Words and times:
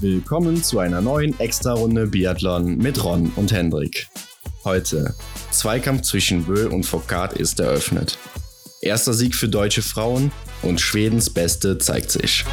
Willkommen 0.00 0.62
zu 0.62 0.78
einer 0.78 1.00
neuen 1.00 1.38
Extra-Runde 1.40 2.06
Biathlon 2.06 2.76
mit 2.78 3.02
Ron 3.02 3.32
und 3.36 3.52
Hendrik. 3.52 4.06
Heute 4.64 5.14
Zweikampf 5.50 6.02
zwischen 6.02 6.44
Bö 6.44 6.68
und 6.68 6.84
Foucault 6.84 7.32
ist 7.32 7.58
eröffnet. 7.58 8.18
Erster 8.82 9.14
Sieg 9.14 9.34
für 9.34 9.48
deutsche 9.48 9.82
Frauen 9.82 10.30
und 10.62 10.80
Schwedens 10.80 11.30
Beste 11.30 11.78
zeigt 11.78 12.10
sich. 12.10 12.44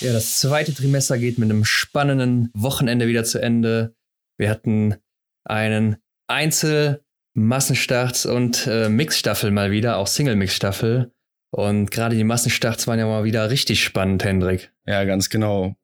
Ja, 0.00 0.12
das 0.12 0.38
zweite 0.38 0.74
Trimester 0.74 1.16
geht 1.16 1.38
mit 1.38 1.50
einem 1.50 1.64
spannenden 1.64 2.50
Wochenende 2.54 3.06
wieder 3.06 3.24
zu 3.24 3.40
Ende. 3.40 3.94
Wir 4.36 4.50
hatten 4.50 4.96
einen 5.44 5.96
Einzel-, 6.28 7.05
Massenstarts 7.36 8.26
und 8.26 8.66
äh, 8.66 8.88
Mixstaffel 8.88 9.50
mal 9.50 9.70
wieder, 9.70 9.98
auch 9.98 10.06
Single-Mix-Staffel. 10.06 11.12
Und 11.50 11.90
gerade 11.90 12.16
die 12.16 12.24
Massenstarts 12.24 12.86
waren 12.86 12.98
ja 12.98 13.06
mal 13.06 13.24
wieder 13.24 13.50
richtig 13.50 13.82
spannend, 13.84 14.24
Hendrik. 14.24 14.72
Ja, 14.86 15.04
ganz 15.04 15.28
genau. 15.30 15.76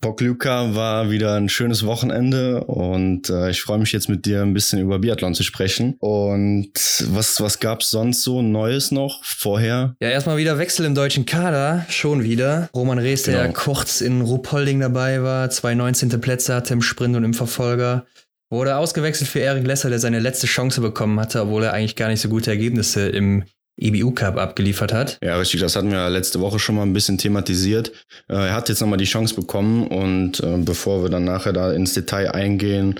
Pokljuka 0.00 0.76
war 0.76 1.10
wieder 1.10 1.34
ein 1.34 1.48
schönes 1.48 1.84
Wochenende 1.84 2.62
und 2.64 3.28
äh, 3.30 3.50
ich 3.50 3.60
freue 3.62 3.78
mich 3.78 3.90
jetzt 3.90 4.08
mit 4.08 4.26
dir 4.26 4.42
ein 4.42 4.54
bisschen 4.54 4.78
über 4.78 5.00
Biathlon 5.00 5.34
zu 5.34 5.42
sprechen. 5.42 5.96
Und 5.98 6.70
was, 7.08 7.40
was 7.40 7.58
gab 7.58 7.80
es 7.80 7.90
sonst 7.90 8.22
so 8.22 8.40
Neues 8.40 8.92
noch 8.92 9.24
vorher? 9.24 9.96
Ja, 10.00 10.10
erstmal 10.10 10.36
wieder 10.36 10.56
Wechsel 10.58 10.86
im 10.86 10.94
deutschen 10.94 11.26
Kader, 11.26 11.84
schon 11.88 12.22
wieder. 12.22 12.70
Roman 12.72 13.00
Rees, 13.00 13.24
der 13.24 13.42
Genau. 13.48 13.54
kurz 13.58 14.00
in 14.00 14.20
Ruhpolding 14.20 14.78
dabei 14.78 15.24
war, 15.24 15.50
zwei 15.50 15.74
19. 15.74 16.20
Plätze 16.20 16.54
hatte 16.54 16.74
im 16.74 16.82
Sprint 16.82 17.16
und 17.16 17.24
im 17.24 17.34
Verfolger. 17.34 18.06
Wurde 18.50 18.76
ausgewechselt 18.76 19.28
für 19.28 19.40
Erik 19.40 19.66
Lesser, 19.66 19.90
der 19.90 19.98
seine 19.98 20.20
letzte 20.20 20.46
Chance 20.46 20.80
bekommen 20.80 21.20
hatte, 21.20 21.42
obwohl 21.42 21.64
er 21.64 21.74
eigentlich 21.74 21.96
gar 21.96 22.08
nicht 22.08 22.20
so 22.20 22.28
gute 22.28 22.50
Ergebnisse 22.50 23.08
im 23.08 23.44
IBU 23.80 24.10
Cup 24.12 24.36
abgeliefert 24.36 24.92
hat. 24.92 25.18
Ja, 25.22 25.36
richtig, 25.36 25.60
das 25.60 25.76
hatten 25.76 25.90
wir 25.90 26.10
letzte 26.10 26.40
Woche 26.40 26.58
schon 26.58 26.74
mal 26.74 26.82
ein 26.82 26.92
bisschen 26.92 27.18
thematisiert. 27.18 27.92
Äh, 28.28 28.34
er 28.34 28.54
hat 28.54 28.68
jetzt 28.68 28.80
nochmal 28.80 28.98
die 28.98 29.04
Chance 29.04 29.34
bekommen 29.34 29.86
und 29.86 30.40
äh, 30.40 30.56
bevor 30.58 31.02
wir 31.02 31.10
dann 31.10 31.24
nachher 31.24 31.52
da 31.52 31.72
ins 31.72 31.94
Detail 31.94 32.32
eingehen, 32.32 32.98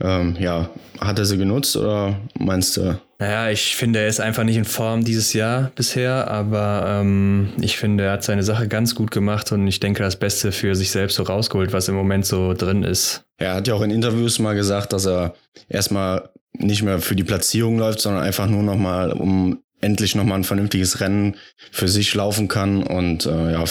ähm, 0.00 0.36
ja, 0.40 0.70
hat 1.00 1.18
er 1.18 1.24
sie 1.24 1.38
genutzt 1.38 1.76
oder 1.76 2.20
meinst 2.38 2.76
du? 2.76 2.98
Naja, 3.18 3.50
ich 3.50 3.76
finde, 3.76 4.00
er 4.00 4.08
ist 4.08 4.20
einfach 4.20 4.44
nicht 4.44 4.56
in 4.56 4.64
Form 4.64 5.04
dieses 5.04 5.32
Jahr 5.32 5.70
bisher, 5.74 6.30
aber 6.30 6.84
ähm, 7.00 7.48
ich 7.60 7.78
finde, 7.78 8.04
er 8.04 8.12
hat 8.12 8.24
seine 8.24 8.42
Sache 8.42 8.68
ganz 8.68 8.94
gut 8.94 9.10
gemacht 9.10 9.52
und 9.52 9.66
ich 9.66 9.80
denke, 9.80 10.02
das 10.02 10.16
Beste 10.16 10.52
für 10.52 10.74
sich 10.74 10.90
selbst 10.90 11.16
so 11.16 11.22
rausgeholt, 11.22 11.72
was 11.72 11.88
im 11.88 11.94
Moment 11.94 12.26
so 12.26 12.52
drin 12.52 12.82
ist. 12.82 13.24
Er 13.38 13.54
hat 13.54 13.68
ja 13.68 13.74
auch 13.74 13.82
in 13.82 13.90
Interviews 13.90 14.38
mal 14.38 14.54
gesagt, 14.54 14.92
dass 14.92 15.06
er 15.06 15.34
erstmal 15.68 16.28
nicht 16.52 16.82
mehr 16.82 16.98
für 16.98 17.16
die 17.16 17.24
Platzierung 17.24 17.78
läuft, 17.78 18.00
sondern 18.00 18.22
einfach 18.22 18.48
nur 18.48 18.62
nochmal, 18.62 19.12
um 19.12 19.62
endlich 19.80 20.14
nochmal 20.14 20.38
ein 20.38 20.44
vernünftiges 20.44 21.00
Rennen 21.00 21.36
für 21.70 21.88
sich 21.88 22.14
laufen 22.14 22.48
kann. 22.48 22.82
Und 22.82 23.26
äh, 23.26 23.52
ja, 23.52 23.64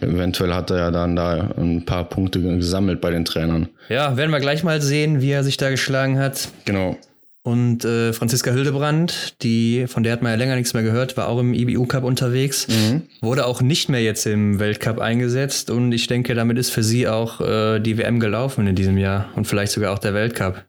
eventuell 0.00 0.54
hat 0.54 0.70
er 0.70 0.78
ja 0.78 0.90
dann 0.90 1.16
da 1.16 1.50
ein 1.56 1.84
paar 1.84 2.04
Punkte 2.04 2.40
gesammelt 2.40 3.00
bei 3.00 3.10
den 3.10 3.24
Trainern. 3.24 3.68
Ja, 3.88 4.16
werden 4.16 4.30
wir 4.30 4.40
gleich 4.40 4.62
mal 4.62 4.80
sehen, 4.80 5.20
wie 5.20 5.30
er 5.30 5.44
sich 5.44 5.56
da 5.56 5.70
geschlagen 5.70 6.18
hat. 6.18 6.48
Genau. 6.64 6.96
Und 7.48 7.82
äh, 7.86 8.12
Franziska 8.12 8.50
Hildebrand, 8.50 9.42
die, 9.42 9.86
von 9.86 10.02
der 10.02 10.12
hat 10.12 10.20
man 10.20 10.32
ja 10.32 10.36
länger 10.36 10.56
nichts 10.56 10.74
mehr 10.74 10.82
gehört, 10.82 11.16
war 11.16 11.28
auch 11.28 11.40
im 11.40 11.54
IBU 11.54 11.86
Cup 11.86 12.04
unterwegs, 12.04 12.68
wurde 13.22 13.46
auch 13.46 13.62
nicht 13.62 13.88
mehr 13.88 14.02
jetzt 14.02 14.26
im 14.26 14.58
Weltcup 14.58 14.98
eingesetzt 14.98 15.70
und 15.70 15.92
ich 15.92 16.06
denke, 16.08 16.34
damit 16.34 16.58
ist 16.58 16.68
für 16.68 16.82
sie 16.82 17.08
auch 17.08 17.40
äh, 17.40 17.80
die 17.80 17.96
WM 17.96 18.20
gelaufen 18.20 18.66
in 18.66 18.74
diesem 18.74 18.98
Jahr 18.98 19.30
und 19.34 19.46
vielleicht 19.46 19.72
sogar 19.72 19.94
auch 19.94 19.98
der 19.98 20.12
Weltcup. 20.12 20.62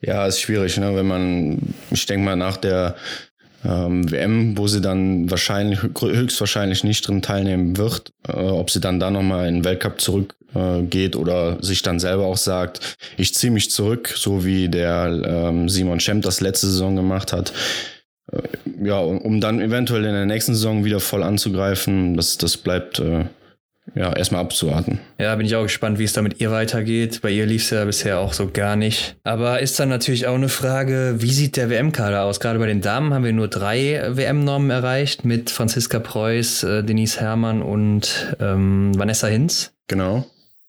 Ja, 0.00 0.26
ist 0.26 0.40
schwierig, 0.40 0.78
ne? 0.78 0.96
wenn 0.96 1.06
man, 1.06 1.74
ich 1.90 2.06
denke 2.06 2.24
mal, 2.24 2.36
nach 2.36 2.56
der 2.56 2.96
ähm, 3.64 4.10
WM, 4.10 4.56
wo 4.58 4.66
sie 4.66 4.80
dann 4.80 5.30
wahrscheinlich, 5.30 5.80
höchstwahrscheinlich 5.82 6.84
nicht 6.84 7.06
drin 7.06 7.22
teilnehmen 7.22 7.76
wird, 7.76 8.12
äh, 8.28 8.32
ob 8.32 8.70
sie 8.70 8.80
dann 8.80 9.00
da 9.00 9.10
nochmal 9.10 9.48
in 9.48 9.56
den 9.56 9.64
Weltcup 9.64 10.00
zurückgeht 10.00 11.14
äh, 11.14 11.18
oder 11.18 11.62
sich 11.62 11.82
dann 11.82 11.98
selber 11.98 12.26
auch 12.26 12.36
sagt, 12.36 12.96
ich 13.16 13.34
ziehe 13.34 13.52
mich 13.52 13.70
zurück, 13.70 14.12
so 14.16 14.44
wie 14.44 14.68
der 14.68 15.22
ähm, 15.24 15.68
Simon 15.68 16.00
Schemp 16.00 16.22
das 16.22 16.40
letzte 16.40 16.66
Saison 16.66 16.96
gemacht 16.96 17.32
hat. 17.32 17.52
Äh, 18.30 18.42
ja, 18.86 18.98
um, 18.98 19.18
um 19.18 19.40
dann 19.40 19.60
eventuell 19.60 20.04
in 20.04 20.12
der 20.12 20.26
nächsten 20.26 20.54
Saison 20.54 20.84
wieder 20.84 21.00
voll 21.00 21.22
anzugreifen, 21.22 22.16
das, 22.16 22.38
das 22.38 22.56
bleibt 22.56 22.98
äh, 22.98 23.24
ja 23.94 24.12
erstmal 24.12 24.40
abzuwarten. 24.40 24.98
Ja, 25.18 25.34
bin 25.36 25.46
ich 25.46 25.54
auch 25.56 25.62
gespannt, 25.62 25.98
wie 25.98 26.04
es 26.04 26.12
da 26.12 26.22
mit 26.22 26.40
ihr 26.40 26.50
weitergeht. 26.50 27.20
Bei 27.22 27.30
ihr 27.30 27.46
lief 27.46 27.62
es 27.62 27.70
ja 27.70 27.84
bisher 27.84 28.18
auch 28.18 28.32
so 28.32 28.48
gar 28.52 28.76
nicht. 28.76 29.16
Aber 29.24 29.60
ist 29.60 29.78
dann 29.78 29.88
natürlich 29.88 30.26
auch 30.26 30.34
eine 30.34 30.48
Frage, 30.48 31.16
wie 31.18 31.30
sieht 31.32 31.56
der 31.56 31.70
WM-Kader 31.70 32.24
aus? 32.24 32.40
Gerade 32.40 32.58
bei 32.58 32.66
den 32.66 32.80
Damen 32.80 33.12
haben 33.14 33.24
wir 33.24 33.32
nur 33.32 33.48
drei 33.48 34.02
WM-Normen 34.10 34.70
erreicht 34.70 35.24
mit 35.24 35.50
Franziska 35.50 35.98
Preuß, 35.98 36.64
äh, 36.64 36.82
Denise 36.84 37.20
Herrmann 37.20 37.62
und 37.62 38.36
ähm, 38.40 38.92
Vanessa 38.98 39.26
Hinz. 39.26 39.72
Genau. 39.88 40.26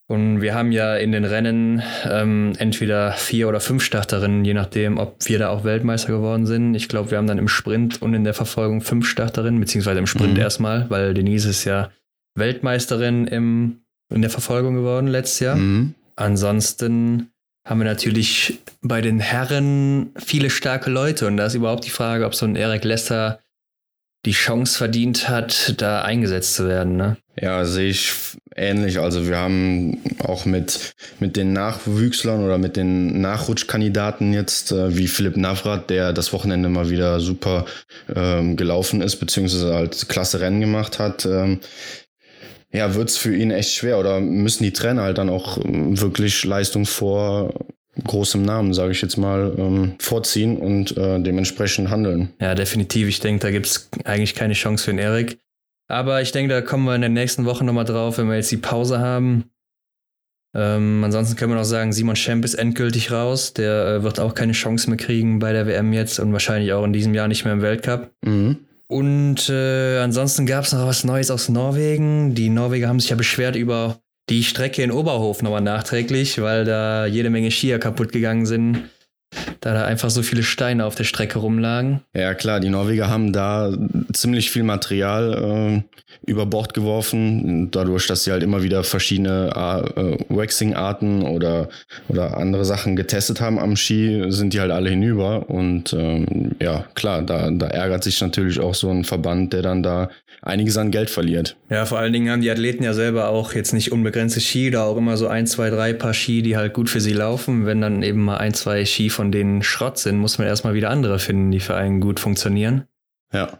Und 0.07 0.39
wir 0.41 0.53
haben 0.53 0.71
ja 0.71 0.95
in 0.97 1.11
den 1.11 1.25
Rennen 1.25 1.81
ähm, 2.07 2.53
entweder 2.59 3.13
vier 3.13 3.47
oder 3.49 3.59
fünf 3.59 3.83
Starterinnen, 3.83 4.45
je 4.45 4.53
nachdem, 4.53 4.99
ob 4.99 5.15
wir 5.25 5.39
da 5.39 5.49
auch 5.49 5.63
Weltmeister 5.63 6.09
geworden 6.13 6.45
sind. 6.45 6.75
Ich 6.75 6.89
glaube, 6.89 7.09
wir 7.09 7.17
haben 7.17 7.25
dann 7.25 7.39
im 7.39 7.47
Sprint 7.47 8.03
und 8.03 8.13
in 8.13 8.23
der 8.23 8.35
Verfolgung 8.35 8.81
fünf 8.81 9.07
Starterinnen, 9.07 9.59
beziehungsweise 9.59 9.97
im 9.97 10.05
Sprint 10.05 10.33
Mhm. 10.35 10.39
erstmal, 10.39 10.87
weil 10.91 11.15
Denise 11.15 11.49
ist 11.49 11.65
ja 11.65 11.89
Weltmeisterin 12.35 13.27
im, 13.27 13.81
in 14.13 14.21
der 14.21 14.29
Verfolgung 14.29 14.75
geworden 14.75 15.07
letztes 15.07 15.39
Jahr. 15.39 15.55
Mhm. 15.55 15.95
Ansonsten 16.15 17.31
haben 17.65 17.79
wir 17.79 17.85
natürlich 17.85 18.59
bei 18.81 19.01
den 19.01 19.19
Herren 19.19 20.11
viele 20.17 20.49
starke 20.49 20.91
Leute 20.91 21.27
und 21.27 21.37
da 21.37 21.47
ist 21.47 21.55
überhaupt 21.55 21.85
die 21.85 21.89
Frage, 21.89 22.25
ob 22.25 22.35
so 22.35 22.45
ein 22.45 22.55
Eric 22.55 22.83
Lesser 22.83 23.39
die 24.25 24.31
Chance 24.31 24.77
verdient 24.77 25.29
hat, 25.29 25.75
da 25.77 26.01
eingesetzt 26.01 26.55
zu 26.55 26.67
werden. 26.67 26.95
Ne? 26.95 27.17
Ja, 27.39 27.63
sehe 27.65 27.89
ich 27.89 28.11
ähnlich. 28.55 28.99
Also 28.99 29.27
wir 29.27 29.37
haben 29.37 30.01
auch 30.19 30.45
mit, 30.45 30.95
mit 31.19 31.35
den 31.35 31.53
Nachwüchslern 31.53 32.43
oder 32.43 32.57
mit 32.57 32.75
den 32.75 33.21
Nachrutschkandidaten 33.21 34.33
jetzt, 34.33 34.71
äh, 34.71 34.97
wie 34.97 35.07
Philipp 35.07 35.37
Navrat, 35.37 35.89
der 35.89 36.13
das 36.13 36.33
Wochenende 36.33 36.69
mal 36.69 36.89
wieder 36.89 37.19
super 37.19 37.65
ähm, 38.13 38.55
gelaufen 38.55 39.01
ist, 39.01 39.17
beziehungsweise 39.17 39.73
halt 39.73 40.09
klasse 40.09 40.39
Rennen 40.39 40.61
gemacht 40.61 40.97
hat, 40.97 41.25
ähm, 41.25 41.59
ja, 42.71 42.93
wird's 42.95 43.17
für 43.17 43.35
ihn 43.35 43.51
echt 43.51 43.71
schwer 43.71 43.99
oder 43.99 44.19
müssen 44.19 44.63
die 44.63 44.73
Trainer 44.73 45.03
halt 45.03 45.17
dann 45.17 45.29
auch 45.29 45.63
ähm, 45.63 45.99
wirklich 45.99 46.43
Leistung 46.43 46.85
vor 46.85 47.53
großem 48.03 48.41
Namen, 48.41 48.73
sage 48.73 48.91
ich 48.91 49.01
jetzt 49.01 49.17
mal, 49.17 49.53
ähm, 49.57 49.95
vorziehen 49.99 50.57
und 50.57 50.97
äh, 50.97 51.19
dementsprechend 51.21 51.89
handeln. 51.89 52.33
Ja, 52.41 52.55
definitiv. 52.55 53.07
Ich 53.07 53.21
denke, 53.21 53.41
da 53.41 53.51
gibt 53.51 53.67
es 53.67 53.89
eigentlich 54.03 54.35
keine 54.35 54.53
Chance 54.53 54.83
für 54.83 54.91
den 54.91 54.99
Erik. 54.99 55.39
Aber 55.87 56.21
ich 56.21 56.31
denke, 56.31 56.53
da 56.53 56.61
kommen 56.61 56.85
wir 56.85 56.95
in 56.95 57.01
den 57.01 57.13
nächsten 57.13 57.45
Wochen 57.45 57.65
nochmal 57.65 57.85
drauf, 57.85 58.17
wenn 58.17 58.27
wir 58.27 58.35
jetzt 58.35 58.51
die 58.51 58.57
Pause 58.57 58.99
haben. 58.99 59.45
Ähm, 60.55 61.03
ansonsten 61.03 61.35
können 61.35 61.51
wir 61.51 61.57
noch 61.57 61.65
sagen, 61.65 61.93
Simon 61.93 62.15
Schemp 62.15 62.45
ist 62.45 62.55
endgültig 62.55 63.11
raus. 63.11 63.53
Der 63.53 63.87
äh, 63.87 64.03
wird 64.03 64.19
auch 64.19 64.33
keine 64.33 64.53
Chance 64.53 64.89
mehr 64.89 64.97
kriegen 64.97 65.39
bei 65.39 65.51
der 65.51 65.67
WM 65.67 65.93
jetzt 65.93 66.19
und 66.19 66.31
wahrscheinlich 66.31 66.73
auch 66.73 66.83
in 66.83 66.93
diesem 66.93 67.13
Jahr 67.13 67.27
nicht 67.27 67.43
mehr 67.43 67.53
im 67.53 67.61
Weltcup. 67.61 68.11
Mhm. 68.23 68.65
Und 68.87 69.49
äh, 69.49 69.99
ansonsten 69.99 70.45
gab 70.45 70.63
es 70.63 70.73
noch 70.73 70.85
was 70.85 71.03
Neues 71.03 71.31
aus 71.31 71.49
Norwegen. 71.49 72.35
Die 72.35 72.49
Norweger 72.49 72.87
haben 72.87 72.99
sich 72.99 73.09
ja 73.09 73.15
beschwert 73.15 73.55
über 73.55 73.99
die 74.29 74.43
Strecke 74.43 74.83
in 74.83 74.91
Oberhof 74.91 75.41
nochmal 75.41 75.61
nachträglich, 75.61 76.41
weil 76.41 76.65
da 76.65 77.05
jede 77.05 77.29
Menge 77.29 77.51
Skier 77.51 77.79
kaputt 77.79 78.11
gegangen 78.11 78.45
sind, 78.45 78.89
da 79.61 79.73
da 79.73 79.85
einfach 79.85 80.09
so 80.09 80.23
viele 80.23 80.43
Steine 80.43 80.85
auf 80.85 80.95
der 80.95 81.03
Strecke 81.03 81.39
rumlagen. 81.39 82.01
Ja, 82.13 82.33
klar, 82.33 82.59
die 82.59 82.69
Norweger 82.69 83.09
haben 83.09 83.33
da 83.33 83.71
ziemlich 84.13 84.51
viel 84.51 84.63
Material 84.63 85.83
äh, 85.83 85.95
über 86.25 86.45
Bord 86.45 86.73
geworfen, 86.73 87.69
dadurch, 87.71 88.07
dass 88.07 88.23
sie 88.23 88.31
halt 88.31 88.43
immer 88.43 88.63
wieder 88.63 88.83
verschiedene 88.83 89.49
äh, 89.95 90.17
Waxing-Arten 90.33 91.23
oder, 91.23 91.69
oder 92.07 92.37
andere 92.37 92.65
Sachen 92.65 92.95
getestet 92.95 93.41
haben 93.41 93.59
am 93.59 93.75
Ski, 93.75 94.25
sind 94.29 94.53
die 94.53 94.59
halt 94.59 94.71
alle 94.71 94.89
hinüber. 94.89 95.49
Und 95.49 95.93
ähm, 95.93 96.55
ja, 96.61 96.85
klar, 96.95 97.21
da, 97.21 97.51
da 97.51 97.67
ärgert 97.67 98.03
sich 98.03 98.19
natürlich 98.21 98.59
auch 98.59 98.75
so 98.75 98.89
ein 98.89 99.03
Verband, 99.03 99.53
der 99.53 99.61
dann 99.61 99.83
da 99.83 100.09
einiges 100.45 100.77
an 100.77 100.91
Geld 100.91 101.09
verliert. 101.09 101.57
Ja, 101.69 101.85
vor 101.85 101.97
allen 101.99 102.13
Dingen 102.13 102.29
haben 102.31 102.41
die 102.41 102.49
Athleten 102.51 102.83
ja 102.83 102.93
selber 102.93 103.29
auch 103.29 103.53
jetzt 103.53 103.73
nicht 103.73 103.91
unbegrenzte 103.91 104.39
Ski, 104.39 104.71
da 104.71 104.83
auch 104.83 104.95
immer 104.95 105.17
so 105.17 105.27
ein, 105.27 105.47
zwei, 105.47 105.69
drei 105.69 105.91
Paar 105.93 106.13
Ski, 106.13 106.41
die 106.41 106.55
halt 106.55 106.73
gut 106.73 106.89
für 106.89 107.01
sie 107.01 107.13
laufen. 107.13 107.65
Wenn 107.65 107.81
dann 107.81 108.03
eben 108.03 108.23
mal 108.23 108.37
ein, 108.37 108.53
zwei 108.53 108.85
Ski 108.85 109.09
von 109.09 109.31
denen 109.31 109.63
Schrott 109.63 109.97
sind, 109.97 110.17
muss 110.17 110.37
man 110.37 110.47
erstmal 110.47 110.73
wieder 110.75 110.89
andere 110.91 111.19
finden, 111.19 111.51
die 111.51 111.59
für 111.59 111.75
einen 111.75 111.99
gut 111.99 112.19
funktionieren. 112.19 112.83
Ja. 113.33 113.59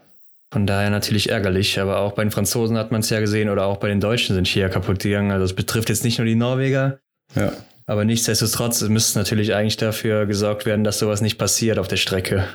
Von 0.53 0.67
daher 0.67 0.89
natürlich 0.91 1.29
ärgerlich, 1.31 1.79
aber 1.79 1.99
auch 1.99 2.13
bei 2.13 2.23
den 2.23 2.31
Franzosen 2.31 2.77
hat 2.77 2.91
man 2.91 3.01
es 3.01 3.09
ja 3.09 3.19
gesehen 3.19 3.49
oder 3.49 3.65
auch 3.65 3.77
bei 3.77 3.89
den 3.89 3.99
Deutschen 3.99 4.35
sind 4.35 4.47
Skier 4.47 4.69
kaputt 4.69 4.99
gegangen. 4.99 5.31
Also 5.31 5.43
es 5.43 5.53
betrifft 5.53 5.89
jetzt 5.89 6.03
nicht 6.05 6.17
nur 6.19 6.25
die 6.27 6.35
Norweger, 6.35 6.99
Ja. 7.35 7.51
aber 7.87 8.05
nichtsdestotrotz 8.05 8.81
müsste 8.83 9.17
natürlich 9.19 9.53
eigentlich 9.53 9.75
dafür 9.77 10.25
gesorgt 10.27 10.65
werden, 10.65 10.83
dass 10.85 10.99
sowas 10.99 11.19
nicht 11.21 11.37
passiert 11.37 11.77
auf 11.79 11.87
der 11.89 11.97
Strecke. 11.97 12.45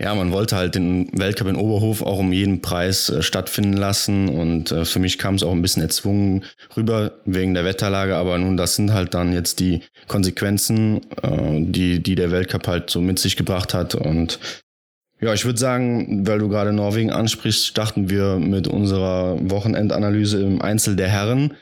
Ja, 0.00 0.14
man 0.14 0.32
wollte 0.32 0.56
halt 0.56 0.76
den 0.76 1.10
Weltcup 1.12 1.48
in 1.48 1.56
Oberhof 1.56 2.00
auch 2.00 2.18
um 2.18 2.32
jeden 2.32 2.62
Preis 2.62 3.10
äh, 3.10 3.20
stattfinden 3.22 3.74
lassen 3.74 4.30
und 4.30 4.72
äh, 4.72 4.86
für 4.86 4.98
mich 4.98 5.18
kam 5.18 5.34
es 5.34 5.42
auch 5.42 5.52
ein 5.52 5.60
bisschen 5.60 5.82
erzwungen 5.82 6.44
rüber 6.74 7.12
wegen 7.26 7.52
der 7.52 7.66
Wetterlage, 7.66 8.16
aber 8.16 8.38
nun, 8.38 8.56
das 8.56 8.76
sind 8.76 8.94
halt 8.94 9.12
dann 9.12 9.34
jetzt 9.34 9.60
die 9.60 9.82
Konsequenzen, 10.08 11.02
äh, 11.22 11.60
die, 11.60 12.02
die 12.02 12.14
der 12.14 12.30
Weltcup 12.30 12.66
halt 12.66 12.88
so 12.88 13.02
mit 13.02 13.18
sich 13.18 13.36
gebracht 13.36 13.74
hat 13.74 13.94
und 13.94 14.38
Ja, 15.20 15.34
ich 15.34 15.44
würde 15.44 15.58
sagen, 15.58 16.26
weil 16.26 16.38
du 16.38 16.48
gerade 16.48 16.72
Norwegen 16.72 17.10
ansprichst, 17.10 17.66
starten 17.66 18.08
wir 18.08 18.38
mit 18.38 18.68
unserer 18.68 19.36
Wochenendanalyse 19.50 20.40
im 20.40 20.62
Einzel 20.62 20.96
der 20.96 21.08
Herren. 21.08 21.52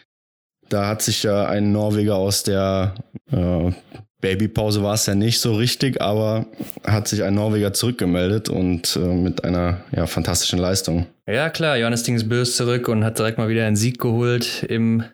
Da 0.68 0.86
hat 0.86 1.02
sich 1.02 1.24
ja 1.24 1.46
ein 1.46 1.72
Norweger 1.72 2.14
aus 2.14 2.44
der 2.44 2.94
äh, 3.32 3.72
Babypause 4.20 4.82
war 4.82 4.94
es 4.94 5.06
ja 5.06 5.14
nicht 5.14 5.40
so 5.40 5.54
richtig, 5.54 6.00
aber 6.02 6.46
hat 6.84 7.06
sich 7.06 7.22
ein 7.22 7.34
Norweger 7.34 7.72
zurückgemeldet 7.72 8.48
und 8.48 8.96
äh, 8.96 9.00
mit 9.00 9.44
einer 9.44 9.78
ja, 9.94 10.06
fantastischen 10.06 10.58
Leistung. 10.58 11.06
Ja, 11.26 11.50
klar, 11.50 11.76
Johannes 11.76 12.02
Dingsbö 12.02 12.42
ist 12.42 12.56
zurück 12.56 12.88
und 12.88 13.04
hat 13.04 13.18
direkt 13.18 13.38
mal 13.38 13.48
wieder 13.48 13.66
einen 13.66 13.76
Sieg 13.76 14.00
geholt 14.00 14.64
im 14.68 15.04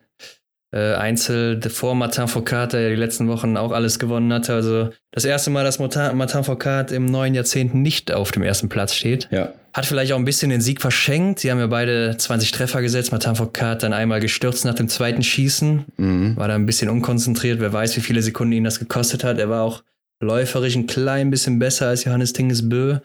äh, 0.75 0.95
Einzel 0.95 1.61
vor 1.71 1.95
Martin 1.95 2.29
Foucault, 2.29 2.73
der 2.73 2.81
ja 2.81 2.89
die 2.89 2.95
letzten 2.97 3.29
Wochen 3.29 3.57
auch 3.57 3.73
alles 3.73 3.99
gewonnen 3.99 4.33
hatte. 4.33 4.55
Also 4.55 4.91
das 5.13 5.25
erste 5.25 5.51
Mal, 5.51 5.65
dass 5.65 5.79
Martin 5.79 6.45
Foucault 6.45 6.91
im 6.91 7.07
neuen 7.07 7.35
Jahrzehnt 7.35 7.75
nicht 7.75 8.13
auf 8.13 8.33
dem 8.33 8.43
ersten 8.43 8.69
Platz 8.69 8.95
steht. 8.95 9.29
Ja. 9.31 9.53
Hat 9.75 9.87
vielleicht 9.87 10.13
auch 10.13 10.19
ein 10.19 10.25
bisschen 10.25 10.51
den 10.51 10.61
Sieg 10.61 10.81
verschenkt. 10.81 11.41
Sie 11.41 11.51
haben 11.51 11.59
ja 11.59 11.67
beide 11.67 12.17
20 12.17 12.53
Treffer 12.53 12.81
gesetzt. 12.81 13.11
Martin 13.11 13.35
Foucault 13.35 13.83
dann 13.83 13.93
einmal 13.93 14.21
gestürzt 14.21 14.65
nach 14.65 14.75
dem 14.75 14.89
zweiten 14.89 15.23
Schießen. 15.23 15.85
Mhm. 15.97 16.37
War 16.37 16.49
da 16.49 16.55
ein 16.55 16.65
bisschen 16.65 16.89
unkonzentriert. 16.89 17.61
Wer 17.61 17.73
weiß, 17.73 17.97
wie 17.97 18.01
viele 18.01 18.23
Sekunden 18.23 18.53
ihn 18.53 18.65
das 18.65 18.79
gekostet 18.79 19.25
hat. 19.25 19.39
Er 19.39 19.51
war 19.51 19.63
auch 19.63 19.83
läuferisch 20.21 20.77
ein 20.77 20.87
klein 20.87 21.31
bisschen 21.31 21.59
besser 21.59 21.89
als 21.89 22.05
Johannes 22.05 22.33
Tingesbö. 22.33 23.01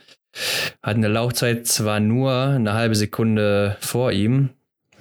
Hat 0.83 0.95
eine 0.95 1.07
Laufzeit 1.07 1.66
zwar 1.66 2.00
nur 2.00 2.31
eine 2.31 2.74
halbe 2.74 2.94
Sekunde 2.94 3.77
vor 3.80 4.12
ihm, 4.12 4.51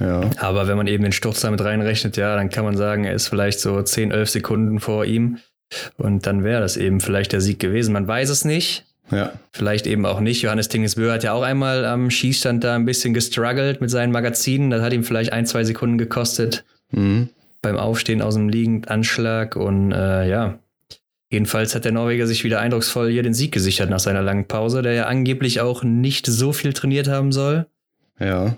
ja. 0.01 0.31
Aber 0.39 0.69
wenn 0.69 0.77
man 0.77 0.87
eben 0.87 1.03
den 1.03 1.13
Sturz 1.13 1.41
damit 1.41 1.63
reinrechnet, 1.63 2.17
ja, 2.17 2.37
dann 2.37 2.51
kann 2.51 2.65
man 2.65 2.77
sagen, 2.77 3.05
er 3.05 3.15
ist 3.15 3.29
vielleicht 3.29 3.61
so 3.61 3.81
10, 3.83 4.13
11 4.13 4.31
Sekunden 4.31 4.81
vor 4.81 5.05
ihm. 5.05 5.39
Und 5.97 6.27
dann 6.27 6.45
wäre 6.45 6.61
das 6.61 6.77
eben 6.77 7.01
vielleicht 7.01 7.33
der 7.33 7.41
Sieg 7.41 7.59
gewesen. 7.59 7.93
Man 7.93 8.07
weiß 8.07 8.31
es 8.31 8.45
nicht. 8.45 8.85
Ja. 9.11 9.33
Vielleicht 9.53 9.87
eben 9.87 10.05
auch 10.07 10.21
nicht. 10.21 10.43
Johannes 10.43 10.69
Tingesbö 10.69 11.11
hat 11.11 11.25
ja 11.25 11.33
auch 11.33 11.43
einmal 11.43 11.85
am 11.85 12.11
Schießstand 12.11 12.63
da 12.63 12.75
ein 12.75 12.85
bisschen 12.85 13.15
gestruggelt 13.15 13.81
mit 13.81 13.91
seinen 13.91 14.13
Magazinen. 14.13 14.71
Das 14.71 14.83
hat 14.83 14.93
ihm 14.93 15.05
vielleicht 15.05 15.33
ein, 15.33 15.47
zwei 15.47 15.65
Sekunden 15.65 15.99
gekostet. 15.99 16.65
Mhm. 16.91 17.31
Beim 17.63 17.77
Aufstehen 17.77 18.23
aus 18.23 18.35
dem 18.35 18.49
Liegendanschlag. 18.49 19.57
Und 19.57 19.93
äh, 19.93 20.29
ja, 20.29 20.59
Jedenfalls 21.31 21.75
hat 21.75 21.85
der 21.85 21.93
Norweger 21.93 22.27
sich 22.27 22.43
wieder 22.43 22.61
eindrucksvoll 22.61 23.11
hier 23.11 23.23
den 23.23 23.35
Sieg 23.35 23.53
gesichert 23.53 23.91
nach 23.91 24.01
seiner 24.01 24.23
langen 24.23 24.47
Pause, 24.47 24.81
der 24.81 24.95
ja 24.95 25.07
angeblich 25.07 25.61
auch 25.61 25.83
nicht 25.83 26.27
so 26.27 26.53
viel 26.53 26.73
trainiert 26.73 27.07
haben 27.07 27.33
soll. 27.33 27.67
Ja. 28.19 28.57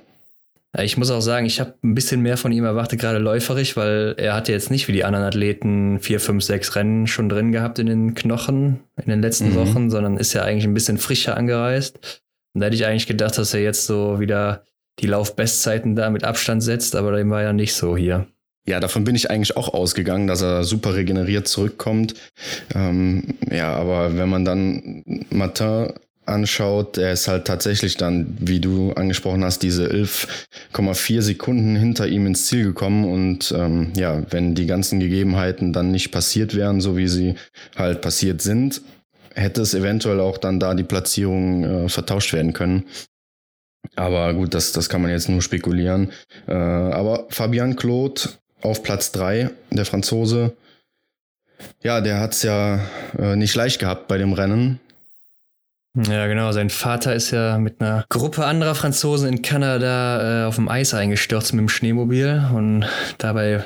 Ich 0.79 0.97
muss 0.97 1.11
auch 1.11 1.21
sagen, 1.21 1.47
ich 1.47 1.59
habe 1.59 1.75
ein 1.83 1.95
bisschen 1.95 2.21
mehr 2.21 2.37
von 2.37 2.53
ihm 2.53 2.65
erwartet, 2.65 3.01
gerade 3.01 3.19
läuferisch, 3.19 3.77
weil 3.77 4.15
er 4.17 4.35
hatte 4.35 4.53
jetzt 4.53 4.71
nicht 4.71 4.87
wie 4.87 4.93
die 4.93 5.05
anderen 5.05 5.25
Athleten 5.25 5.99
vier, 5.99 6.21
fünf, 6.21 6.45
sechs 6.45 6.77
Rennen 6.77 7.09
schon 7.09 7.29
drin 7.29 7.51
gehabt 7.51 7.81
in 7.81 7.87
den 7.87 8.15
Knochen 8.15 8.81
in 8.97 9.11
den 9.11 9.21
letzten 9.21 9.51
mhm. 9.51 9.55
Wochen, 9.57 9.91
sondern 9.91 10.17
ist 10.17 10.33
ja 10.33 10.43
eigentlich 10.43 10.65
ein 10.65 10.75
bisschen 10.75 10.99
frischer 10.99 11.37
angereist. 11.37 12.23
Und 12.55 12.61
da 12.61 12.67
hätte 12.67 12.77
ich 12.77 12.87
eigentlich 12.87 13.09
gedacht, 13.09 13.37
dass 13.37 13.53
er 13.53 13.63
jetzt 13.63 13.87
so 13.87 14.21
wieder 14.21 14.65
die 15.01 15.09
Laufbestzeiten 15.09 15.97
da 15.97 16.09
mit 16.11 16.23
Abstand 16.23 16.63
setzt, 16.63 16.95
aber 16.95 17.17
dem 17.17 17.31
war 17.31 17.43
ja 17.43 17.53
nicht 17.53 17.75
so 17.75 17.97
hier. 17.97 18.27
Ja, 18.67 18.79
davon 18.79 19.05
bin 19.05 19.17
ich 19.17 19.31
eigentlich 19.31 19.57
auch 19.57 19.73
ausgegangen, 19.75 20.27
dass 20.27 20.43
er 20.43 20.63
super 20.63 20.95
regeneriert 20.95 21.49
zurückkommt. 21.49 22.15
Ähm, 22.75 23.35
ja, 23.51 23.75
aber 23.75 24.17
wenn 24.17 24.29
man 24.29 24.45
dann 24.45 25.03
Martin 25.31 25.95
anschaut, 26.31 26.99
er 26.99 27.13
ist 27.13 27.29
halt 27.29 27.47
tatsächlich 27.47 27.97
dann, 27.97 28.37
wie 28.41 28.61
du 28.61 28.93
angesprochen 28.93 29.45
hast, 29.45 29.63
diese 29.63 29.87
11,4 29.89 31.23
Sekunden 31.23 31.77
hinter 31.77 32.07
ihm 32.07 32.27
ins 32.27 32.47
Ziel 32.47 32.65
gekommen. 32.65 33.05
Und 33.05 33.53
ähm, 33.57 33.93
ja, 33.97 34.23
wenn 34.31 34.55
die 34.55 34.67
ganzen 34.67 35.01
Gegebenheiten 35.01 35.73
dann 35.73 35.91
nicht 35.91 36.11
passiert 36.11 36.55
wären, 36.55 36.81
so 36.81 36.97
wie 36.97 37.09
sie 37.09 37.35
halt 37.77 38.01
passiert 38.01 38.43
sind, 38.43 38.83
hätte 39.35 39.63
es 39.63 39.75
eventuell 39.75 40.21
auch 40.21 40.39
dann 40.39 40.61
da 40.61 40.75
die 40.75 40.85
Platzierung 40.85 41.65
äh, 41.65 41.89
vertauscht 41.89 42.33
werden 42.33 42.53
können. 42.53 42.85
Aber 43.97 44.33
gut, 44.35 44.55
das, 44.55 44.73
das 44.73 44.89
kann 44.89 45.03
man 45.03 45.11
jetzt 45.11 45.29
nur 45.29 45.43
spekulieren. 45.43 46.13
Äh, 46.47 46.53
aber 46.55 47.27
Fabian 47.31 47.77
Claude 47.77 48.23
auf 48.63 48.83
Platz 48.83 49.13
3, 49.13 49.51
der 49.71 49.85
Franzose, 49.85 50.55
ja, 51.83 52.01
der 52.01 52.21
hat 52.21 52.33
es 52.33 52.43
ja 52.43 52.81
äh, 53.19 53.37
nicht 53.37 53.55
leicht 53.55 53.79
gehabt 53.79 54.09
bei 54.09 54.19
dem 54.19 54.33
Rennen. 54.33 54.81
Ja, 55.97 56.27
genau. 56.29 56.53
Sein 56.53 56.71
Vater 56.71 57.15
ist 57.15 57.33
ja 57.33 57.59
mit 57.59 57.81
einer 57.81 58.05
Gruppe 58.09 58.47
anderer 58.47 58.75
Franzosen 58.75 59.29
in 59.29 59.43
Kanada 59.43 60.45
äh, 60.45 60.47
auf 60.47 60.55
dem 60.55 60.69
Eis 60.69 60.95
eingestürzt 60.95 61.53
mit 61.53 61.61
dem 61.61 61.69
Schneemobil 61.69 62.49
und 62.55 62.87
dabei 63.19 63.65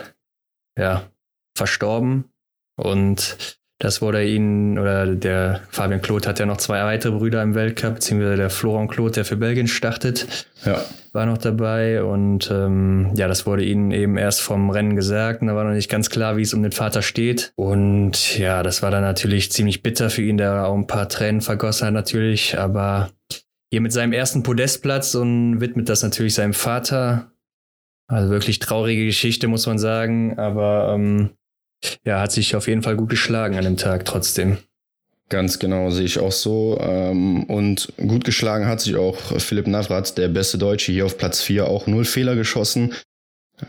ja 0.78 1.10
verstorben. 1.56 2.30
Und 2.76 3.58
das 3.84 4.00
wurde 4.00 4.25
ihnen, 4.25 4.78
oder 4.78 5.04
der 5.14 5.60
Fabian 5.69 6.00
Claude 6.00 6.26
hat 6.26 6.38
ja 6.38 6.46
noch 6.46 6.56
zwei 6.56 6.82
weitere 6.84 7.12
Brüder 7.12 7.42
im 7.42 7.54
Weltcup, 7.54 7.96
beziehungsweise 7.96 8.36
der 8.36 8.48
Florent 8.48 8.90
Claude, 8.90 9.12
der 9.12 9.26
für 9.26 9.36
Belgien 9.36 9.69
startet, 9.69 10.46
ja. 10.64 10.82
war 11.12 11.26
noch 11.26 11.36
dabei. 11.36 12.02
Und 12.02 12.50
ähm, 12.50 13.10
ja, 13.14 13.28
das 13.28 13.44
wurde 13.44 13.62
ihnen 13.62 13.90
eben 13.90 14.16
erst 14.16 14.40
vom 14.40 14.70
Rennen 14.70 14.96
gesagt. 14.96 15.42
Und 15.42 15.48
da 15.48 15.54
war 15.54 15.64
noch 15.64 15.75
nicht 15.75 15.90
ganz 15.90 16.08
klar, 16.08 16.38
wie 16.38 16.42
es 16.42 16.54
um 16.54 16.62
den 16.62 16.72
Vater 16.72 17.02
steht. 17.02 17.52
Und 17.56 18.38
ja, 18.38 18.62
das 18.62 18.81
war 18.81 18.90
dann 18.90 19.02
natürlich 19.02 19.52
ziemlich 19.52 19.82
bitter 19.82 20.08
für 20.08 20.22
ihn, 20.22 20.38
der 20.38 20.66
auch 20.66 20.75
ein 20.75 20.86
paar 20.86 21.10
Tränen 21.10 21.42
vergossen 21.42 21.88
hat 21.88 21.92
natürlich. 21.92 22.58
Aber 22.58 23.10
hier 23.70 23.82
mit 23.82 23.92
seinem 23.92 24.14
ersten 24.14 24.42
Podestplatz 24.42 25.14
und 25.14 25.60
widmet 25.60 25.90
das 25.90 26.02
natürlich 26.02 26.32
seinem 26.32 26.54
Vater. 26.54 27.32
Also 28.06 28.31
wirklich 28.31 28.60
traurige 28.60 29.04
Geschichte, 29.04 29.46
muss 29.46 29.66
man 29.66 29.76
sagen. 29.76 30.38
Aber 30.38 30.94
ähm, 30.94 31.32
ja, 32.04 32.20
hat 32.20 32.32
sich 32.32 32.56
auf 32.56 32.69
jeden 32.69 32.82
Fall 32.82 32.96
gut 32.96 33.10
geschlagen 33.10 33.56
an 33.56 33.64
dem 33.64 33.76
Tag 33.76 34.04
trotzdem. 34.04 34.58
Ganz 35.31 35.58
genau, 35.58 35.90
sehe 35.90 36.04
ich 36.04 36.19
auch 36.19 36.32
so. 36.32 36.78
Ähm, 36.81 37.44
und 37.44 37.92
gut 37.96 38.25
geschlagen 38.25 38.66
hat 38.66 38.81
sich 38.81 38.96
auch 38.96 39.16
Philipp 39.40 39.66
Navrat, 39.66 40.19
der 40.19 40.28
beste 40.28 40.58
Deutsche, 40.58 40.92
hier 40.92 41.06
auf 41.06 41.16
Platz 41.16 41.40
4, 41.40 41.66
auch 41.66 41.86
null 41.86 42.04
Fehler 42.04 42.36
geschossen. 42.36 42.92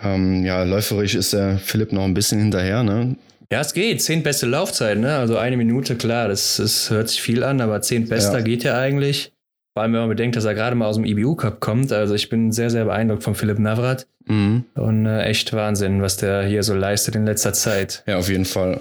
Ähm, 0.03 0.43
ja, 0.43 0.63
läuferisch 0.63 1.15
ist 1.15 1.33
der 1.33 1.57
Philipp 1.57 1.93
noch 1.93 2.03
ein 2.03 2.13
bisschen 2.13 2.39
hinterher, 2.39 2.83
ne? 2.83 3.15
Ja, 3.51 3.61
es 3.61 3.73
geht. 3.73 4.01
Zehn 4.01 4.23
beste 4.23 4.47
Laufzeiten, 4.47 5.01
ne? 5.01 5.15
Also 5.15 5.37
eine 5.37 5.55
Minute, 5.55 5.95
klar, 5.95 6.27
das, 6.27 6.57
das 6.57 6.89
hört 6.89 7.09
sich 7.09 7.21
viel 7.21 7.43
an, 7.43 7.61
aber 7.61 7.81
zehn 7.81 8.07
bester 8.09 8.39
ja. 8.39 8.43
geht 8.43 8.63
ja 8.63 8.77
eigentlich. 8.77 9.31
Vor 9.75 9.83
allem, 9.83 9.91
wenn 9.91 9.99
man 9.99 10.09
bedenkt, 10.09 10.37
dass 10.37 10.45
er 10.45 10.53
gerade 10.53 10.73
mal 10.73 10.85
aus 10.85 10.95
dem 10.95 11.03
IBU 11.03 11.35
Cup 11.35 11.59
kommt. 11.59 11.91
Also 11.91 12.15
ich 12.15 12.29
bin 12.29 12.53
sehr, 12.53 12.69
sehr 12.69 12.85
beeindruckt 12.85 13.23
von 13.23 13.35
Philipp 13.35 13.59
Navrat. 13.59 14.07
Mhm. 14.25 14.63
Und 14.73 15.05
äh, 15.05 15.23
echt 15.23 15.51
Wahnsinn, 15.51 16.01
was 16.01 16.15
der 16.15 16.43
hier 16.43 16.63
so 16.63 16.73
leistet 16.73 17.15
in 17.15 17.25
letzter 17.25 17.51
Zeit. 17.51 18.01
Ja, 18.07 18.17
auf 18.17 18.29
jeden 18.29 18.45
Fall. 18.45 18.79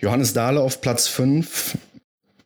Johannes 0.00 0.32
Dahle 0.32 0.60
auf 0.60 0.80
Platz 0.80 1.08
5 1.08 1.76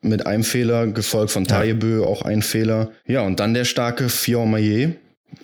mit 0.00 0.26
einem 0.26 0.42
Fehler, 0.42 0.88
gefolgt 0.88 1.30
von 1.30 1.46
Taillebö, 1.46 2.00
ja. 2.00 2.06
auch 2.08 2.22
ein 2.22 2.42
Fehler. 2.42 2.90
Ja, 3.06 3.20
und 3.20 3.38
dann 3.38 3.54
der 3.54 3.64
starke 3.64 4.08
Fion 4.08 4.50
Maillet 4.50 4.96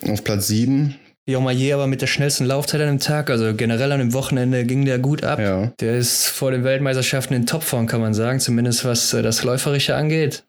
auf 0.08 0.24
Platz 0.24 0.48
7. 0.48 0.96
Fion 1.28 1.44
Maillet 1.44 1.72
aber 1.72 1.86
mit 1.86 2.02
der 2.02 2.08
schnellsten 2.08 2.46
Laufzeit 2.46 2.80
an 2.80 2.88
dem 2.88 2.98
Tag, 2.98 3.30
also 3.30 3.54
generell 3.54 3.92
an 3.92 4.00
dem 4.00 4.12
Wochenende 4.12 4.64
ging 4.64 4.84
der 4.84 4.98
gut 4.98 5.22
ab. 5.22 5.38
Ja. 5.38 5.72
Der 5.78 5.96
ist 5.96 6.26
vor 6.26 6.50
den 6.50 6.64
Weltmeisterschaften 6.64 7.34
in 7.34 7.46
Topform, 7.46 7.86
kann 7.86 8.00
man 8.00 8.12
sagen, 8.12 8.40
zumindest 8.40 8.84
was 8.84 9.14
äh, 9.14 9.22
das 9.22 9.44
Läuferische 9.44 9.94
angeht. 9.94 10.42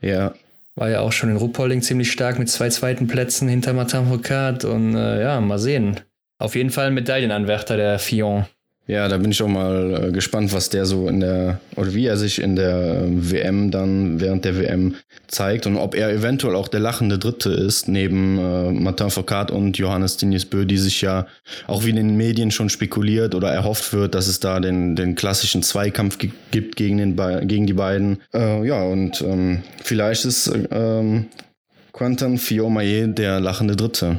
Ja, 0.00 0.34
war 0.76 0.90
ja 0.90 1.00
auch 1.00 1.12
schon 1.12 1.30
in 1.30 1.36
Ruppolding 1.36 1.82
ziemlich 1.82 2.10
stark 2.10 2.38
mit 2.38 2.48
zwei 2.48 2.68
zweiten 2.68 3.06
Plätzen 3.06 3.48
hinter 3.48 3.72
Martin 3.72 4.06
Foucault. 4.08 4.64
Und 4.64 4.96
äh, 4.96 5.22
ja, 5.22 5.40
mal 5.40 5.58
sehen. 5.58 6.00
Auf 6.38 6.56
jeden 6.56 6.70
Fall 6.70 6.88
ein 6.88 6.94
Medaillenanwärter, 6.94 7.76
der 7.76 7.98
Fillon. 7.98 8.46
Ja, 8.86 9.08
da 9.08 9.16
bin 9.16 9.30
ich 9.30 9.42
auch 9.42 9.48
mal 9.48 10.08
äh, 10.08 10.12
gespannt, 10.12 10.52
was 10.52 10.68
der 10.68 10.84
so 10.84 11.08
in 11.08 11.20
der, 11.20 11.58
oder 11.76 11.94
wie 11.94 12.04
er 12.04 12.18
sich 12.18 12.38
in 12.38 12.54
der 12.54 13.04
ähm, 13.04 13.30
WM 13.30 13.70
dann 13.70 14.20
während 14.20 14.44
der 14.44 14.58
WM 14.58 14.96
zeigt 15.26 15.66
und 15.66 15.78
ob 15.78 15.94
er 15.94 16.10
eventuell 16.10 16.54
auch 16.54 16.68
der 16.68 16.80
lachende 16.80 17.18
Dritte 17.18 17.50
ist, 17.50 17.88
neben 17.88 18.38
äh, 18.38 18.72
Martin 18.72 19.08
Foucault 19.08 19.50
und 19.50 19.78
Johannes 19.78 20.18
Bö, 20.50 20.66
die 20.66 20.76
sich 20.76 21.00
ja 21.00 21.26
auch 21.66 21.84
wie 21.84 21.90
in 21.90 21.96
den 21.96 22.16
Medien 22.18 22.50
schon 22.50 22.68
spekuliert 22.68 23.34
oder 23.34 23.50
erhofft 23.50 23.94
wird, 23.94 24.14
dass 24.14 24.26
es 24.26 24.40
da 24.40 24.60
den, 24.60 24.96
den 24.96 25.14
klassischen 25.14 25.62
Zweikampf 25.62 26.18
gibt 26.50 26.76
gegen, 26.76 26.98
den, 26.98 27.48
gegen 27.48 27.66
die 27.66 27.72
beiden. 27.72 28.18
Äh, 28.34 28.66
ja, 28.66 28.82
und 28.82 29.22
ähm, 29.22 29.62
vielleicht 29.82 30.26
ist 30.26 30.52
ähm, 30.70 31.26
Quentin 31.94 32.36
Fiomaye 32.36 33.06
der 33.08 33.40
lachende 33.40 33.76
Dritte 33.76 34.18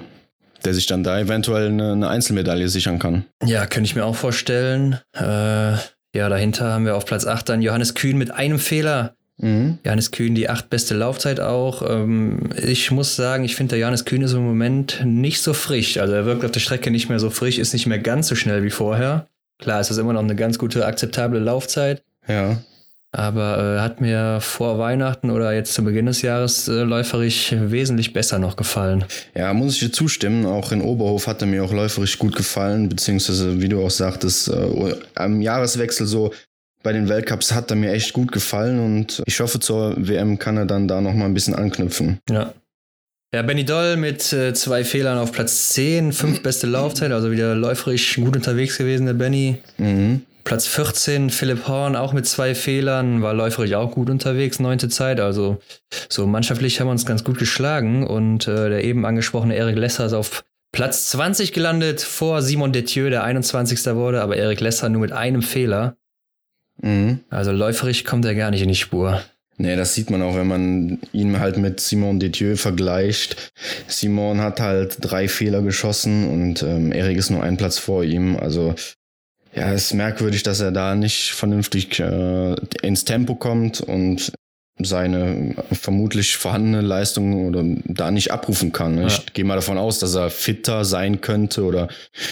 der 0.64 0.74
sich 0.74 0.88
dann 0.88 1.04
da 1.04 1.20
eventuell 1.20 1.68
eine, 1.68 1.92
eine 1.92 2.08
Einzelmedaille 2.08 2.70
sichern 2.70 3.00
kann. 3.00 3.26
Ja, 3.44 3.66
könnte 3.66 3.88
ich 3.88 3.96
mir 3.96 4.06
auch 4.06 4.16
vorstellen. 4.16 5.00
Äh, 5.14 5.74
ja, 6.16 6.30
dahinter 6.30 6.72
haben 6.72 6.86
wir 6.86 6.96
auf 6.96 7.06
Platz 7.06 7.26
8 7.26 7.50
dann 7.50 7.62
Johannes 7.62 7.94
Kühn 7.94 8.18
mit 8.18 8.32
einem 8.32 8.60
Fehler. 8.60 9.16
Mhm. 9.38 9.80
Johannes 9.84 10.12
Kühn 10.12 10.34
die 10.34 10.48
acht 10.50 10.70
beste 10.70 10.96
Laufzeit 10.96 11.40
auch. 11.40 11.82
Ähm, 11.88 12.50
ich 12.56 12.90
muss 12.92 13.16
sagen, 13.16 13.44
ich 13.44 13.56
finde, 13.56 13.72
der 13.72 13.80
Johannes 13.80 14.06
Kühn 14.06 14.22
ist 14.22 14.34
im 14.34 14.46
Moment 14.46 15.02
nicht 15.04 15.42
so 15.42 15.54
frisch. 15.54 15.98
Also 15.98 16.14
er 16.14 16.26
wirkt 16.26 16.46
auf 16.46 16.52
der 16.52 16.62
Strecke 16.62 16.90
nicht 16.90 17.10
mehr 17.10 17.20
so 17.20 17.30
frisch, 17.30 17.58
ist 17.58 17.74
nicht 17.74 17.86
mehr 17.86 18.00
ganz 18.00 18.28
so 18.28 18.36
schnell 18.36 18.64
wie 18.64 18.70
vorher. 18.70 19.28
Klar, 19.60 19.82
ist 19.82 19.90
das 19.90 19.98
immer 19.98 20.14
noch 20.14 20.24
eine 20.24 20.36
ganz 20.36 20.58
gute, 20.58 20.86
akzeptable 20.86 21.40
Laufzeit. 21.40 22.02
Ja. 22.28 22.58
Aber 23.16 23.78
äh, 23.78 23.80
hat 23.80 24.02
mir 24.02 24.40
vor 24.42 24.78
Weihnachten 24.78 25.30
oder 25.30 25.54
jetzt 25.54 25.74
zu 25.74 25.84
Beginn 25.84 26.06
des 26.06 26.22
Jahres 26.22 26.68
äh, 26.68 26.82
läuferisch 26.84 27.56
wesentlich 27.58 28.12
besser 28.12 28.40
noch 28.40 28.58
gefallen. 28.58 29.06
Ja, 29.36 29.54
muss 29.54 29.76
ich 29.76 29.80
dir 29.80 29.92
zustimmen. 29.92 30.46
Auch 30.46 30.74
in 30.74 30.82
Oberhof 30.82 31.28
hat 31.28 31.42
er 31.42 31.48
mir 31.48 31.64
auch 31.64 31.72
läuferisch 31.72 32.20
gut 32.20 32.36
gefallen, 32.36 32.90
beziehungsweise, 32.90 33.62
wie 33.62 33.70
du 33.70 33.82
auch 33.82 33.92
sagtest, 33.92 34.50
äh, 34.50 34.96
am 35.16 35.42
Jahreswechsel 35.42 36.06
so 36.06 36.34
bei 36.84 36.92
den 36.94 37.10
Weltcups 37.10 37.54
hat 37.54 37.72
er 37.72 37.78
mir 37.78 37.94
echt 37.94 38.14
gut 38.14 38.32
gefallen 38.32 38.80
und 38.80 39.24
ich 39.26 39.40
hoffe, 39.40 39.60
zur 39.60 39.96
WM 39.98 40.38
kann 40.38 40.58
er 40.58 40.66
dann 40.66 40.88
da 40.88 41.02
nochmal 41.02 41.28
ein 41.28 41.34
bisschen 41.34 41.56
anknüpfen. 41.56 42.20
Ja. 42.30 42.54
Ja, 43.34 43.42
Benny 43.42 43.66
Doll 43.66 43.98
mit 43.98 44.32
äh, 44.32 44.54
zwei 44.54 44.84
Fehlern 44.84 45.18
auf 45.18 45.32
Platz 45.32 45.70
10, 45.70 46.14
fünf 46.14 46.44
beste 46.44 46.68
Laufzeit, 46.68 47.12
also 47.12 47.32
wieder 47.32 47.56
läuferisch 47.56 48.16
gut 48.16 48.36
unterwegs 48.36 48.78
gewesen, 48.78 49.08
der 49.08 49.14
Benny. 49.14 49.58
Mhm. 49.78 50.22
Platz 50.46 50.68
14, 50.68 51.32
Philipp 51.32 51.68
Horn 51.68 51.96
auch 51.96 52.14
mit 52.14 52.28
zwei 52.28 52.54
Fehlern, 52.54 53.24
war 53.24 53.34
läuferisch 53.34 53.74
auch 53.74 53.92
gut 53.92 54.12
unterwegs, 54.12 54.60
neunte 54.60 54.90
Zeit. 54.90 55.20
Also 55.20 55.58
so 56.08 56.28
mannschaftlich 56.28 56.80
haben 56.80 56.88
wir 56.88 56.92
uns 56.92 57.08
ganz 57.08 57.24
gut 57.24 57.40
geschlagen. 57.40 58.06
Und 58.06 58.48
äh, 58.48 58.70
der 58.70 58.84
eben 58.84 59.08
angesprochene 59.08 59.56
Erik 59.56 59.75
Lesser 59.75 60.06
ist 60.06 60.14
auf 60.14 60.44
Platz 60.72 61.10
20 61.10 61.52
gelandet 61.52 62.02
vor 62.02 62.44
Simon 62.44 62.74
Detieu, 62.74 63.10
der 63.10 63.24
21. 63.24 63.84
wurde, 63.96 64.22
aber 64.22 64.38
Erik 64.38 64.62
Lesser 64.62 64.88
nur 64.88 65.02
mit 65.02 65.12
einem 65.12 65.42
Fehler. 65.42 65.98
Mhm. 66.80 67.22
Also 67.32 67.52
läuferisch 67.52 68.04
kommt 68.04 68.25
er 68.25 68.36
gar 68.36 68.52
nicht 68.52 68.62
in 68.62 68.70
die 68.70 68.75
Spur. 68.75 69.22
Nee, 69.58 69.75
das 69.75 69.96
sieht 69.96 70.12
man 70.12 70.22
auch, 70.22 70.36
wenn 70.36 70.48
man 70.48 71.00
ihn 71.12 71.40
halt 71.40 71.58
mit 71.58 71.80
Simon 71.80 72.20
Detieu 72.20 72.56
vergleicht. 72.56 73.52
Simon 73.88 74.42
hat 74.42 74.60
halt 74.60 74.98
drei 75.00 75.28
Fehler 75.28 75.64
geschossen 75.64 76.30
und 76.30 76.62
ähm, 76.62 76.92
Erik 76.92 77.18
ist 77.18 77.32
nur 77.32 77.42
ein 77.42 77.58
Platz 77.58 77.80
vor 77.80 78.04
ihm. 78.04 78.36
Also 78.36 78.75
ja, 79.56 79.72
es 79.72 79.86
ist 79.86 79.94
merkwürdig, 79.94 80.44
dass 80.44 80.60
er 80.60 80.72
da 80.72 80.96
nicht 80.96 81.32
vernünftig 81.32 82.00
äh, 82.00 82.56
ins 82.82 83.06
Tempo 83.06 83.36
kommt 83.36 83.82
und 83.82 84.34
seine 84.78 85.56
vermutlich 85.72 86.36
vorhandene 86.36 86.82
Leistung 86.82 87.48
oder 87.48 87.64
da 87.86 88.12
nicht 88.12 88.32
abrufen 88.32 88.74
kann. 88.74 88.98
Ja. 88.98 89.08
Ich 89.08 89.34
gehe 89.34 89.46
mal 89.46 89.56
davon 89.56 89.78
aus, 89.78 90.00
dass 90.00 90.16
er 90.16 90.30
fitter 90.30 90.84
sein 90.84 91.22
könnte 91.22 91.64
oder 91.64 91.88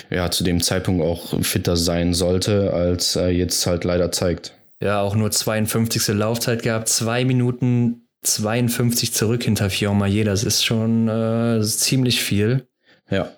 ja 0.09 0.29
zu 0.29 0.43
dem 0.43 0.61
Zeitpunkt 0.61 1.01
auch 1.01 1.41
fitter 1.41 1.77
sein 1.77 2.13
sollte, 2.13 2.73
als 2.73 3.15
er 3.15 3.29
jetzt 3.29 3.65
halt 3.65 3.85
leider 3.85 4.11
zeigt. 4.11 4.53
Ja, 4.81 4.99
auch 4.99 5.15
nur 5.15 5.31
52. 5.31 6.09
Laufzeit 6.09 6.63
gehabt, 6.63 6.89
zwei 6.89 7.23
Minuten 7.23 8.07
52 8.23 9.13
zurück 9.13 9.43
hinter 9.43 9.69
Fiormaillet. 9.69 10.27
Das 10.27 10.43
ist 10.43 10.65
schon 10.65 11.07
äh, 11.07 11.61
ziemlich 11.61 12.21
viel. 12.21 12.67
Ja, 13.09 13.31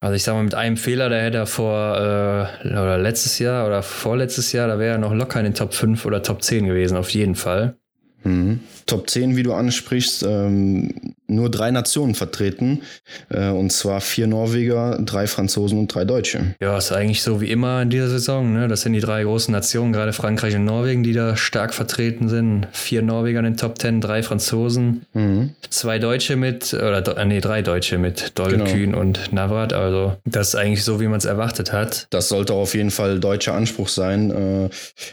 Also 0.00 0.14
ich 0.14 0.24
sag 0.24 0.34
mal, 0.34 0.44
mit 0.44 0.54
einem 0.54 0.76
Fehler, 0.76 1.08
da 1.08 1.16
hätte 1.16 1.38
er 1.38 1.46
vor, 1.46 1.96
äh, 1.96 2.68
oder 2.68 2.98
letztes 2.98 3.38
Jahr 3.38 3.66
oder 3.66 3.82
vorletztes 3.82 4.52
Jahr, 4.52 4.68
da 4.68 4.78
wäre 4.78 4.92
er 4.92 4.98
noch 4.98 5.14
locker 5.14 5.38
in 5.38 5.44
den 5.44 5.54
Top 5.54 5.72
5 5.72 6.04
oder 6.04 6.22
Top 6.22 6.42
10 6.42 6.66
gewesen, 6.66 6.96
auf 6.96 7.10
jeden 7.10 7.34
Fall. 7.34 7.78
Mhm. 8.26 8.60
Top 8.86 9.10
10, 9.10 9.36
wie 9.36 9.42
du 9.42 9.52
ansprichst, 9.52 10.22
ähm, 10.28 10.94
nur 11.26 11.50
drei 11.50 11.70
Nationen 11.72 12.14
vertreten. 12.14 12.82
Äh, 13.30 13.48
und 13.48 13.72
zwar 13.72 14.00
vier 14.00 14.26
Norweger, 14.28 14.98
drei 15.04 15.26
Franzosen 15.26 15.78
und 15.78 15.92
drei 15.92 16.04
Deutsche. 16.04 16.54
Ja, 16.60 16.78
ist 16.78 16.92
eigentlich 16.92 17.22
so 17.22 17.40
wie 17.40 17.50
immer 17.50 17.82
in 17.82 17.90
dieser 17.90 18.08
Saison. 18.08 18.52
Ne? 18.52 18.68
Das 18.68 18.82
sind 18.82 18.92
die 18.92 19.00
drei 19.00 19.24
großen 19.24 19.50
Nationen, 19.50 19.92
gerade 19.92 20.12
Frankreich 20.12 20.54
und 20.54 20.64
Norwegen, 20.64 21.02
die 21.02 21.12
da 21.12 21.36
stark 21.36 21.74
vertreten 21.74 22.28
sind. 22.28 22.68
Vier 22.72 23.02
Norweger 23.02 23.40
in 23.40 23.44
den 23.46 23.56
Top 23.56 23.78
10, 23.80 24.00
drei 24.00 24.22
Franzosen, 24.22 25.04
Mhm. 25.14 25.50
zwei 25.70 25.98
Deutsche 25.98 26.36
mit, 26.36 26.72
oder 26.74 27.24
nee, 27.24 27.40
drei 27.40 27.62
Deutsche 27.62 27.98
mit 27.98 28.38
Doll, 28.38 28.52
Genau. 28.52 28.64
Kühn 28.66 28.94
und 28.94 29.32
Navrat. 29.32 29.72
Also 29.72 30.16
das 30.24 30.48
ist 30.48 30.54
eigentlich 30.54 30.84
so, 30.84 31.00
wie 31.00 31.08
man 31.08 31.18
es 31.18 31.24
erwartet 31.24 31.72
hat. 31.72 32.06
Das 32.10 32.28
sollte 32.28 32.52
auf 32.54 32.74
jeden 32.74 32.90
Fall 32.92 33.18
deutscher 33.18 33.54
Anspruch 33.54 33.88
sein, 33.88 34.30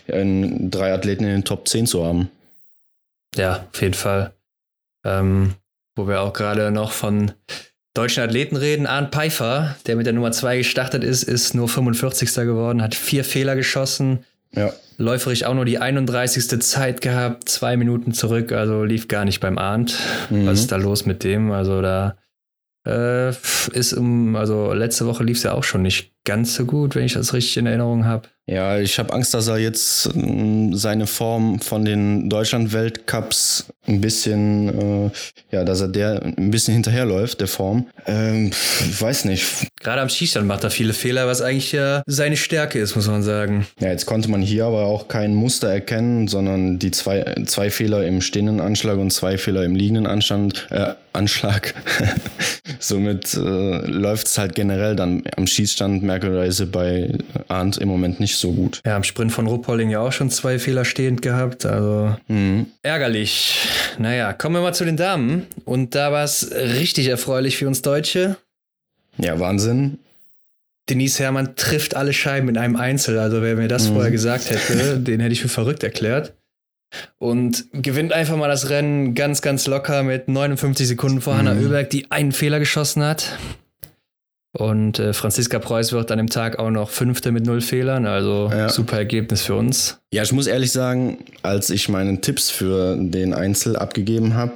äh, 0.08 0.70
drei 0.70 0.94
Athleten 0.94 1.24
in 1.24 1.32
den 1.32 1.44
Top 1.44 1.68
10 1.68 1.88
zu 1.88 2.04
haben. 2.06 2.30
Ja, 3.36 3.68
auf 3.72 3.82
jeden 3.82 3.94
Fall. 3.94 4.34
Ähm, 5.06 5.56
wo 5.96 6.08
wir 6.08 6.22
auch 6.22 6.34
gerade 6.34 6.72
noch 6.72 6.92
von 6.92 7.32
deutschen 7.94 8.24
Athleten 8.24 8.56
reden. 8.56 8.88
Arndt 8.88 9.14
Pfeiffer, 9.14 9.76
der 9.86 9.96
mit 9.96 10.06
der 10.06 10.14
Nummer 10.14 10.32
2 10.32 10.58
gestartet 10.58 11.04
ist, 11.04 11.24
ist 11.24 11.54
nur 11.54 11.70
45. 11.70 12.34
geworden, 12.34 12.82
hat 12.82 12.96
vier 12.96 13.24
Fehler 13.24 13.56
geschossen. 13.56 14.26
Ja, 14.56 14.74
Läuferisch 14.98 15.44
auch 15.44 15.56
nur 15.56 15.66
die 15.66 15.80
31. 15.80 16.62
Zeit 16.62 17.02
gehabt, 17.02 17.50
zwei 17.50 17.78
Minuten 17.78 18.14
zurück, 18.14 18.52
also 18.52 18.84
lief 18.84 19.08
gar 19.08 19.26
nicht 19.26 19.40
beim 19.40 19.58
Arndt. 19.58 19.98
Mhm. 20.30 20.46
Was 20.46 20.60
ist 20.60 20.72
da 20.72 20.78
los 20.78 21.06
mit 21.06 21.24
dem? 21.24 21.52
Also 21.52 21.82
da 21.82 22.18
äh, 22.86 23.30
ist 23.30 23.94
um, 23.94 24.36
also 24.36 24.74
letzte 24.74 25.06
Woche 25.08 25.24
lief 25.24 25.38
es 25.38 25.44
ja 25.44 25.54
auch 25.54 25.64
schon 25.64 25.82
nicht 25.82 26.13
ganz 26.26 26.56
so 26.56 26.66
gut, 26.66 26.96
wenn 26.96 27.06
ich 27.06 27.14
das 27.14 27.34
richtig 27.34 27.58
in 27.58 27.66
Erinnerung 27.66 28.06
habe. 28.06 28.30
ja 28.48 28.80
ich 28.80 28.98
habe 29.00 29.14
Angst, 29.14 29.34
dass 29.34 29.48
er 29.48 29.58
jetzt 29.58 30.10
ähm, 30.16 30.76
seine 30.76 31.08
Form 31.08 31.60
von 31.60 31.86
den 31.86 32.30
Deutschland-Weltcups 32.30 33.66
ein 33.88 34.00
bisschen, 34.00 35.08
äh, 35.08 35.12
ja, 35.52 35.64
dass 35.66 35.82
er 35.82 35.90
der 35.90 36.22
ein 36.24 36.52
bisschen 36.52 36.74
hinterherläuft, 36.74 37.42
der 37.42 37.48
Form. 37.48 37.88
Ähm, 38.06 38.52
ich 38.80 39.02
weiß 39.02 39.26
nicht. 39.26 39.46
Gerade 39.82 40.02
am 40.02 40.10
Schießstand 40.10 40.48
macht 40.48 40.64
er 40.64 40.70
viele 40.72 40.94
Fehler, 40.94 41.28
was 41.28 41.42
eigentlich 41.42 41.74
ja 41.74 42.02
seine 42.06 42.38
Stärke 42.38 42.80
ist, 42.80 42.96
muss 42.96 43.08
man 43.08 43.24
sagen. 43.24 43.68
Ja, 43.80 43.90
jetzt 43.90 44.06
konnte 44.06 44.32
man 44.32 44.42
hier 44.42 44.66
aber 44.66 44.86
auch 44.86 45.10
kein 45.10 45.36
Muster 45.36 45.68
erkennen, 45.68 46.30
sondern 46.30 46.80
die 46.80 46.92
zwei, 46.92 47.36
zwei 47.46 47.70
Fehler 47.70 48.06
im 48.06 48.22
stehenden 48.22 48.62
Anschlag 48.62 48.98
und 48.98 49.12
zwei 49.12 49.38
Fehler 49.38 49.64
im 49.64 49.76
liegenden 49.76 50.08
Anstand, 50.08 50.68
äh, 50.70 50.94
Anschlag. 51.12 51.74
Somit 52.80 53.34
äh, 53.34 53.40
läuft 53.40 54.28
es 54.28 54.38
halt 54.38 54.56
generell 54.56 54.96
dann 54.96 55.24
am 55.36 55.46
Schießstand 55.46 56.04
merkwürdigerweise 56.14 56.66
bei 56.68 57.18
Arndt 57.48 57.78
im 57.78 57.88
Moment 57.90 58.20
nicht 58.20 58.38
so 58.38 58.52
gut. 58.52 58.82
Ja, 58.86 58.96
am 58.96 59.04
Sprint 59.04 59.32
von 59.32 59.48
Ruppolding 59.48 59.90
ja 59.90 60.00
auch 60.00 60.12
schon 60.12 60.30
zwei 60.30 60.60
Fehler 60.60 60.86
stehend 60.86 61.22
gehabt, 61.22 61.66
also 61.66 62.16
Mhm. 62.28 62.68
ärgerlich. 62.84 63.68
Naja, 63.98 64.34
kommen 64.34 64.56
wir 64.56 64.62
mal 64.62 64.74
zu 64.74 64.86
den 64.86 64.98
Damen. 64.98 65.48
Und 65.66 65.96
da 65.96 66.12
war 66.12 66.24
es 66.24 66.52
richtig 66.52 67.08
erfreulich 67.08 67.58
für 67.58 67.68
uns 67.68 67.82
Deutsche. 67.82 68.38
Ja, 69.18 69.40
Wahnsinn. 69.40 70.00
Denise 70.90 71.20
Herrmann 71.20 71.56
trifft 71.56 71.96
alle 71.96 72.14
Scheiben 72.14 72.50
in 72.50 72.58
einem 72.58 72.76
Einzel. 72.76 73.18
Also 73.20 73.42
wer 73.42 73.56
mir 73.56 73.68
das 73.68 73.90
Mhm. 73.90 73.94
vorher 73.94 74.12
gesagt 74.12 74.50
hätte, 74.50 75.00
den 75.00 75.20
hätte 75.20 75.34
ich 75.34 75.42
für 75.42 75.50
verrückt 75.50 75.84
erklärt. 75.84 76.34
Und 77.18 77.66
gewinnt 77.74 78.14
einfach 78.14 78.36
mal 78.38 78.50
das 78.50 78.70
Rennen 78.70 79.16
ganz, 79.16 79.42
ganz 79.42 79.66
locker 79.66 80.04
mit 80.04 80.28
59 80.28 80.88
Sekunden 80.88 81.22
vor 81.22 81.36
Hanna 81.38 81.54
Mhm. 81.56 81.66
Oeberg, 81.66 81.90
die 81.90 82.12
einen 82.12 82.32
Fehler 82.34 82.60
geschossen 82.60 83.02
hat. 83.04 83.38
Und 84.56 85.00
äh, 85.00 85.14
Franziska 85.14 85.58
Preuß 85.58 85.94
wird 85.94 86.12
an 86.12 86.20
dem 86.20 86.30
Tag 86.30 86.60
auch 86.60 86.70
noch 86.70 86.92
Fünfte 86.92 87.32
mit 87.32 87.46
null 87.46 87.62
Fehlern. 87.62 88.06
Also 88.06 88.50
Ja. 88.52 88.70
super 88.70 88.98
Ergebnis 88.98 89.42
für 89.42 89.56
uns. 89.56 90.00
Ja, 90.14 90.22
ich 90.24 90.32
muss 90.32 90.46
ehrlich 90.48 90.72
sagen, 90.72 91.18
als 91.42 91.70
ich 91.72 91.90
meine 91.90 92.22
Tipps 92.22 92.52
für 92.52 92.96
den 92.98 93.34
Einzel 93.34 93.76
abgegeben 93.76 94.36
habe, 94.36 94.54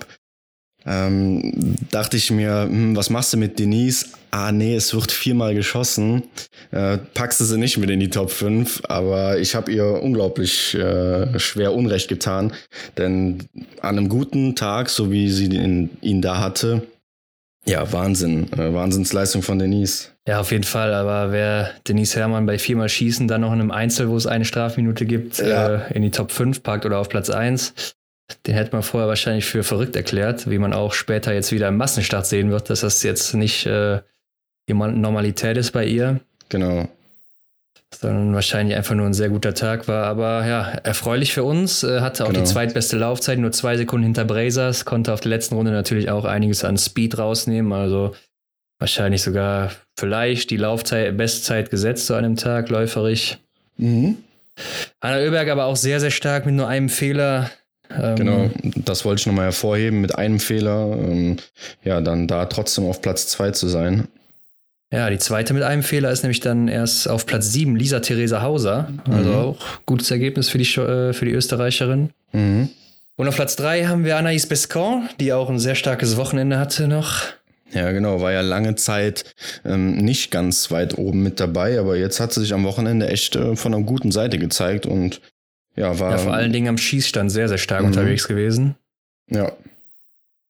ähm, 0.85 1.75
dachte 1.91 2.15
ich 2.15 2.31
mir, 2.31 2.67
hm, 2.69 2.95
was 2.95 3.09
machst 3.09 3.33
du 3.33 3.37
mit 3.37 3.57
Denise? 3.59 4.05
Ah, 4.31 4.51
nee, 4.51 4.75
es 4.75 4.93
wird 4.93 5.11
viermal 5.11 5.55
geschossen. 5.55 6.23
Äh, 6.71 6.97
packst 7.13 7.39
du 7.41 7.45
sie 7.45 7.57
nicht 7.57 7.77
mit 7.77 7.89
in 7.89 7.99
die 7.99 8.09
Top 8.09 8.29
5, 8.29 8.83
aber 8.87 9.39
ich 9.39 9.55
habe 9.55 9.71
ihr 9.71 9.85
unglaublich 10.01 10.75
äh, 10.75 11.37
schwer 11.39 11.73
Unrecht 11.73 12.07
getan. 12.07 12.53
Denn 12.97 13.39
an 13.81 13.97
einem 13.97 14.09
guten 14.09 14.55
Tag, 14.55 14.89
so 14.89 15.11
wie 15.11 15.29
sie 15.31 15.45
ihn, 15.47 15.89
ihn 16.01 16.21
da 16.21 16.39
hatte, 16.39 16.83
ja, 17.67 17.91
Wahnsinn. 17.91 18.51
Äh, 18.53 18.73
Wahnsinnsleistung 18.73 19.41
von 19.41 19.59
Denise. 19.59 20.09
Ja, 20.27 20.39
auf 20.39 20.51
jeden 20.51 20.63
Fall. 20.63 20.93
Aber 20.93 21.31
wer 21.31 21.71
Denise 21.87 22.15
Herrmann 22.15 22.45
bei 22.45 22.57
viermal 22.57 22.89
Schießen 22.89 23.27
dann 23.27 23.41
noch 23.41 23.53
in 23.53 23.59
einem 23.59 23.71
Einzel, 23.71 24.09
wo 24.09 24.15
es 24.17 24.25
eine 24.27 24.45
Strafminute 24.45 25.05
gibt, 25.05 25.37
Ja. 25.39 25.75
äh, 25.87 25.93
in 25.93 26.01
die 26.01 26.11
Top 26.11 26.31
5 26.31 26.63
packt 26.63 26.85
oder 26.85 26.97
auf 26.99 27.09
Platz 27.09 27.29
1, 27.29 27.93
den 28.45 28.55
hätte 28.55 28.71
man 28.73 28.83
vorher 28.83 29.07
wahrscheinlich 29.07 29.45
für 29.45 29.63
verrückt 29.63 29.95
erklärt, 29.95 30.49
wie 30.49 30.57
man 30.57 30.73
auch 30.73 30.93
später 30.93 31.33
jetzt 31.33 31.51
wieder 31.51 31.67
im 31.69 31.77
Massenstart 31.77 32.25
sehen 32.25 32.49
wird, 32.51 32.69
dass 32.69 32.81
das 32.81 33.03
jetzt 33.03 33.33
nicht 33.33 33.65
äh, 33.65 33.99
Normalität 34.69 35.57
ist 35.57 35.71
bei 35.71 35.85
ihr, 35.85 36.19
Genau. 36.49 36.87
Sondern 37.93 38.33
wahrscheinlich 38.33 38.75
einfach 38.75 38.95
nur 38.95 39.05
ein 39.05 39.13
sehr 39.13 39.29
guter 39.29 39.53
Tag 39.53 39.87
war. 39.87 40.05
Aber 40.05 40.45
ja, 40.45 40.63
erfreulich 40.83 41.33
für 41.33 41.43
uns. 41.43 41.83
Äh, 41.83 42.01
hatte 42.01 42.25
auch 42.25 42.29
Genau. 42.29 42.41
die 42.41 42.45
zweitbeste 42.45 42.97
Laufzeit, 42.97 43.39
nur 43.39 43.51
zwei 43.51 43.77
Sekunden 43.77 44.03
hinter 44.05 44.25
Brazers, 44.25 44.85
konnte 44.85 45.13
auf 45.13 45.21
der 45.21 45.29
letzten 45.29 45.55
Runde 45.55 45.71
natürlich 45.71 46.09
auch 46.09 46.25
einiges 46.25 46.63
an 46.63 46.77
Speed 46.77 47.17
rausnehmen. 47.17 47.71
Also 47.73 48.13
wahrscheinlich 48.79 49.21
sogar 49.23 49.71
vielleicht 49.97 50.49
die 50.49 50.57
Laufzeit, 50.57 51.15
Bestzeit 51.17 51.69
gesetzt 51.69 52.07
zu 52.07 52.13
einem 52.13 52.35
Tag, 52.35 52.69
läuferig. 52.69 53.37
Mhm. 53.77 54.17
Anna 54.99 55.17
Oeberg 55.19 55.49
aber 55.49 55.65
auch 55.65 55.75
sehr, 55.75 55.99
sehr 55.99 56.11
stark 56.11 56.45
mit 56.45 56.55
nur 56.55 56.67
einem 56.67 56.89
Fehler. 56.89 57.49
Ähm, 57.89 58.15
Genau, 58.15 58.49
das 58.83 59.05
wollte 59.05 59.21
ich 59.21 59.27
nochmal 59.27 59.45
hervorheben 59.45 60.01
mit 60.01 60.15
einem 60.17 60.39
Fehler. 60.39 60.91
Ähm, 60.91 61.37
ja, 61.83 62.01
dann 62.01 62.27
da 62.27 62.45
trotzdem 62.45 62.85
auf 62.85 63.01
Platz 63.01 63.27
2 63.27 63.51
zu 63.51 63.67
sein. 63.67 64.07
Ja, 64.91 65.09
die 65.09 65.17
zweite 65.17 65.53
mit 65.53 65.63
einem 65.63 65.83
Fehler 65.83 66.11
ist 66.11 66.23
nämlich 66.23 66.39
dann 66.39 66.67
erst 66.69 67.09
auf 67.09 67.25
Platz 67.25 67.51
7 67.51 67.75
Lisa 67.75 67.99
Theresa 67.99 68.41
Hauser. 68.41 68.89
Also 69.09 69.29
Mhm. 69.29 69.35
auch 69.35 69.57
gutes 69.85 70.09
Ergebnis 70.11 70.49
für 70.49 70.57
die, 70.57 70.63
äh, 70.79 71.11
für 71.13 71.25
die 71.25 71.31
Österreicherin. 71.33 72.11
Mhm. 72.31 72.69
Und 73.17 73.27
auf 73.27 73.35
Platz 73.35 73.55
3 73.57 73.85
haben 73.87 74.05
wir 74.05 74.17
Anaïs 74.17 74.47
Bescon, 74.47 75.09
die 75.19 75.33
auch 75.33 75.49
ein 75.49 75.59
sehr 75.59 75.75
starkes 75.75 76.15
Wochenende 76.17 76.57
hatte 76.59 76.87
noch. 76.87 77.23
Ja, 77.73 77.91
genau, 77.91 78.21
war 78.21 78.31
ja 78.31 78.39
lange 78.39 78.75
Zeit 78.75 79.25
ähm, 79.65 79.97
nicht 79.97 80.31
ganz 80.31 80.71
weit 80.71 80.97
oben 80.97 81.21
mit 81.21 81.41
dabei, 81.41 81.79
aber 81.79 81.97
jetzt 81.97 82.21
hat 82.21 82.31
sie 82.31 82.39
sich 82.39 82.53
am 82.53 82.63
Wochenende 82.63 83.09
echt 83.09 83.35
äh, 83.35 83.57
von 83.57 83.73
einer 83.73 83.83
guten 83.83 84.11
Seite 84.13 84.37
gezeigt 84.37 84.85
und 84.85 85.19
ja, 85.75 85.99
war. 85.99 86.11
Ja, 86.11 86.17
vor 86.17 86.33
allen 86.33 86.53
Dingen 86.53 86.69
am 86.69 86.77
Schießstand 86.77 87.29
sehr, 87.29 87.49
sehr 87.49 87.57
stark 87.57 87.81
Mhm. 87.81 87.87
unterwegs 87.87 88.25
gewesen. 88.27 88.75
Ja, 89.29 89.51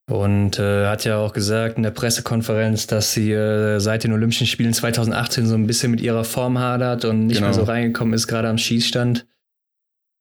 Und 0.09 0.57
äh, 0.57 0.85
hat 0.87 1.03
ja 1.03 1.17
auch 1.17 1.33
gesagt 1.33 1.75
in 1.77 1.83
der 1.83 1.91
Pressekonferenz, 1.91 2.87
dass 2.87 3.13
sie 3.13 3.31
äh, 3.33 3.79
seit 3.79 4.05
den 4.05 4.13
Olympischen 4.13 4.47
Spielen 4.47 4.73
2018 4.73 5.45
so 5.45 5.55
ein 5.55 5.67
bisschen 5.67 5.91
mit 5.91 5.99
ihrer 5.99 6.23
Form 6.23 6.57
hadert 6.59 7.03
und 7.03 7.25
nicht 7.27 7.37
Genau. 7.37 7.47
mehr 7.47 7.53
so 7.53 7.63
reingekommen 7.63 8.13
ist, 8.13 8.27
gerade 8.27 8.47
am 8.47 8.57
Schießstand. 8.57 9.25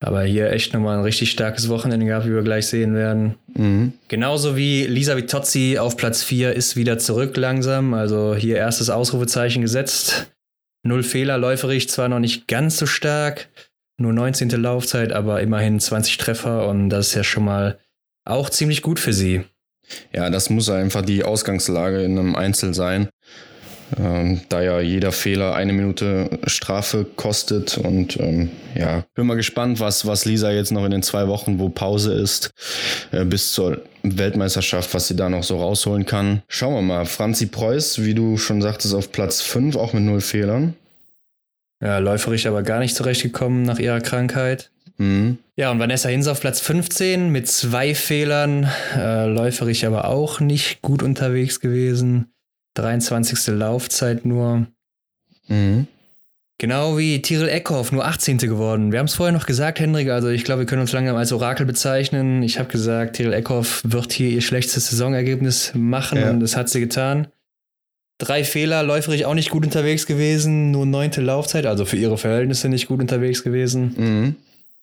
Aber 0.00 0.24
hier 0.24 0.50
echt 0.50 0.74
nochmal 0.74 0.98
ein 0.98 1.04
richtig 1.04 1.30
starkes 1.30 1.68
Wochenende 1.68 2.04
gehabt, 2.04 2.26
wie 2.26 2.34
wir 2.34 2.42
gleich 2.42 2.66
sehen 2.66 2.94
werden. 2.94 3.36
Mhm. 3.54 3.92
Genauso 4.08 4.56
wie 4.56 4.86
Lisa 4.86 5.16
Vitozzi 5.16 5.78
auf 5.78 5.96
Platz 5.96 6.22
4 6.24 6.52
ist 6.54 6.76
wieder 6.76 6.98
zurück 6.98 7.36
langsam. 7.36 7.94
Also 7.94 8.34
hier 8.34 8.56
erstes 8.56 8.90
Ausrufezeichen 8.90 9.62
gesetzt. 9.62 10.32
Null 10.82 11.02
Fehler, 11.04 11.38
läuferig 11.38 11.88
zwar 11.88 12.08
noch 12.08 12.18
nicht 12.18 12.46
ganz 12.48 12.76
so 12.76 12.86
stark, 12.86 13.48
nur 13.98 14.12
19. 14.12 14.50
Laufzeit, 14.50 15.12
aber 15.12 15.40
immerhin 15.40 15.80
20 15.80 16.18
Treffer 16.18 16.68
und 16.68 16.90
das 16.90 17.08
ist 17.08 17.14
ja 17.14 17.24
schon 17.24 17.44
mal 17.44 17.78
auch 18.24 18.50
ziemlich 18.50 18.82
gut 18.82 19.00
für 19.00 19.12
sie. 19.12 19.44
Ja, 20.12 20.30
das 20.30 20.50
muss 20.50 20.68
einfach 20.68 21.02
die 21.02 21.24
Ausgangslage 21.24 22.02
in 22.02 22.18
einem 22.18 22.36
Einzel 22.36 22.74
sein. 22.74 23.08
Ähm, 23.98 24.40
da 24.48 24.62
ja 24.62 24.80
jeder 24.80 25.12
Fehler 25.12 25.54
eine 25.54 25.72
Minute 25.72 26.40
Strafe 26.46 27.06
kostet. 27.16 27.78
Und 27.78 28.18
ähm, 28.18 28.50
ja, 28.74 29.04
bin 29.14 29.26
mal 29.26 29.36
gespannt, 29.36 29.78
was, 29.78 30.06
was 30.06 30.24
Lisa 30.24 30.50
jetzt 30.50 30.72
noch 30.72 30.84
in 30.84 30.90
den 30.90 31.02
zwei 31.02 31.28
Wochen, 31.28 31.58
wo 31.58 31.68
Pause 31.68 32.14
ist, 32.14 32.50
äh, 33.12 33.24
bis 33.24 33.52
zur 33.52 33.82
Weltmeisterschaft, 34.02 34.92
was 34.92 35.08
sie 35.08 35.16
da 35.16 35.28
noch 35.28 35.44
so 35.44 35.58
rausholen 35.58 36.04
kann. 36.04 36.42
Schauen 36.48 36.74
wir 36.74 36.82
mal. 36.82 37.06
Franzi 37.06 37.46
Preuß, 37.46 38.04
wie 38.04 38.14
du 38.14 38.38
schon 38.38 38.60
sagtest, 38.60 38.94
auf 38.94 39.12
Platz 39.12 39.40
5, 39.42 39.76
auch 39.76 39.92
mit 39.92 40.02
null 40.02 40.20
Fehlern. 40.20 40.74
Ja, 41.80 41.98
läuferisch 41.98 42.46
aber 42.46 42.62
gar 42.62 42.80
nicht 42.80 42.96
zurechtgekommen 42.96 43.62
nach 43.62 43.78
ihrer 43.78 44.00
Krankheit. 44.00 44.70
Mhm. 44.98 45.38
Ja, 45.56 45.70
und 45.70 45.78
Vanessa 45.78 46.08
Hinz 46.08 46.26
auf 46.26 46.40
Platz 46.40 46.60
15 46.60 47.30
mit 47.30 47.48
zwei 47.48 47.94
Fehlern, 47.94 48.68
äh, 48.94 49.26
läuferisch 49.26 49.84
aber 49.84 50.06
auch 50.06 50.40
nicht 50.40 50.82
gut 50.82 51.02
unterwegs 51.02 51.60
gewesen. 51.60 52.32
23. 52.74 53.54
Laufzeit 53.54 54.24
nur. 54.24 54.66
Mhm. 55.48 55.86
Genau 56.58 56.96
wie 56.96 57.20
Tyrell 57.20 57.50
Eckhoff, 57.50 57.92
nur 57.92 58.06
18. 58.06 58.38
geworden. 58.38 58.90
Wir 58.90 58.98
haben 58.98 59.06
es 59.06 59.14
vorher 59.14 59.32
noch 59.32 59.44
gesagt, 59.44 59.78
Hendrik, 59.78 60.08
also 60.08 60.28
ich 60.28 60.42
glaube, 60.42 60.60
wir 60.60 60.66
können 60.66 60.80
uns 60.80 60.92
langsam 60.92 61.14
als 61.16 61.30
Orakel 61.32 61.66
bezeichnen. 61.66 62.42
Ich 62.42 62.58
habe 62.58 62.70
gesagt, 62.70 63.16
Tyrell 63.16 63.34
Eckhoff 63.34 63.82
wird 63.84 64.12
hier 64.12 64.30
ihr 64.30 64.40
schlechtes 64.40 64.88
Saisonergebnis 64.88 65.72
machen 65.74 66.18
ja. 66.18 66.30
und 66.30 66.40
das 66.40 66.56
hat 66.56 66.70
sie 66.70 66.80
getan. 66.80 67.26
Drei 68.16 68.42
Fehler, 68.44 68.82
läuferig 68.82 69.26
auch 69.26 69.34
nicht 69.34 69.50
gut 69.50 69.66
unterwegs 69.66 70.06
gewesen, 70.06 70.70
nur 70.70 70.86
neunte 70.86 71.20
Laufzeit, 71.20 71.66
also 71.66 71.84
für 71.84 71.98
ihre 71.98 72.16
Verhältnisse 72.16 72.70
nicht 72.70 72.88
gut 72.88 73.00
unterwegs 73.00 73.44
gewesen. 73.44 73.94
Mhm. 73.98 74.36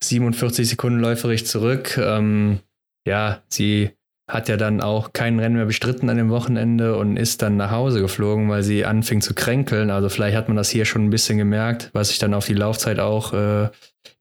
47 0.07 0.69
Sekunden 0.69 1.00
läuferig 1.00 1.45
zurück. 1.45 1.98
Ähm, 1.98 2.60
ja, 3.05 3.41
sie 3.48 3.91
hat 4.27 4.48
ja 4.48 4.57
dann 4.57 4.81
auch 4.81 5.12
kein 5.13 5.39
Rennen 5.39 5.55
mehr 5.55 5.65
bestritten 5.65 6.10
an 6.10 6.17
dem 6.17 6.29
Wochenende 6.29 6.95
und 6.95 7.17
ist 7.17 7.41
dann 7.41 7.57
nach 7.57 7.72
Hause 7.72 8.00
geflogen, 8.00 8.50
weil 8.50 8.63
sie 8.63 8.86
anfing 8.86 9.22
zu 9.22 9.33
kränkeln. 9.33 9.89
Also 9.91 10.10
vielleicht 10.10 10.38
hat 10.38 10.48
man 10.48 10.57
das 10.57 10.69
hier 10.69 10.86
schon 10.86 11.05
ein 11.05 11.10
bisschen 11.10 11.38
gemerkt, 11.38 11.89
was 11.93 12.10
sich 12.10 12.19
dann 12.19 12.33
auf 12.33 12.45
die 12.45 12.53
Laufzeit 12.53 13.00
auch 13.00 13.33
äh, 13.33 13.69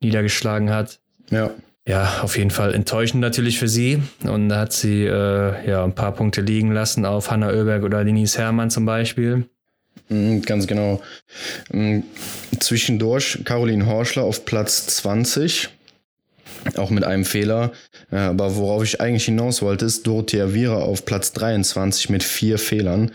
niedergeschlagen 0.00 0.70
hat. 0.70 1.00
Ja. 1.30 1.50
Ja, 1.86 2.20
auf 2.22 2.38
jeden 2.38 2.50
Fall 2.50 2.74
enttäuschend 2.74 3.20
natürlich 3.20 3.58
für 3.58 3.66
sie. 3.66 4.02
Und 4.22 4.48
da 4.48 4.60
hat 4.60 4.72
sie 4.72 5.04
äh, 5.04 5.68
ja 5.68 5.82
ein 5.82 5.94
paar 5.94 6.12
Punkte 6.12 6.40
liegen 6.40 6.70
lassen 6.70 7.04
auf 7.04 7.30
Hanna 7.30 7.48
Oeberg 7.48 7.82
oder 7.82 8.04
Denise 8.04 8.38
Herrmann 8.38 8.70
zum 8.70 8.86
Beispiel. 8.86 9.48
Mhm, 10.08 10.42
ganz 10.42 10.66
genau. 10.66 11.00
Mhm, 11.72 12.04
zwischendurch 12.60 13.40
Caroline 13.44 13.86
Horschler 13.86 14.24
auf 14.24 14.44
Platz 14.44 14.86
20 14.86 15.70
auch 16.76 16.90
mit 16.90 17.04
einem 17.04 17.24
Fehler. 17.24 17.72
Aber 18.10 18.56
worauf 18.56 18.82
ich 18.82 19.00
eigentlich 19.00 19.24
hinaus 19.24 19.62
wollte, 19.62 19.86
ist 19.86 20.06
Dorothea 20.06 20.52
Viera 20.52 20.76
auf 20.76 21.04
Platz 21.04 21.32
23 21.32 22.10
mit 22.10 22.22
vier 22.22 22.58
Fehlern. 22.58 23.12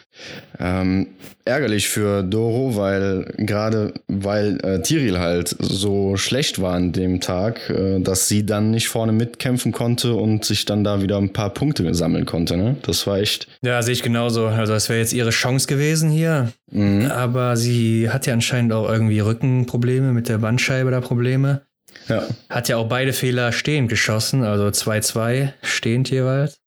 Ähm, 0.59 1.07
ärgerlich 1.47 1.89
für 1.89 2.23
Doro, 2.23 2.75
weil 2.75 3.33
gerade 3.37 3.93
weil 4.07 4.59
äh, 4.63 4.81
Tiril 4.81 5.19
halt 5.19 5.55
so 5.59 6.17
schlecht 6.17 6.61
war 6.61 6.73
an 6.73 6.91
dem 6.91 7.21
Tag, 7.21 7.69
äh, 7.69 7.99
dass 7.99 8.27
sie 8.27 8.45
dann 8.45 8.71
nicht 8.71 8.87
vorne 8.87 9.11
mitkämpfen 9.11 9.71
konnte 9.71 10.13
und 10.13 10.45
sich 10.45 10.65
dann 10.65 10.83
da 10.83 11.01
wieder 11.01 11.17
ein 11.17 11.33
paar 11.33 11.53
Punkte 11.53 11.93
sammeln 11.93 12.25
konnte. 12.25 12.57
Ne? 12.57 12.75
Das 12.83 13.07
war 13.07 13.19
echt. 13.19 13.47
Ja, 13.61 13.81
sehe 13.81 13.93
ich 13.93 14.03
genauso. 14.03 14.47
Also 14.47 14.73
das 14.73 14.89
wäre 14.89 14.99
jetzt 14.99 15.13
ihre 15.13 15.29
Chance 15.29 15.67
gewesen 15.67 16.09
hier. 16.09 16.51
Mhm. 16.71 17.05
Aber 17.05 17.55
sie 17.55 18.09
hat 18.09 18.25
ja 18.25 18.33
anscheinend 18.33 18.73
auch 18.73 18.89
irgendwie 18.89 19.19
Rückenprobleme 19.19 20.11
mit 20.11 20.29
der 20.29 20.39
Bandscheibe 20.39 20.91
da 20.91 21.01
Probleme. 21.01 21.61
Ja. 22.07 22.23
Hat 22.49 22.69
ja 22.69 22.77
auch 22.77 22.87
beide 22.87 23.13
Fehler 23.13 23.51
stehend 23.51 23.89
geschossen, 23.89 24.43
also 24.43 24.65
2-2 24.65 25.53
stehend 25.61 26.09
jeweils. 26.09 26.59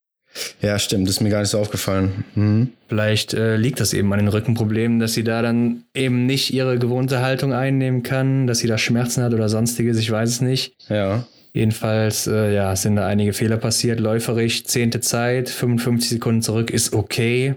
Ja, 0.61 0.79
stimmt, 0.79 1.09
ist 1.09 1.21
mir 1.21 1.31
gar 1.31 1.41
nicht 1.41 1.51
so 1.51 1.59
aufgefallen. 1.59 2.25
Mhm. 2.35 2.71
Vielleicht 2.89 3.35
äh, 3.35 3.57
liegt 3.57 3.81
das 3.81 3.93
eben 3.93 4.13
an 4.13 4.21
den 4.21 4.29
Rückenproblemen, 4.29 5.01
dass 5.01 5.15
sie 5.15 5.25
da 5.25 5.43
dann 5.43 5.85
eben 5.95 6.27
nicht 6.27 6.53
ihre 6.53 6.79
gewohnte 6.79 7.21
Haltung 7.21 7.53
einnehmen 7.53 8.03
kann, 8.03 8.47
dass 8.47 8.59
sie 8.59 8.69
da 8.69 8.79
Schmerzen 8.79 9.25
hat 9.25 9.35
oder 9.35 9.49
sonstiges, 9.49 9.99
ich 9.99 10.11
weiß 10.11 10.29
es 10.29 10.41
nicht. 10.41 10.75
Ja. 10.89 11.27
Jedenfalls, 11.53 12.29
äh, 12.29 12.55
ja, 12.55 12.77
sind 12.77 12.97
da 12.97 13.07
einige 13.07 13.33
Fehler 13.33 13.57
passiert. 13.57 13.99
Läuferisch, 13.99 14.65
zehnte 14.65 15.01
Zeit, 15.01 15.49
55 15.49 16.11
Sekunden 16.11 16.43
zurück 16.43 16.71
ist 16.71 16.93
okay. 16.93 17.57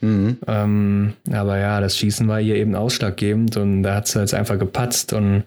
Mhm. 0.00 0.38
Ähm, 0.46 1.12
aber 1.30 1.58
ja, 1.58 1.80
das 1.80 1.96
Schießen 1.96 2.28
war 2.28 2.40
ihr 2.40 2.54
eben 2.54 2.76
ausschlaggebend 2.76 3.56
und 3.56 3.82
da 3.82 3.96
hat 3.96 4.06
sie 4.06 4.20
jetzt 4.20 4.34
einfach 4.34 4.58
gepatzt 4.58 5.12
und 5.12 5.44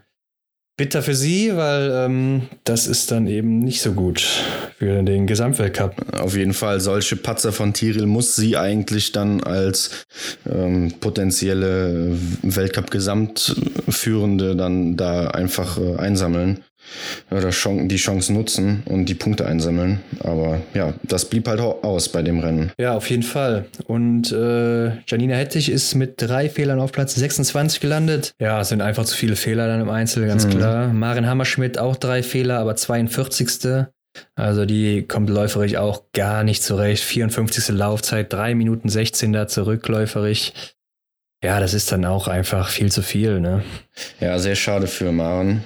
bitter 0.77 1.01
für 1.01 1.15
sie, 1.15 1.55
weil 1.55 1.89
ähm, 1.93 2.41
das 2.65 2.87
ist 2.87 3.09
dann 3.11 3.27
eben 3.27 3.59
nicht 3.59 3.81
so 3.81 3.93
gut 3.93 4.19
für 4.77 5.03
den 5.03 5.25
Gesamtweltcup. 5.25 6.19
Auf 6.19 6.35
jeden 6.35 6.53
Fall, 6.53 6.81
solche 6.81 7.15
Patzer 7.15 7.53
von 7.53 7.73
Tiril 7.73 8.07
muss 8.07 8.35
sie 8.35 8.57
eigentlich 8.57 9.13
dann 9.13 9.41
als 9.41 10.05
ähm, 10.49 10.93
potenzielle 10.99 12.17
Weltcup-Gesamtführende 12.41 14.55
dann 14.55 14.97
da 14.97 15.27
einfach 15.27 15.77
äh, 15.77 15.95
einsammeln 15.95 16.63
oder 17.31 17.49
die 17.49 17.95
Chance 17.95 18.33
nutzen 18.33 18.83
und 18.85 19.05
die 19.05 19.15
Punkte 19.15 19.45
einsammeln. 19.45 20.01
Aber 20.19 20.61
ja, 20.73 20.93
das 21.03 21.25
blieb 21.25 21.47
halt 21.47 21.59
aus 21.59 22.09
bei 22.09 22.21
dem 22.21 22.39
Rennen. 22.39 22.71
Ja, 22.77 22.95
auf 22.95 23.09
jeden 23.09 23.23
Fall. 23.23 23.65
Und 23.85 24.31
äh, 24.31 24.97
Janina 25.07 25.35
Hettich 25.35 25.69
ist 25.69 25.95
mit 25.95 26.21
drei 26.21 26.49
Fehlern 26.49 26.79
auf 26.79 26.91
Platz 26.91 27.15
26 27.15 27.79
gelandet. 27.79 28.33
Ja, 28.39 28.61
es 28.61 28.69
sind 28.69 28.81
einfach 28.81 29.05
zu 29.05 29.15
viele 29.15 29.35
Fehler 29.35 29.67
dann 29.67 29.81
im 29.81 29.89
Einzel, 29.89 30.27
ganz 30.27 30.45
mhm. 30.45 30.51
klar. 30.51 30.87
Marin 30.87 31.27
Hammerschmidt 31.27 31.77
auch 31.77 31.95
drei 31.95 32.23
Fehler, 32.23 32.59
aber 32.59 32.75
42. 32.75 33.87
Also 34.35 34.65
die 34.65 35.03
kommt 35.03 35.29
läuferig 35.29 35.77
auch 35.77 36.03
gar 36.13 36.43
nicht 36.43 36.63
zurecht. 36.63 37.03
54. 37.03 37.75
Laufzeit, 37.75 38.31
3 38.31 38.55
Minuten 38.55 38.89
16 38.89 39.33
da 39.33 39.47
zurückläuferig. 39.47 40.53
Ja, 41.43 41.59
das 41.59 41.73
ist 41.73 41.91
dann 41.91 42.05
auch 42.05 42.27
einfach 42.27 42.69
viel 42.69 42.91
zu 42.91 43.01
viel, 43.01 43.39
ne? 43.39 43.63
Ja, 44.19 44.39
sehr 44.39 44.55
schade 44.55 44.87
für 44.87 45.11
Maren. 45.11 45.63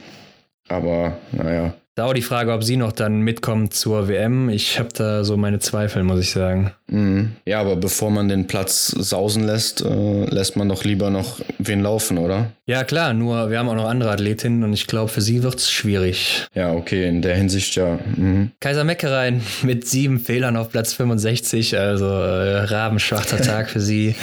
Aber 0.69 1.17
naja. 1.31 1.73
Da 1.99 2.05
auch 2.05 2.13
die 2.13 2.21
Frage, 2.21 2.53
ob 2.53 2.63
sie 2.63 2.77
noch 2.77 2.93
dann 2.93 3.23
mitkommt 3.23 3.73
zur 3.73 4.07
WM. 4.07 4.47
Ich 4.47 4.79
habe 4.79 4.87
da 4.93 5.25
so 5.25 5.35
meine 5.35 5.59
Zweifel, 5.59 6.05
muss 6.05 6.21
ich 6.21 6.31
sagen. 6.31 6.71
Mhm. 6.87 7.33
Ja, 7.45 7.59
aber 7.59 7.75
bevor 7.75 8.09
man 8.09 8.29
den 8.29 8.47
Platz 8.47 8.87
sausen 8.87 9.43
lässt, 9.43 9.81
äh, 9.81 10.23
lässt 10.23 10.55
man 10.55 10.69
doch 10.69 10.85
lieber 10.85 11.09
noch 11.09 11.41
wen 11.57 11.81
laufen, 11.81 12.17
oder? 12.17 12.51
Ja, 12.65 12.85
klar, 12.85 13.13
nur 13.13 13.49
wir 13.49 13.59
haben 13.59 13.67
auch 13.67 13.75
noch 13.75 13.89
andere 13.89 14.11
Athletinnen 14.11 14.63
und 14.63 14.71
ich 14.71 14.87
glaube, 14.87 15.09
für 15.09 15.19
sie 15.19 15.43
wird 15.43 15.55
es 15.55 15.69
schwierig. 15.69 16.47
Ja, 16.53 16.71
okay, 16.71 17.05
in 17.05 17.21
der 17.21 17.35
Hinsicht 17.35 17.75
ja. 17.75 17.99
Mhm. 18.15 18.51
Kaiser 18.61 18.85
Meckerein 18.85 19.41
mit 19.63 19.85
sieben 19.85 20.21
Fehlern 20.21 20.55
auf 20.55 20.69
Platz 20.69 20.93
65, 20.93 21.77
also 21.77 22.05
äh, 22.05 22.59
rabenschwarzer 22.59 23.41
Tag 23.41 23.69
für 23.69 23.81
sie. 23.81 24.15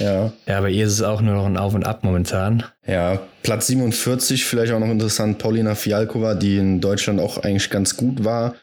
Ja. 0.00 0.32
Ja, 0.46 0.60
bei 0.60 0.68
ihr 0.68 0.84
ist 0.84 0.92
es 0.92 1.02
auch 1.02 1.22
nur 1.22 1.34
noch 1.34 1.46
ein 1.46 1.56
Auf 1.56 1.72
und 1.72 1.86
Ab 1.86 2.04
momentan. 2.04 2.64
Ja, 2.86 3.20
Platz 3.42 3.66
47, 3.66 4.44
vielleicht 4.44 4.72
auch 4.72 4.78
noch 4.78 4.88
interessant, 4.88 5.38
Paulina 5.38 5.74
Fialkova, 5.74 6.34
die 6.34 6.58
in 6.58 6.80
Deutschland 6.80 7.20
auch 7.20 7.38
eigentlich 7.38 7.70
ganz 7.70 7.96
gut 7.96 8.24
war. 8.24 8.54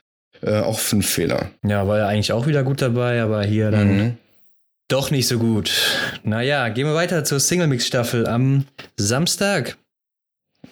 Äh, 0.41 0.59
auch 0.59 0.79
fünf 0.79 1.09
Fehler. 1.09 1.51
Ja, 1.65 1.87
war 1.87 1.99
ja 1.99 2.07
eigentlich 2.07 2.33
auch 2.33 2.47
wieder 2.47 2.63
gut 2.63 2.81
dabei, 2.81 3.21
aber 3.21 3.43
hier 3.43 3.71
dann 3.71 3.97
mhm. 3.97 4.17
doch 4.89 5.09
nicht 5.09 5.27
so 5.27 5.39
gut. 5.39 5.71
Naja, 6.23 6.67
gehen 6.69 6.85
wir 6.85 6.95
weiter 6.95 7.23
zur 7.23 7.39
Single-Mix-Staffel 7.39 8.27
am 8.27 8.65
Samstag. 8.97 9.77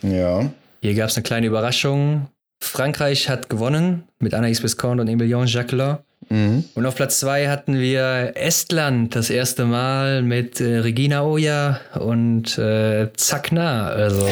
Ja. 0.02 0.52
Hier 0.82 0.96
gab 0.96 1.10
es 1.10 1.16
eine 1.16 1.24
kleine 1.24 1.48
Überraschung. 1.48 2.28
Frankreich 2.60 3.30
hat 3.30 3.50
gewonnen 3.50 4.04
mit 4.20 4.34
Anaïs 4.34 4.62
Visconde 4.62 5.04
und 5.04 5.08
Emilien 5.08 5.48
Jacquelin. 5.48 5.98
Mhm. 6.32 6.64
Und 6.76 6.86
auf 6.86 6.96
Platz 6.96 7.20
zwei 7.20 7.50
hatten 7.50 7.78
wir 7.78 8.32
Estland 8.36 9.16
das 9.16 9.30
erste 9.30 9.66
Mal 9.66 10.22
mit 10.22 10.62
äh, 10.62 10.78
Regina 10.78 11.24
Oja 11.24 11.82
und 12.00 12.58
äh, 12.58 13.12
Zakna. 13.14 13.88
Also 13.90 14.26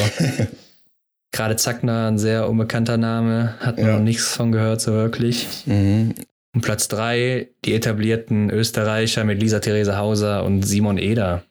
gerade 1.33 1.57
Zakna, 1.57 2.07
ein 2.07 2.17
sehr 2.17 2.49
unbekannter 2.49 2.97
Name, 2.97 3.55
hat 3.59 3.77
man 3.77 3.85
ja. 3.85 3.93
noch 3.97 4.03
nichts 4.03 4.33
von 4.33 4.53
gehört, 4.53 4.79
so 4.79 4.93
wirklich. 4.93 5.45
Mhm. 5.65 6.15
Und 6.55 6.61
Platz 6.61 6.87
drei 6.87 7.49
die 7.65 7.75
etablierten 7.75 8.49
Österreicher 8.49 9.25
mit 9.25 9.41
Lisa 9.41 9.59
Therese 9.59 9.97
Hauser 9.97 10.45
und 10.45 10.63
Simon 10.63 10.97
Eder. 10.97 11.43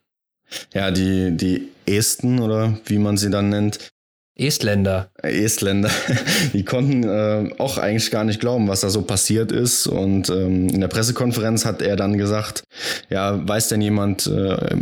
Ja, 0.72 0.90
die, 0.90 1.36
die 1.36 1.68
Esten 1.84 2.38
oder 2.38 2.78
wie 2.86 2.98
man 2.98 3.18
sie 3.18 3.28
dann 3.28 3.50
nennt, 3.50 3.90
Estländer. 4.38 5.10
Estländer. 5.20 5.90
Die 6.52 6.64
konnten 6.64 7.02
äh, 7.02 7.50
auch 7.58 7.76
eigentlich 7.76 8.10
gar 8.12 8.22
nicht 8.22 8.38
glauben, 8.38 8.68
was 8.68 8.80
da 8.80 8.88
so 8.88 9.02
passiert 9.02 9.50
ist. 9.50 9.88
Und 9.88 10.30
ähm, 10.30 10.68
in 10.68 10.80
der 10.80 10.88
Pressekonferenz 10.88 11.64
hat 11.64 11.82
er 11.82 11.96
dann 11.96 12.16
gesagt, 12.16 12.62
ja, 13.10 13.46
weiß 13.46 13.68
denn 13.68 13.82
jemand, 13.82 14.28
äh, 14.28 14.76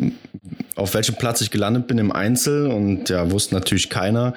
auf 0.77 0.93
welchem 0.93 1.15
Platz 1.15 1.41
ich 1.41 1.51
gelandet 1.51 1.87
bin 1.87 1.97
im 1.97 2.13
Einzel 2.13 2.67
und 2.67 3.09
ja, 3.09 3.31
wusste 3.31 3.55
natürlich 3.55 3.89
keiner. 3.89 4.35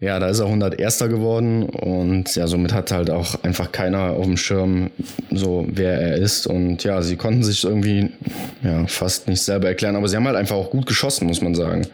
Ja, 0.00 0.18
da 0.18 0.28
ist 0.28 0.38
er 0.38 0.46
101. 0.46 1.00
geworden 1.00 1.64
und 1.64 2.34
ja, 2.34 2.46
somit 2.46 2.72
hat 2.72 2.90
halt 2.92 3.10
auch 3.10 3.44
einfach 3.44 3.72
keiner 3.72 4.12
auf 4.12 4.24
dem 4.24 4.38
Schirm 4.38 4.90
so, 5.30 5.66
wer 5.68 6.00
er 6.00 6.16
ist 6.16 6.46
und 6.46 6.82
ja, 6.82 7.02
sie 7.02 7.16
konnten 7.16 7.44
sich 7.44 7.64
irgendwie 7.64 8.10
ja, 8.64 8.86
fast 8.86 9.28
nicht 9.28 9.42
selber 9.42 9.68
erklären, 9.68 9.96
aber 9.96 10.08
sie 10.08 10.16
haben 10.16 10.26
halt 10.26 10.36
einfach 10.36 10.56
auch 10.56 10.70
gut 10.70 10.86
geschossen, 10.86 11.26
muss 11.26 11.42
man 11.42 11.54
sagen. 11.54 11.86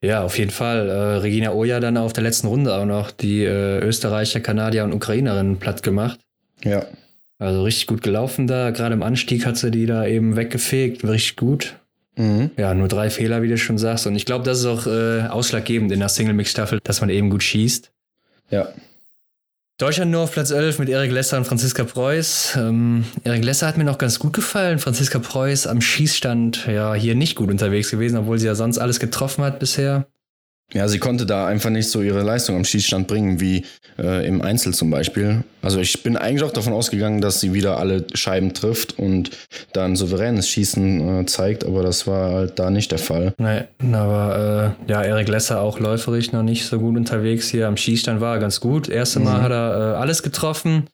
Ja, 0.00 0.22
auf 0.22 0.38
jeden 0.38 0.50
Fall. 0.50 0.88
Äh, 0.88 0.92
Regina 1.18 1.52
Oja 1.52 1.80
dann 1.80 1.96
auf 1.96 2.12
der 2.12 2.22
letzten 2.22 2.46
Runde 2.46 2.74
auch 2.74 2.86
noch 2.86 3.10
die 3.10 3.44
äh, 3.44 3.80
Österreicher, 3.80 4.40
Kanadier 4.40 4.84
und 4.84 4.92
Ukrainerin 4.92 5.58
platt 5.58 5.82
gemacht. 5.82 6.18
Ja. 6.64 6.86
Also 7.38 7.62
richtig 7.62 7.86
gut 7.86 8.02
gelaufen 8.02 8.46
da. 8.46 8.70
Gerade 8.70 8.94
im 8.94 9.02
Anstieg 9.02 9.46
hat 9.46 9.56
sie 9.56 9.70
die 9.70 9.86
da 9.86 10.06
eben 10.06 10.36
weggefegt. 10.36 11.04
Richtig 11.04 11.36
gut. 11.36 11.76
Mhm. 12.16 12.50
Ja, 12.56 12.74
nur 12.74 12.88
drei 12.88 13.10
Fehler, 13.10 13.42
wie 13.42 13.48
du 13.48 13.56
schon 13.56 13.78
sagst. 13.78 14.06
Und 14.06 14.16
ich 14.16 14.26
glaube, 14.26 14.44
das 14.44 14.60
ist 14.60 14.66
auch 14.66 14.86
äh, 14.86 15.22
ausschlaggebend 15.28 15.92
in 15.92 16.00
der 16.00 16.08
Single-Mix-Staffel, 16.08 16.80
dass 16.82 17.00
man 17.00 17.10
eben 17.10 17.30
gut 17.30 17.42
schießt. 17.42 17.92
Ja. 18.50 18.68
Deutschland 19.78 20.10
nur 20.10 20.22
auf 20.22 20.32
Platz 20.32 20.50
11 20.50 20.80
mit 20.80 20.88
Erik 20.88 21.12
Lesser 21.12 21.38
und 21.38 21.44
Franziska 21.44 21.84
Preuß. 21.84 22.56
Ähm, 22.56 23.04
Erik 23.22 23.44
Lesser 23.44 23.68
hat 23.68 23.78
mir 23.78 23.84
noch 23.84 23.98
ganz 23.98 24.18
gut 24.18 24.32
gefallen. 24.32 24.80
Franziska 24.80 25.20
Preuß 25.20 25.68
am 25.68 25.80
Schießstand 25.80 26.66
ja 26.66 26.94
hier 26.94 27.14
nicht 27.14 27.36
gut 27.36 27.48
unterwegs 27.48 27.88
gewesen, 27.88 28.18
obwohl 28.18 28.40
sie 28.40 28.46
ja 28.46 28.56
sonst 28.56 28.78
alles 28.78 28.98
getroffen 28.98 29.44
hat 29.44 29.60
bisher. 29.60 30.08
Ja, 30.74 30.86
sie 30.86 30.98
konnte 30.98 31.24
da 31.24 31.46
einfach 31.46 31.70
nicht 31.70 31.88
so 31.88 32.02
ihre 32.02 32.22
Leistung 32.22 32.54
am 32.54 32.64
Schießstand 32.64 33.06
bringen, 33.06 33.40
wie 33.40 33.64
äh, 33.98 34.26
im 34.26 34.42
Einzel 34.42 34.74
zum 34.74 34.90
Beispiel. 34.90 35.42
Also 35.62 35.80
ich 35.80 36.02
bin 36.02 36.16
eigentlich 36.18 36.42
auch 36.42 36.52
davon 36.52 36.74
ausgegangen, 36.74 37.22
dass 37.22 37.40
sie 37.40 37.54
wieder 37.54 37.78
alle 37.78 38.06
Scheiben 38.12 38.52
trifft 38.52 38.98
und 38.98 39.30
da 39.72 39.86
ein 39.86 39.96
souveränes 39.96 40.46
Schießen 40.48 41.20
äh, 41.20 41.26
zeigt, 41.26 41.64
aber 41.64 41.82
das 41.82 42.06
war 42.06 42.32
halt 42.32 42.58
da 42.58 42.70
nicht 42.70 42.92
der 42.92 42.98
Fall. 42.98 43.32
Nee, 43.38 43.62
aber 43.94 44.76
äh, 44.86 44.90
ja, 44.90 45.02
Erik 45.02 45.28
Lesser 45.28 45.62
auch 45.62 45.80
läuferisch 45.80 46.32
noch 46.32 46.42
nicht 46.42 46.66
so 46.66 46.78
gut 46.78 46.96
unterwegs 46.98 47.48
hier. 47.48 47.66
Am 47.66 47.78
Schießstand 47.78 48.20
war 48.20 48.34
er 48.34 48.40
ganz 48.40 48.60
gut. 48.60 48.90
Erste 48.90 49.20
Mal 49.20 49.38
mhm. 49.38 49.42
hat 49.42 49.52
er 49.52 49.94
äh, 49.94 49.96
alles 49.96 50.22
getroffen 50.22 50.84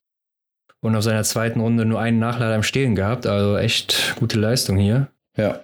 und 0.81 0.95
auf 0.95 1.03
seiner 1.03 1.25
zweiten 1.25 1.59
Runde 1.59 1.85
nur 1.85 1.99
einen 1.99 2.21
Nachlader 2.21 2.55
im 2.55 2.63
Stehen 2.63 2.95
gehabt. 2.95 3.27
Also 3.27 3.57
echt 3.57 4.15
gute 4.21 4.39
Leistung 4.39 4.77
hier. 4.77 5.09
Ja. 5.37 5.61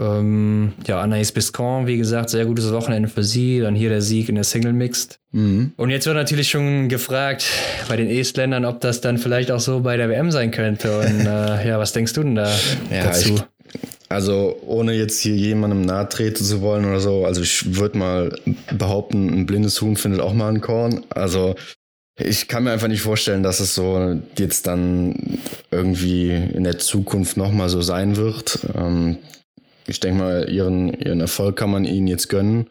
Ähm, 0.00 0.72
ja, 0.86 1.02
Anaïs 1.02 1.32
Biscon, 1.32 1.86
wie 1.86 1.98
gesagt, 1.98 2.30
sehr 2.30 2.46
gutes 2.46 2.72
Wochenende 2.72 3.08
für 3.08 3.22
sie. 3.22 3.60
Dann 3.60 3.74
hier 3.74 3.90
der 3.90 4.00
Sieg 4.00 4.28
in 4.28 4.34
der 4.34 4.44
Single 4.44 4.72
Mixed. 4.72 5.18
Mhm. 5.32 5.72
Und 5.76 5.90
jetzt 5.90 6.06
wird 6.06 6.16
natürlich 6.16 6.48
schon 6.48 6.88
gefragt 6.88 7.44
bei 7.88 7.96
den 7.96 8.08
Estländern, 8.08 8.64
ob 8.64 8.80
das 8.80 9.00
dann 9.00 9.18
vielleicht 9.18 9.50
auch 9.50 9.60
so 9.60 9.80
bei 9.80 9.96
der 9.96 10.08
WM 10.08 10.30
sein 10.30 10.50
könnte. 10.50 11.00
Und 11.00 11.20
äh, 11.20 11.68
ja, 11.68 11.78
was 11.78 11.92
denkst 11.92 12.14
du 12.14 12.22
denn 12.22 12.34
da 12.34 12.50
ja, 12.90 13.04
dazu? 13.04 13.34
Ich, 13.34 13.42
also 14.08 14.58
ohne 14.66 14.94
jetzt 14.94 15.20
hier 15.20 15.36
jemandem 15.36 15.82
nahe 15.82 16.08
treten 16.08 16.44
zu 16.44 16.62
wollen 16.62 16.84
oder 16.84 16.98
so, 17.00 17.26
also 17.26 17.42
ich 17.42 17.76
würde 17.76 17.98
mal 17.98 18.36
behaupten, 18.72 19.28
ein 19.28 19.46
blindes 19.46 19.80
Huhn 19.80 19.96
findet 19.96 20.20
auch 20.20 20.32
mal 20.32 20.48
ein 20.48 20.60
Korn. 20.60 21.04
Also 21.10 21.54
ich 22.18 22.48
kann 22.48 22.64
mir 22.64 22.72
einfach 22.72 22.88
nicht 22.88 23.02
vorstellen, 23.02 23.42
dass 23.42 23.60
es 23.60 23.74
so 23.74 24.18
jetzt 24.36 24.66
dann 24.66 25.38
irgendwie 25.70 26.30
in 26.30 26.64
der 26.64 26.78
Zukunft 26.78 27.36
nochmal 27.36 27.68
so 27.68 27.82
sein 27.82 28.16
wird. 28.16 28.66
Ähm, 28.74 29.18
ich 29.86 30.00
denke 30.00 30.18
mal, 30.18 30.50
ihren, 30.50 30.92
ihren 30.94 31.20
Erfolg 31.20 31.56
kann 31.56 31.70
man 31.70 31.84
ihnen 31.84 32.06
jetzt 32.06 32.28
gönnen. 32.28 32.70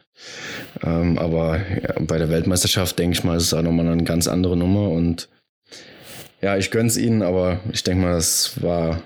Ähm, 0.83 1.17
aber 1.17 1.57
ja, 1.57 1.93
bei 1.99 2.17
der 2.17 2.29
Weltmeisterschaft, 2.29 2.99
denke 2.99 3.17
ich 3.17 3.23
mal, 3.23 3.37
ist 3.37 3.43
es 3.43 3.53
auch 3.53 3.61
nochmal 3.61 3.87
eine 3.87 4.03
ganz 4.03 4.27
andere 4.27 4.55
Nummer. 4.57 4.89
Und 4.89 5.29
ja, 6.41 6.57
ich 6.57 6.71
gönne 6.71 6.87
es 6.87 6.97
ihnen, 6.97 7.21
aber 7.21 7.59
ich 7.71 7.83
denke 7.83 8.05
mal, 8.05 8.13
das 8.13 8.61
war 8.61 9.01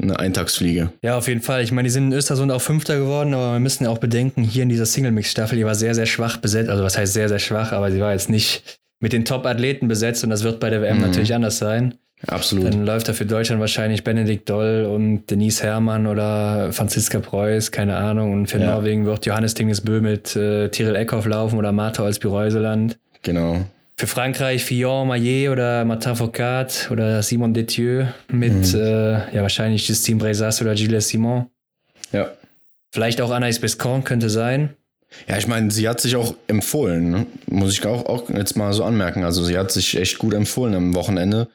eine 0.00 0.18
Eintagsfliege. 0.18 0.92
Ja, 1.02 1.16
auf 1.16 1.28
jeden 1.28 1.40
Fall. 1.40 1.62
Ich 1.62 1.72
meine, 1.72 1.86
die 1.86 1.92
sind 1.92 2.06
in 2.06 2.12
Östersund 2.12 2.50
auch 2.50 2.62
Fünfter 2.62 2.98
geworden, 2.98 3.34
aber 3.34 3.52
wir 3.52 3.60
müssen 3.60 3.84
ja 3.84 3.90
auch 3.90 3.98
bedenken, 3.98 4.42
hier 4.42 4.64
in 4.64 4.68
dieser 4.68 4.86
Single-Mix-Staffel, 4.86 5.56
die 5.56 5.64
war 5.64 5.74
sehr, 5.74 5.94
sehr 5.94 6.06
schwach 6.06 6.38
besetzt. 6.38 6.68
Also 6.68 6.82
was 6.82 6.98
heißt 6.98 7.12
sehr, 7.12 7.28
sehr 7.28 7.38
schwach, 7.38 7.72
aber 7.72 7.92
sie 7.92 8.00
war 8.00 8.12
jetzt 8.12 8.28
nicht 8.28 8.78
mit 9.00 9.12
den 9.12 9.24
Top-Athleten 9.24 9.86
besetzt 9.86 10.24
und 10.24 10.30
das 10.30 10.42
wird 10.42 10.60
bei 10.60 10.70
der 10.70 10.82
WM 10.82 10.96
mhm. 10.96 11.02
natürlich 11.02 11.34
anders 11.34 11.58
sein. 11.58 11.94
Absolut. 12.26 12.66
Dann 12.66 12.86
läuft 12.86 13.08
da 13.08 13.12
für 13.12 13.26
Deutschland 13.26 13.60
wahrscheinlich 13.60 14.04
Benedikt 14.04 14.48
Doll 14.48 14.86
und 14.86 15.26
Denise 15.30 15.62
Herrmann 15.62 16.06
oder 16.06 16.72
Franziska 16.72 17.20
Preuß, 17.20 17.70
keine 17.70 17.96
Ahnung. 17.96 18.32
Und 18.32 18.46
für 18.46 18.58
ja. 18.58 18.72
Norwegen 18.72 19.04
wird 19.04 19.26
Johannes 19.26 19.54
Dingesbö 19.54 20.00
mit 20.00 20.34
äh, 20.36 20.68
Tyrell 20.70 20.96
Eckhoff 20.96 21.26
laufen 21.26 21.58
oder 21.58 21.72
Martha 21.72 22.02
Olsby-Reuseland. 22.02 22.98
Genau. 23.22 23.64
Für 23.96 24.06
Frankreich 24.06 24.64
Fillon 24.64 25.06
Maillet 25.06 25.50
oder 25.50 25.84
Martin 25.84 26.16
Foucault 26.16 26.88
oder 26.90 27.22
Simon 27.22 27.54
Detieu 27.54 28.06
mit 28.28 28.72
mhm. 28.72 28.80
äh, 28.80 29.34
ja 29.34 29.42
wahrscheinlich 29.42 29.86
Justine 29.86 30.18
Brezas 30.18 30.60
oder 30.60 30.74
Gilles 30.74 31.08
Simon. 31.08 31.46
Ja. 32.10 32.30
Vielleicht 32.90 33.20
auch 33.20 33.30
Anaïs 33.30 33.60
Bescon 33.60 34.02
könnte 34.02 34.30
sein. 34.30 34.70
Ja, 35.28 35.38
ich 35.38 35.46
meine, 35.46 35.70
sie 35.70 35.88
hat 35.88 36.00
sich 36.00 36.16
auch 36.16 36.34
empfohlen, 36.48 37.10
ne? 37.10 37.26
muss 37.46 37.72
ich 37.72 37.86
auch, 37.86 38.06
auch 38.06 38.28
jetzt 38.30 38.56
mal 38.56 38.72
so 38.72 38.82
anmerken. 38.84 39.22
Also 39.22 39.44
sie 39.44 39.56
hat 39.56 39.70
sich 39.70 39.96
echt 39.96 40.18
gut 40.18 40.34
empfohlen 40.34 40.74
am 40.74 40.94
Wochenende. 40.94 41.48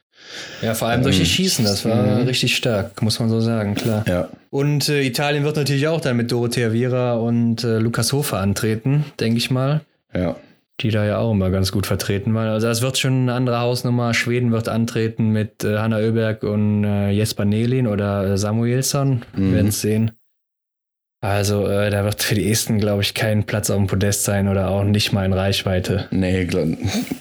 Ja, 0.61 0.73
vor 0.73 0.87
allem 0.87 1.03
durch 1.03 1.15
die 1.17 1.23
ähm, 1.23 1.27
Schießen, 1.27 1.65
das 1.65 1.85
war 1.85 2.03
mhm. 2.03 2.27
richtig 2.27 2.55
stark, 2.55 3.01
muss 3.01 3.19
man 3.19 3.29
so 3.29 3.39
sagen, 3.39 3.75
klar. 3.75 4.03
Ja. 4.07 4.29
Und 4.49 4.89
äh, 4.89 5.01
Italien 5.01 5.43
wird 5.43 5.55
natürlich 5.55 5.87
auch 5.87 6.01
dann 6.01 6.17
mit 6.17 6.31
Dorothea 6.31 6.71
Viera 6.71 7.13
und 7.13 7.63
äh, 7.63 7.79
Lukas 7.79 8.13
Hofer 8.13 8.39
antreten, 8.39 9.05
denke 9.19 9.37
ich 9.37 9.51
mal. 9.51 9.81
Ja. 10.13 10.35
Die 10.81 10.91
da 10.91 11.05
ja 11.05 11.17
auch 11.17 11.31
immer 11.33 11.49
ganz 11.49 11.71
gut 11.71 11.85
vertreten 11.85 12.33
waren. 12.33 12.47
Also 12.47 12.67
das 12.67 12.81
wird 12.81 12.97
schon 12.97 13.23
eine 13.23 13.33
andere 13.33 13.59
Hausnummer. 13.59 14.13
Schweden 14.13 14.51
wird 14.51 14.69
antreten 14.69 15.29
mit 15.29 15.63
äh, 15.63 15.77
Hanna 15.77 15.97
Oeberg 15.97 16.43
und 16.43 16.85
äh, 16.85 17.11
Jesper 17.11 17.45
Nelin 17.45 17.85
oder 17.85 18.25
äh, 18.25 18.37
Samuelsson. 18.37 19.23
Mhm. 19.35 19.45
Wir 19.45 19.53
werden 19.55 19.67
es 19.67 19.81
sehen. 19.81 20.11
Also 21.21 21.67
äh, 21.67 21.89
da 21.89 22.05
wird 22.05 22.23
für 22.23 22.35
die 22.35 22.49
Esten, 22.49 22.79
glaube 22.79 23.01
ich, 23.01 23.13
kein 23.13 23.43
Platz 23.43 23.69
auf 23.69 23.77
dem 23.77 23.87
Podest 23.87 24.23
sein 24.23 24.47
oder 24.47 24.69
auch 24.69 24.85
nicht 24.85 25.11
mal 25.11 25.25
in 25.25 25.33
Reichweite. 25.33 26.07
Nee, 26.11 26.47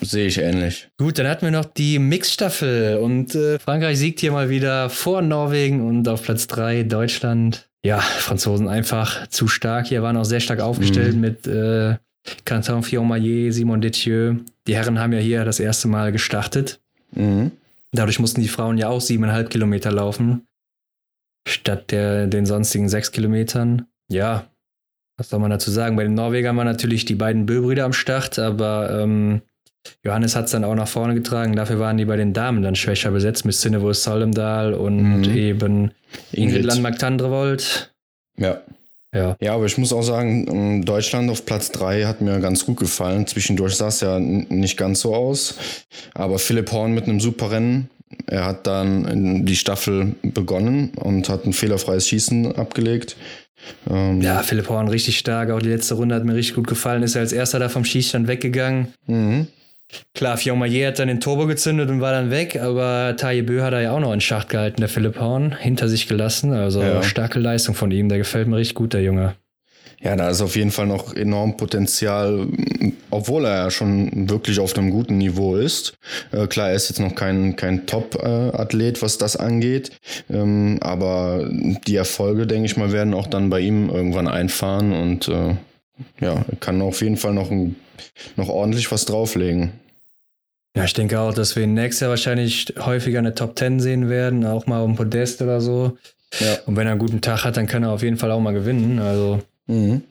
sehe 0.01 0.27
ich 0.27 0.39
ähnlich. 0.39 0.89
Gut, 0.99 1.19
dann 1.19 1.27
hatten 1.27 1.43
wir 1.43 1.51
noch 1.51 1.65
die 1.65 1.99
Mixstaffel 1.99 2.99
und 2.99 3.35
äh, 3.35 3.59
Frankreich 3.59 3.99
siegt 3.99 4.21
hier 4.21 4.31
mal 4.31 4.51
wieder 4.51 4.89
vor 4.89 5.21
Norwegen 5.21 5.81
und 5.87 6.09
auf 6.09 6.23
Platz 6.23 6.47
3 6.47 6.85
Deutschland. 6.85 7.69
Ja, 7.85 7.99
Franzosen 7.99 8.69
einfach 8.69 9.27
zu 9.29 9.49
stark. 9.49 9.89
Hier 9.89 10.03
waren 10.03 10.17
auch 10.17 10.25
sehr 10.25 10.41
stark 10.41 10.61
aufgestellt 10.61 11.17
mhm. 11.17 11.21
mit 11.21 11.47
äh, 11.49 11.97
Quentin 12.45 12.83
Fillon-Maillet, 12.83 13.53
Simon 13.53 13.81
Detieu. 13.81 14.37
Die 14.69 14.77
Herren 14.77 15.01
haben 15.01 15.13
ja 15.13 15.19
hier 15.19 15.45
das 15.45 15.59
erste 15.59 15.89
Mal 15.89 16.13
gestartet. 16.13 16.81
Mhm. 17.13 17.51
Dadurch 17.91 18.21
mussten 18.21 18.43
die 18.43 18.49
Frauen 18.49 18.79
ja 18.79 18.89
auch 18.89 19.01
siebeneinhalb 19.01 19.51
Kilometer 19.51 19.91
laufen 19.91 20.48
statt 21.49 21.91
der, 21.91 22.27
den 22.27 22.47
sonstigen 22.47 22.89
sechs 22.89 23.13
Kilometern. 23.13 23.87
Ja, 24.09 24.47
was 25.17 25.31
soll 25.31 25.41
man 25.41 25.51
dazu 25.51 25.71
sagen? 25.71 25.97
Bei 25.97 26.05
den 26.05 26.15
Norwegern 26.15 26.57
waren 26.57 26.67
natürlich 26.67 27.05
die 27.05 27.17
beiden 27.17 27.45
Böbrüder 27.45 27.85
am 27.85 27.93
Start, 27.93 28.39
aber 28.39 29.01
ähm, 29.03 29.43
Johannes 30.05 30.37
hat 30.37 30.47
es 30.47 30.53
dann 30.53 30.65
auch 30.65 30.75
nach 30.75 30.89
vorne 30.89 31.15
getragen. 31.15 31.57
Dafür 31.57 31.79
waren 31.81 31.97
die 31.97 32.05
bei 32.05 32.17
den 32.17 32.33
Damen 32.33 32.63
dann 32.63 32.77
schwächer 32.77 33.11
besetzt 33.11 33.45
mit 33.45 33.55
Sinnevor 33.55 33.95
Solemdal 33.95 34.75
und 34.75 35.21
mhm. 35.21 35.37
eben 35.37 35.91
Ingrid, 36.33 36.65
Landmark-Tandrevold. 36.65 37.93
Ja. 38.37 38.61
Ja. 39.15 39.37
ja, 39.41 39.55
aber 39.55 39.65
ich 39.65 39.79
muss 39.79 39.95
auch 39.95 40.03
sagen, 40.03 40.47
ähm, 40.49 40.85
Deutschland 40.85 41.31
auf 41.31 41.47
Platz 41.47 41.73
3 41.73 42.05
hat 42.05 42.21
mir 42.21 42.41
ganz 42.41 42.67
gut 42.67 42.77
gefallen. 42.77 43.27
Zwischendurch 43.27 43.75
sah 43.75 43.89
es 43.89 44.01
ja 44.01 44.21
nicht 44.21 44.77
ganz 44.77 45.01
so 45.01 45.15
aus. 45.15 45.55
Aber 46.13 46.39
Philipp 46.39 46.71
Horn 46.73 46.93
mit 46.93 47.05
einem 47.05 47.19
super 47.19 47.51
Rennen 47.51 47.89
er 48.27 48.45
hat 48.45 48.67
dann 48.67 49.45
die 49.47 49.57
Staffel 49.57 50.15
begonnen 50.23 50.93
und 50.97 51.29
hat 51.29 51.45
ein 51.47 51.53
fehlerfreies 51.53 52.09
Schießen 52.09 52.57
abgelegt. 52.57 53.17
Ähm 53.89 54.21
ja, 54.23 54.43
Philipp 54.43 54.69
Horn 54.69 54.89
richtig 54.89 55.19
stark. 55.19 55.51
Auch 55.51 55.61
die 55.61 55.69
letzte 55.69 55.95
Runde 55.95 56.15
hat 56.15 56.25
mir 56.25 56.35
richtig 56.35 56.55
gut 56.55 56.67
gefallen. 56.67 57.03
Ist 57.03 57.17
er 57.17 57.23
als 57.23 57.33
erster 57.33 57.59
da 57.59 57.69
vom 57.69 57.85
Schießstand 57.85 58.29
weggegangen. 58.29 58.89
Mhm. 59.07 59.49
Klar, 60.15 60.37
Fion 60.37 60.59
Maillet 60.59 60.87
hat 60.87 60.99
dann 60.99 61.09
den 61.09 61.21
Turbo 61.21 61.47
gezündet 61.47 61.89
und 61.89 62.03
war 62.03 62.13
dann 62.13 62.31
weg, 62.31 62.61
aber 62.61 63.17
Taye 63.17 63.41
Bö 63.41 63.63
hat 63.63 63.73
er 63.73 63.81
ja 63.81 63.93
auch 63.93 64.01
noch 64.01 64.13
in 64.13 64.21
Schacht 64.21 64.51
gehalten, 64.51 64.81
der 64.81 64.89
Philipp 64.91 65.19
Horn, 65.19 65.57
hinter 65.57 65.89
sich 65.89 66.07
gelassen. 66.07 66.53
Also 66.53 66.83
ja. 66.83 67.03
starke 67.03 67.39
Leistung 67.39 67.75
von 67.75 67.91
ihm. 67.91 68.11
Der 68.11 68.19
gefällt 68.19 68.49
mir 68.49 68.57
richtig 68.57 68.75
gut, 68.75 68.93
der 68.93 69.03
Junge. 69.03 69.35
Ja, 70.01 70.15
da 70.15 70.31
ist 70.31 70.41
auf 70.41 70.55
jeden 70.55 70.71
Fall 70.71 70.87
noch 70.87 71.15
enorm 71.15 71.57
Potenzial, 71.57 72.47
obwohl 73.11 73.45
er 73.45 73.65
ja 73.65 73.71
schon 73.71 74.31
wirklich 74.31 74.61
auf 74.61 74.77
einem 74.77 74.91
guten 74.91 75.19
Niveau 75.19 75.57
ist. 75.57 75.95
Äh, 76.31 76.47
klar, 76.47 76.69
er 76.69 76.77
ist 76.77 76.89
jetzt 76.89 77.01
noch 77.01 77.17
kein, 77.17 77.57
kein 77.57 77.87
Top-Athlet, 77.87 79.03
was 79.03 79.19
das 79.19 79.37
angeht. 79.37 79.91
Ähm, 80.31 80.79
aber 80.81 81.51
die 81.51 81.97
Erfolge, 81.97 82.47
denke 82.47 82.67
ich 82.67 82.77
mal, 82.77 82.93
werden 82.93 83.13
auch 83.13 83.27
dann 83.27 83.51
bei 83.51 83.59
ihm 83.59 83.91
irgendwann 83.91 84.29
einfahren 84.29 84.93
und 84.93 85.27
äh, 85.29 85.57
ja, 86.21 86.45
er 86.49 86.57
kann 86.61 86.81
auf 86.81 87.03
jeden 87.03 87.17
Fall 87.17 87.35
noch, 87.35 87.51
noch 88.37 88.49
ordentlich 88.49 88.93
was 88.93 89.05
drauflegen. 89.05 89.73
Ja, 90.77 90.85
ich 90.85 90.93
denke 90.93 91.19
auch, 91.19 91.35
dass 91.35 91.57
wir 91.57 91.65
ihn 91.65 91.75
nächstes 91.75 92.01
Jahr 92.03 92.11
wahrscheinlich 92.11 92.73
häufiger 92.79 93.19
eine 93.19 93.35
Top 93.35 93.59
10 93.59 93.81
sehen 93.81 94.09
werden, 94.09 94.47
auch 94.47 94.67
mal 94.67 94.83
um 94.83 94.95
Podest 94.95 95.43
oder 95.43 95.61
so. 95.61 95.99
Ja. 96.39 96.59
Und 96.67 96.77
wenn 96.77 96.87
er 96.87 96.93
einen 96.93 97.01
guten 97.01 97.21
Tag 97.21 97.45
hat, 97.45 97.57
dann 97.57 97.67
kann 97.67 97.83
er 97.83 97.91
auf 97.91 98.03
jeden 98.03 98.17
Fall 98.17 98.31
auch 98.31 98.39
mal 98.39 98.53
gewinnen. 98.53 99.01
Also 99.01 99.41
Mhm. 99.69 100.03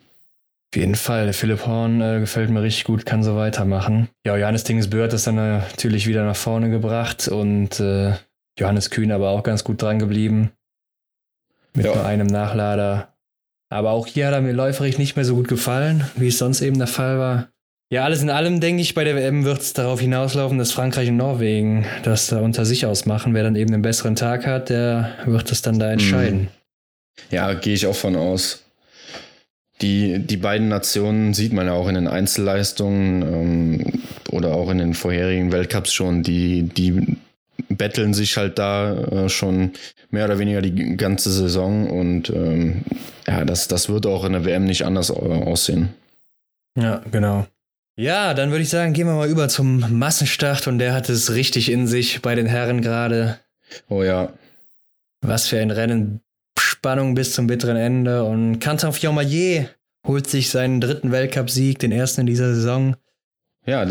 Auf 0.72 0.80
jeden 0.80 0.96
Fall. 0.96 1.34
Philipp 1.34 1.66
Horn 1.66 2.02
äh, 2.02 2.20
gefällt 2.20 2.50
mir 2.50 2.62
richtig 2.62 2.86
gut, 2.86 3.06
kann 3.06 3.24
so 3.24 3.36
weitermachen. 3.36 4.10
Ja, 4.26 4.38
Johannes 4.38 4.64
Dingesbö 4.64 5.04
hat 5.04 5.14
das 5.14 5.24
dann 5.24 5.36
natürlich 5.36 6.08
wieder 6.08 6.26
nach 6.26 6.36
vorne 6.36 6.70
gebracht 6.70 7.28
und 7.28 7.80
äh, 7.80 8.14
Johannes 8.60 8.90
Kühn 8.90 9.12
aber 9.12 9.30
auch 9.30 9.44
ganz 9.44 9.64
gut 9.64 9.82
dran 9.82 10.00
geblieben. 10.00 10.52
Mit 11.74 11.86
ja. 11.86 11.94
nur 11.94 12.06
einem 12.06 12.28
Nachlader. 12.28 13.14
Aber 13.70 13.92
auch 13.92 14.08
hier 14.08 14.28
hat 14.28 14.34
er 14.34 14.42
mir 14.42 14.54
läuferig 14.54 14.98
nicht 14.98 15.16
mehr 15.16 15.26
so 15.26 15.36
gut 15.36 15.48
gefallen, 15.48 16.06
wie 16.16 16.28
es 16.28 16.38
sonst 16.38 16.62
eben 16.62 16.78
der 16.78 16.88
Fall 16.88 17.20
war. 17.20 17.50
Ja, 17.90 18.04
alles 18.04 18.22
in 18.22 18.30
allem 18.30 18.60
denke 18.60 18.82
ich, 18.82 18.94
bei 18.94 19.06
der 19.06 19.16
WM 19.16 19.46
wird 19.46 19.62
es 19.62 19.72
darauf 19.72 20.02
hinauslaufen, 20.02 20.58
dass 20.58 20.74
Frankreich 20.74 21.08
und 21.10 21.18
Norwegen 21.18 21.86
das 22.04 22.28
da 22.28 22.42
unter 22.42 22.66
sich 22.66 22.86
ausmachen. 22.86 23.34
Wer 23.34 23.44
dann 23.44 23.56
eben 23.56 23.72
den 23.72 23.82
besseren 23.82 24.16
Tag 24.16 24.46
hat, 24.46 24.70
der 24.70 25.16
wird 25.26 25.52
das 25.52 25.62
dann 25.62 25.80
da 25.80 25.92
entscheiden. 25.92 26.42
Mhm. 26.42 26.48
Ja, 27.32 27.54
gehe 27.54 27.74
ich 27.74 27.88
auch 27.88 27.96
von 27.96 28.18
aus. 28.18 28.67
Die, 29.82 30.20
die 30.20 30.38
beiden 30.38 30.70
Nationen 30.70 31.34
sieht 31.34 31.54
man 31.54 31.68
ja 31.68 31.74
auch 31.74 31.88
in 31.88 31.96
den 31.96 32.08
Einzelleistungen 32.08 33.22
ähm, 33.22 34.02
oder 34.32 34.56
auch 34.56 34.70
in 34.72 34.80
den 34.80 34.94
vorherigen 34.94 35.52
Weltcups 35.52 35.94
schon, 35.94 36.24
die, 36.24 36.64
die 36.64 37.18
betteln 37.70 38.14
sich 38.14 38.38
halt 38.38 38.58
da 38.58 38.96
äh, 38.96 39.30
schon 39.30 39.74
mehr 40.10 40.26
oder 40.26 40.40
weniger 40.40 40.62
die 40.62 40.98
ganze 40.98 41.32
Saison 41.32 41.90
und 41.90 42.30
ähm, 42.30 42.84
ja, 43.28 43.46
das, 43.46 43.68
das 43.68 43.90
wird 43.90 44.06
auch 44.06 44.24
in 44.26 44.34
der 44.34 44.46
WM 44.46 44.66
nicht 44.66 44.84
anders 44.84 45.10
äh, 45.10 45.14
aussehen. 45.14 45.90
Ja, 46.76 47.02
genau. 47.12 47.46
Ja, 48.00 48.36
dann 48.36 48.52
würde 48.52 48.62
ich 48.62 48.70
sagen, 48.70 48.94
gehen 48.94 49.08
wir 49.08 49.16
mal 49.16 49.30
über 49.30 49.50
zum 49.50 49.80
Massenstart 49.98 50.68
und 50.68 50.78
der 50.78 50.94
hat 50.94 51.10
es 51.10 51.34
richtig 51.34 51.72
in 51.72 51.88
sich 51.88 52.22
bei 52.22 52.36
den 52.36 52.46
Herren 52.46 52.82
gerade. 52.82 53.40
Oh 53.90 54.04
ja. 54.04 54.32
Was 55.22 55.48
für 55.48 55.60
ein 55.60 55.72
Rennen. 55.72 56.22
Spannung 56.88 57.16
bis 57.16 57.34
zum 57.34 57.48
bitteren 57.48 57.76
Ende 57.76 58.24
und 58.24 58.62
Quentin 58.62 58.94
Fiormaillet 58.94 59.68
holt 60.08 60.26
sich 60.26 60.50
seinen 60.50 60.80
dritten 60.80 61.12
Weltcupsieg, 61.12 61.80
den 61.80 61.92
ersten 61.92 62.22
in 62.22 62.28
dieser 62.28 62.56
Saison. 62.56 62.96
Ja, 63.66 63.86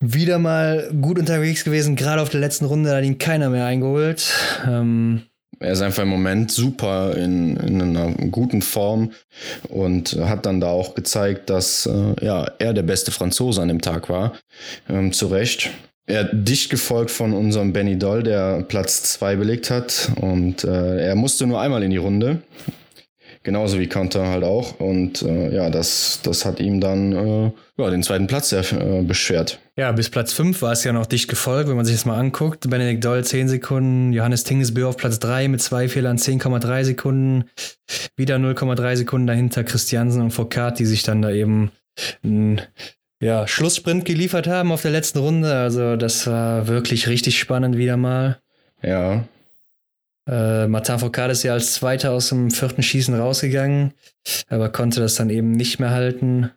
wieder 0.00 0.38
mal 0.38 0.90
gut 1.02 1.18
unterwegs 1.18 1.64
gewesen, 1.64 1.96
gerade 1.96 2.22
auf 2.22 2.30
der 2.30 2.40
letzten 2.40 2.64
Runde 2.64 2.96
hat 2.96 3.04
ihn 3.04 3.18
keiner 3.18 3.50
mehr 3.50 3.66
eingeholt. 3.66 4.32
Ähm, 4.66 5.20
er 5.58 5.72
ist 5.72 5.82
einfach 5.82 6.04
im 6.04 6.08
Moment 6.08 6.50
super 6.50 7.14
in, 7.14 7.58
in 7.58 7.82
einer 7.82 8.10
guten 8.30 8.62
Form 8.62 9.12
und 9.68 10.16
hat 10.18 10.46
dann 10.46 10.60
da 10.60 10.68
auch 10.68 10.94
gezeigt, 10.94 11.50
dass 11.50 11.84
äh, 11.84 12.24
ja, 12.24 12.50
er 12.58 12.72
der 12.72 12.84
beste 12.84 13.10
Franzose 13.10 13.60
an 13.60 13.68
dem 13.68 13.82
Tag 13.82 14.08
war. 14.08 14.32
Ähm, 14.88 15.12
zu 15.12 15.26
Recht. 15.26 15.68
Er 16.10 16.24
dicht 16.24 16.70
gefolgt 16.70 17.12
von 17.12 17.32
unserem 17.32 17.72
Benny 17.72 17.96
Doll, 17.96 18.24
der 18.24 18.62
Platz 18.62 19.04
2 19.14 19.36
belegt 19.36 19.70
hat. 19.70 20.10
Und 20.20 20.64
äh, 20.64 21.06
er 21.06 21.14
musste 21.14 21.46
nur 21.46 21.60
einmal 21.60 21.84
in 21.84 21.90
die 21.90 21.98
Runde. 21.98 22.42
Genauso 23.44 23.78
wie 23.78 23.86
Kanter 23.86 24.26
halt 24.26 24.42
auch. 24.42 24.80
Und 24.80 25.22
äh, 25.22 25.54
ja, 25.54 25.70
das, 25.70 26.18
das 26.24 26.44
hat 26.44 26.58
ihm 26.58 26.80
dann 26.80 27.12
äh, 27.12 27.52
ja, 27.78 27.90
den 27.90 28.02
zweiten 28.02 28.26
Platz 28.26 28.52
äh, 28.52 29.02
beschwert. 29.02 29.60
Ja, 29.76 29.92
bis 29.92 30.10
Platz 30.10 30.32
5 30.32 30.60
war 30.62 30.72
es 30.72 30.82
ja 30.82 30.92
noch 30.92 31.06
dicht 31.06 31.28
gefolgt, 31.28 31.68
wenn 31.68 31.76
man 31.76 31.84
sich 31.84 31.94
das 31.94 32.04
mal 32.06 32.18
anguckt. 32.18 32.68
Benedikt 32.68 33.04
Doll 33.04 33.24
10 33.24 33.48
Sekunden, 33.48 34.12
Johannes 34.12 34.42
Tingesbö 34.42 34.86
auf 34.86 34.96
Platz 34.96 35.20
3 35.20 35.46
mit 35.46 35.62
zwei 35.62 35.88
Fehlern 35.88 36.18
10,3 36.18 36.84
Sekunden. 36.84 37.44
Wieder 38.16 38.36
0,3 38.36 38.96
Sekunden 38.96 39.28
dahinter 39.28 39.62
Christiansen 39.62 40.22
und 40.22 40.32
Foucault, 40.32 40.78
die 40.80 40.86
sich 40.86 41.04
dann 41.04 41.22
da 41.22 41.30
eben 41.30 41.70
ja, 43.20 43.46
Schlusssprint 43.46 44.04
geliefert 44.04 44.46
haben 44.46 44.72
auf 44.72 44.82
der 44.82 44.90
letzten 44.90 45.18
Runde. 45.18 45.54
Also 45.54 45.96
das 45.96 46.26
war 46.26 46.66
wirklich 46.66 47.08
richtig 47.08 47.38
spannend 47.38 47.76
wieder 47.76 47.96
mal. 47.96 48.40
Ja, 48.82 49.24
äh, 50.30 50.68
Martin 50.68 50.98
Foucault 50.98 51.32
ist 51.32 51.42
ja 51.42 51.54
als 51.54 51.74
Zweiter 51.74 52.12
aus 52.12 52.28
dem 52.28 52.50
vierten 52.50 52.82
Schießen 52.82 53.18
rausgegangen, 53.18 53.92
aber 54.48 54.68
konnte 54.70 55.00
das 55.00 55.16
dann 55.16 55.28
eben 55.28 55.52
nicht 55.52 55.80
mehr 55.80 55.90
halten. 55.90 56.50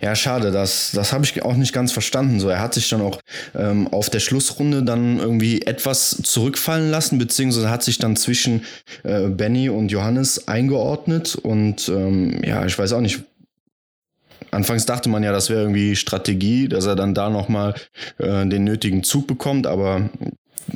Ja, 0.00 0.16
schade, 0.16 0.50
das, 0.50 0.90
das 0.92 1.12
habe 1.12 1.24
ich 1.24 1.40
auch 1.44 1.54
nicht 1.54 1.72
ganz 1.72 1.92
verstanden. 1.92 2.40
So, 2.40 2.48
er 2.48 2.60
hat 2.60 2.74
sich 2.74 2.88
dann 2.88 3.00
auch 3.00 3.20
ähm, 3.54 3.86
auf 3.86 4.10
der 4.10 4.18
Schlussrunde 4.18 4.82
dann 4.82 5.20
irgendwie 5.20 5.62
etwas 5.62 6.20
zurückfallen 6.24 6.90
lassen, 6.90 7.18
beziehungsweise 7.18 7.70
hat 7.70 7.84
sich 7.84 7.98
dann 7.98 8.16
zwischen 8.16 8.64
äh, 9.04 9.28
Benny 9.28 9.68
und 9.68 9.92
Johannes 9.92 10.48
eingeordnet. 10.48 11.36
Und 11.36 11.88
ähm, 11.88 12.42
ja, 12.42 12.66
ich 12.66 12.76
weiß 12.76 12.92
auch 12.92 13.00
nicht. 13.00 13.20
Anfangs 14.50 14.86
dachte 14.86 15.08
man 15.08 15.22
ja, 15.22 15.32
das 15.32 15.50
wäre 15.50 15.60
irgendwie 15.60 15.96
Strategie, 15.96 16.68
dass 16.68 16.86
er 16.86 16.96
dann 16.96 17.14
da 17.14 17.30
nochmal 17.30 17.74
äh, 18.18 18.46
den 18.46 18.64
nötigen 18.64 19.02
Zug 19.02 19.26
bekommt, 19.26 19.66
aber 19.66 20.10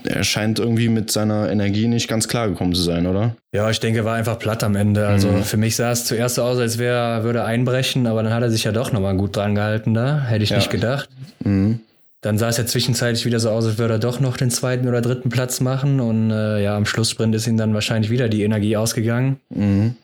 er 0.04 0.24
scheint 0.24 0.58
irgendwie 0.58 0.88
mit 0.88 1.10
seiner 1.10 1.50
Energie 1.50 1.86
nicht 1.86 2.08
ganz 2.08 2.28
klar 2.28 2.48
gekommen 2.48 2.74
zu 2.74 2.82
sein, 2.82 3.06
oder? 3.06 3.36
Ja, 3.52 3.68
ich 3.70 3.80
denke, 3.80 4.00
er 4.00 4.04
war 4.04 4.14
einfach 4.14 4.38
platt 4.38 4.64
am 4.64 4.74
Ende. 4.74 5.06
Also 5.06 5.28
mhm. 5.28 5.42
für 5.42 5.56
mich 5.56 5.76
sah 5.76 5.92
es 5.92 6.04
zuerst 6.04 6.36
so 6.36 6.42
aus, 6.42 6.58
als 6.58 6.78
wäre 6.78 7.24
würde 7.24 7.44
einbrechen, 7.44 8.06
aber 8.06 8.22
dann 8.22 8.32
hat 8.32 8.42
er 8.42 8.50
sich 8.50 8.64
ja 8.64 8.72
doch 8.72 8.92
nochmal 8.92 9.16
gut 9.16 9.36
dran 9.36 9.54
gehalten 9.54 9.94
da. 9.94 10.20
Hätte 10.20 10.44
ich 10.44 10.50
ja. 10.50 10.56
nicht 10.56 10.70
gedacht. 10.70 11.08
Mhm. 11.44 11.80
Dann 12.22 12.38
sah 12.38 12.48
es 12.48 12.56
ja 12.56 12.64
zwischenzeitlich 12.64 13.26
wieder 13.26 13.40
so 13.40 13.50
aus, 13.50 13.66
als 13.66 13.78
würde 13.78 13.94
er 13.94 13.98
doch 13.98 14.20
noch 14.20 14.36
den 14.36 14.50
zweiten 14.50 14.88
oder 14.88 15.00
dritten 15.00 15.28
Platz 15.28 15.60
machen. 15.60 16.00
Und 16.00 16.30
äh, 16.30 16.62
ja, 16.62 16.76
am 16.76 16.86
Schlusssprint 16.86 17.34
ist 17.34 17.46
ihm 17.46 17.56
dann 17.56 17.74
wahrscheinlich 17.74 18.10
wieder 18.10 18.28
die 18.28 18.44
Energie 18.44 18.76
ausgegangen. 18.76 19.40
Mhm. 19.50 19.96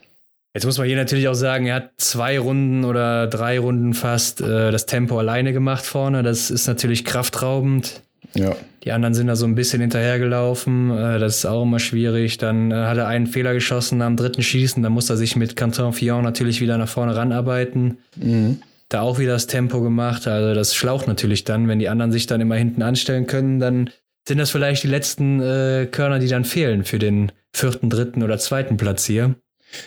Jetzt 0.58 0.64
muss 0.64 0.78
man 0.78 0.88
hier 0.88 0.96
natürlich 0.96 1.28
auch 1.28 1.34
sagen, 1.34 1.66
er 1.66 1.76
hat 1.76 1.90
zwei 1.98 2.36
Runden 2.36 2.84
oder 2.84 3.28
drei 3.28 3.60
Runden 3.60 3.94
fast 3.94 4.40
äh, 4.40 4.72
das 4.72 4.86
Tempo 4.86 5.16
alleine 5.16 5.52
gemacht 5.52 5.86
vorne. 5.86 6.24
Das 6.24 6.50
ist 6.50 6.66
natürlich 6.66 7.04
kraftraubend. 7.04 8.02
Ja. 8.34 8.56
Die 8.82 8.90
anderen 8.90 9.14
sind 9.14 9.28
da 9.28 9.36
so 9.36 9.46
ein 9.46 9.54
bisschen 9.54 9.80
hinterhergelaufen. 9.80 10.90
Äh, 10.90 11.20
das 11.20 11.36
ist 11.36 11.46
auch 11.46 11.62
immer 11.62 11.78
schwierig. 11.78 12.38
Dann 12.38 12.72
äh, 12.72 12.74
hat 12.74 12.98
er 12.98 13.06
einen 13.06 13.28
Fehler 13.28 13.54
geschossen 13.54 14.02
am 14.02 14.16
dritten 14.16 14.42
Schießen. 14.42 14.82
Dann 14.82 14.90
muss 14.90 15.08
er 15.08 15.16
sich 15.16 15.36
mit 15.36 15.54
Canton 15.54 15.92
Fillon 15.92 16.24
natürlich 16.24 16.60
wieder 16.60 16.76
nach 16.76 16.88
vorne 16.88 17.14
ranarbeiten. 17.14 17.98
Mhm. 18.16 18.60
Da 18.88 19.02
auch 19.02 19.20
wieder 19.20 19.34
das 19.34 19.46
Tempo 19.46 19.80
gemacht. 19.80 20.26
Also 20.26 20.54
das 20.56 20.74
schlaucht 20.74 21.06
natürlich 21.06 21.44
dann. 21.44 21.68
Wenn 21.68 21.78
die 21.78 21.88
anderen 21.88 22.10
sich 22.10 22.26
dann 22.26 22.40
immer 22.40 22.56
hinten 22.56 22.82
anstellen 22.82 23.28
können, 23.28 23.60
dann 23.60 23.90
sind 24.26 24.38
das 24.38 24.50
vielleicht 24.50 24.82
die 24.82 24.88
letzten 24.88 25.40
äh, 25.40 25.86
Körner, 25.88 26.18
die 26.18 26.26
dann 26.26 26.44
fehlen 26.44 26.82
für 26.82 26.98
den 26.98 27.30
vierten, 27.54 27.90
dritten 27.90 28.24
oder 28.24 28.38
zweiten 28.38 28.76
Platz 28.76 29.04
hier. 29.04 29.36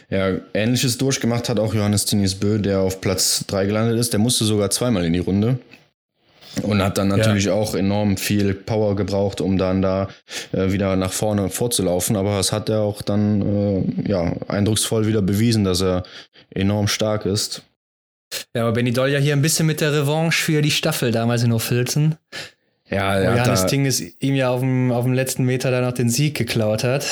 Ja, 0.09 0.37
ähnliches 0.53 0.97
durchgemacht 0.97 1.49
hat 1.49 1.59
auch 1.59 1.73
Johannes 1.73 2.05
Tinis 2.05 2.35
Bö, 2.35 2.59
der 2.59 2.79
auf 2.79 3.01
Platz 3.01 3.45
3 3.47 3.65
gelandet 3.65 3.99
ist. 3.99 4.13
Der 4.13 4.19
musste 4.19 4.45
sogar 4.45 4.69
zweimal 4.69 5.05
in 5.05 5.13
die 5.13 5.19
Runde. 5.19 5.59
Und 6.63 6.81
hat 6.81 6.97
dann 6.97 7.07
natürlich 7.07 7.45
ja. 7.45 7.53
auch 7.53 7.75
enorm 7.75 8.17
viel 8.17 8.53
Power 8.53 8.95
gebraucht, 8.95 9.39
um 9.39 9.57
dann 9.57 9.81
da 9.81 10.09
äh, 10.51 10.71
wieder 10.71 10.95
nach 10.97 11.13
vorne 11.13 11.49
vorzulaufen. 11.49 12.17
Aber 12.17 12.37
das 12.37 12.51
hat 12.51 12.67
er 12.69 12.81
auch 12.81 13.01
dann 13.01 13.41
äh, 14.05 14.09
ja, 14.09 14.33
eindrucksvoll 14.47 15.07
wieder 15.07 15.21
bewiesen, 15.21 15.63
dass 15.63 15.81
er 15.81 16.03
enorm 16.49 16.87
stark 16.87 17.25
ist. 17.25 17.63
Ja, 18.53 18.63
aber 18.63 18.73
Benny 18.73 18.91
Doll 18.91 19.09
ja 19.09 19.19
hier 19.19 19.33
ein 19.33 19.41
bisschen 19.41 19.65
mit 19.65 19.81
der 19.81 19.93
Revanche 19.93 20.43
für 20.43 20.61
die 20.61 20.71
Staffel 20.71 21.11
damals 21.11 21.43
in 21.43 21.53
Hochfilzen. 21.53 22.17
Ja, 22.89 23.19
ja. 23.21 23.35
Johannes 23.35 23.65
Ting 23.67 23.85
ist 23.85 24.03
ihm 24.19 24.35
ja 24.35 24.49
auf 24.49 24.59
dem, 24.59 24.91
auf 24.91 25.05
dem 25.05 25.13
letzten 25.13 25.45
Meter 25.45 25.71
dann 25.71 25.85
noch 25.85 25.93
den 25.93 26.09
Sieg 26.09 26.35
geklaut 26.37 26.83
hat. 26.83 27.05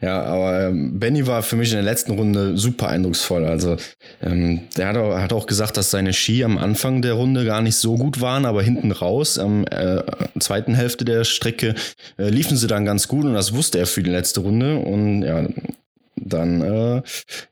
Ja, 0.00 0.22
aber 0.22 0.68
ähm, 0.68 0.98
Benny 0.98 1.26
war 1.26 1.42
für 1.42 1.56
mich 1.56 1.70
in 1.70 1.76
der 1.76 1.82
letzten 1.84 2.12
Runde 2.12 2.56
super 2.56 2.88
eindrucksvoll. 2.88 3.44
Also 3.44 3.76
ähm, 4.22 4.60
der 4.76 4.88
hat 4.88 4.96
auch, 4.96 5.16
hat 5.16 5.32
auch 5.32 5.46
gesagt, 5.46 5.76
dass 5.76 5.90
seine 5.90 6.12
Ski 6.12 6.44
am 6.44 6.58
Anfang 6.58 7.02
der 7.02 7.14
Runde 7.14 7.44
gar 7.44 7.60
nicht 7.60 7.76
so 7.76 7.96
gut 7.96 8.20
waren, 8.20 8.44
aber 8.44 8.62
hinten 8.62 8.92
raus, 8.92 9.38
am 9.38 9.64
äh, 9.66 10.02
zweiten 10.38 10.74
Hälfte 10.74 11.04
der 11.04 11.24
Strecke, 11.24 11.74
äh, 12.18 12.28
liefen 12.28 12.56
sie 12.56 12.66
dann 12.66 12.84
ganz 12.84 13.08
gut 13.08 13.24
und 13.24 13.34
das 13.34 13.54
wusste 13.54 13.78
er 13.78 13.86
für 13.86 14.02
die 14.02 14.10
letzte 14.10 14.40
Runde. 14.40 14.76
Und 14.76 15.22
ja, 15.22 15.46
dann 16.16 16.60
äh, 16.62 17.02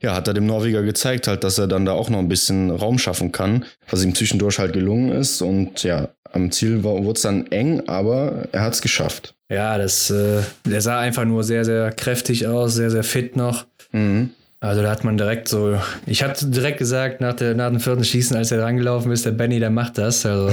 ja, 0.01 0.15
hat 0.15 0.29
er 0.29 0.35
dem 0.35 0.47
Norweger 0.47 0.83
gezeigt, 0.83 1.27
halt, 1.27 1.45
dass 1.45 1.59
er 1.59 1.67
dann 1.67 1.85
da 1.85 1.93
auch 1.93 2.11
noch 2.11 2.19
ein 2.19 2.29
bisschen 2.29 2.71
Raum 2.71 2.99
schaffen 2.99 3.33
kann, 3.33 3.65
was 3.91 4.05
ihm 4.05 4.15
zwischendurch 4.15 4.59
halt 4.59 4.73
gelungen 4.73 5.11
ist. 5.11 5.43
Und 5.43 5.83
ja, 5.83 6.09
am 6.33 6.51
Ziel 6.51 6.83
wurde 6.83 7.13
es 7.13 7.23
dann 7.23 7.47
eng, 7.53 7.83
aber 7.87 8.49
er 8.53 8.63
hat 8.63 8.75
es 8.75 8.83
geschafft. 8.83 9.35
Ja, 9.49 9.77
das, 9.77 10.11
äh, 10.11 10.41
der 10.65 10.81
sah 10.81 10.99
einfach 10.99 11.25
nur 11.25 11.45
sehr, 11.45 11.65
sehr 11.65 11.93
kräftig 11.93 12.47
aus, 12.47 12.75
sehr, 12.75 12.91
sehr 12.91 13.05
fit 13.05 13.37
noch. 13.37 13.67
Mhm. 13.93 14.31
Also 14.61 14.81
da 14.83 14.91
hat 14.91 15.05
man 15.05 15.19
direkt 15.19 15.49
so, 15.49 15.79
ich 16.07 16.23
habe 16.23 16.35
direkt 16.41 16.79
gesagt, 16.79 17.21
nach, 17.21 17.35
der, 17.35 17.55
nach 17.55 17.69
dem 17.69 17.81
vierten 17.81 18.05
Schießen, 18.05 18.37
als 18.37 18.53
er 18.53 18.63
rangelaufen 18.63 19.11
ist, 19.11 19.27
der 19.27 19.33
Benny, 19.33 19.59
der 19.59 19.71
macht 19.71 19.99
das. 19.99 20.25
Also 20.25 20.51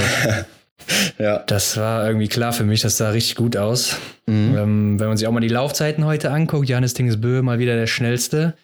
ja. 1.19 1.39
Das 1.45 1.77
war 1.77 2.07
irgendwie 2.07 2.27
klar 2.27 2.51
für 2.51 2.63
mich, 2.63 2.81
das 2.81 2.97
sah 2.97 3.11
richtig 3.11 3.35
gut 3.35 3.55
aus. 3.55 3.95
Mhm. 4.25 4.57
Ähm, 4.57 4.99
wenn 4.99 5.07
man 5.07 5.17
sich 5.17 5.27
auch 5.27 5.31
mal 5.31 5.39
die 5.39 5.47
Laufzeiten 5.47 6.05
heute 6.05 6.31
anguckt, 6.31 6.67
Johannes 6.67 6.93
Tingesbö 6.93 7.41
mal 7.41 7.59
wieder 7.59 7.75
der 7.75 7.87
schnellste. 7.87 8.55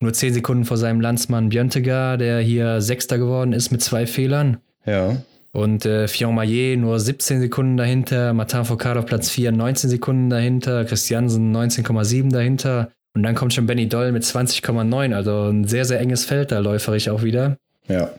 Nur 0.00 0.12
zehn 0.12 0.32
Sekunden 0.32 0.64
vor 0.64 0.76
seinem 0.76 1.00
Landsmann 1.00 1.48
Björntegar, 1.48 2.16
der 2.16 2.40
hier 2.40 2.80
Sechster 2.80 3.18
geworden 3.18 3.52
ist 3.52 3.72
mit 3.72 3.82
zwei 3.82 4.06
Fehlern. 4.06 4.58
Ja. 4.84 5.16
Und 5.56 5.86
äh, 5.86 6.06
Fion 6.06 6.34
Maillet 6.34 6.76
nur 6.76 7.00
17 7.00 7.40
Sekunden 7.40 7.78
dahinter, 7.78 8.34
Martin 8.34 8.66
Foucault 8.66 8.98
auf 8.98 9.06
Platz 9.06 9.30
4 9.30 9.52
19 9.52 9.88
Sekunden 9.88 10.28
dahinter, 10.28 10.84
Christiansen 10.84 11.56
19,7 11.56 12.30
dahinter. 12.30 12.90
Und 13.14 13.22
dann 13.22 13.34
kommt 13.34 13.54
schon 13.54 13.64
Benny 13.64 13.88
Doll 13.88 14.12
mit 14.12 14.22
20,9. 14.22 15.14
Also 15.14 15.48
ein 15.48 15.66
sehr, 15.66 15.86
sehr 15.86 15.98
enges 15.98 16.26
Feld 16.26 16.52
da 16.52 16.58
läuferig 16.58 17.08
auch 17.08 17.22
wieder. 17.22 17.56
Ja. 17.88 18.10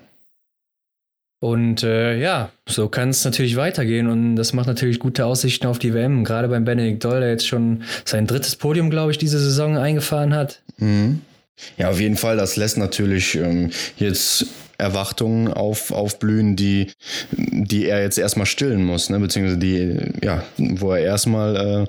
Und 1.39 1.83
äh, 1.83 2.17
ja, 2.17 2.49
so 2.67 2.89
kann 2.89 3.09
es 3.09 3.23
natürlich 3.23 3.55
weitergehen 3.55 4.07
und 4.07 4.35
das 4.35 4.53
macht 4.53 4.65
natürlich 4.65 4.97
gute 4.97 5.27
Aussichten 5.27 5.67
auf 5.67 5.77
die 5.77 5.93
WM. 5.93 6.23
Gerade 6.23 6.47
beim 6.47 6.65
Benedikt 6.65 7.03
Doll, 7.05 7.19
der 7.19 7.29
jetzt 7.29 7.45
schon 7.45 7.83
sein 8.03 8.25
drittes 8.25 8.55
Podium, 8.55 8.89
glaube 8.89 9.11
ich, 9.11 9.19
diese 9.19 9.37
Saison 9.37 9.77
eingefahren 9.77 10.33
hat. 10.33 10.63
Mhm. 10.79 11.21
Ja, 11.77 11.89
auf 11.91 11.99
jeden 11.99 12.17
Fall. 12.17 12.35
Das 12.35 12.55
lässt 12.55 12.79
natürlich 12.79 13.35
ähm, 13.35 13.69
jetzt 13.97 14.47
Erwartungen 14.77 15.51
auf, 15.51 15.91
aufblühen, 15.91 16.55
die, 16.55 16.91
die 17.31 17.85
er 17.85 18.01
jetzt 18.01 18.17
erstmal 18.17 18.45
stillen 18.45 18.83
muss, 18.83 19.09
ne? 19.09 19.19
beziehungsweise 19.19 19.57
die, 19.57 19.97
ja, 20.23 20.43
wo 20.57 20.91
er 20.91 20.99
erstmal 20.99 21.87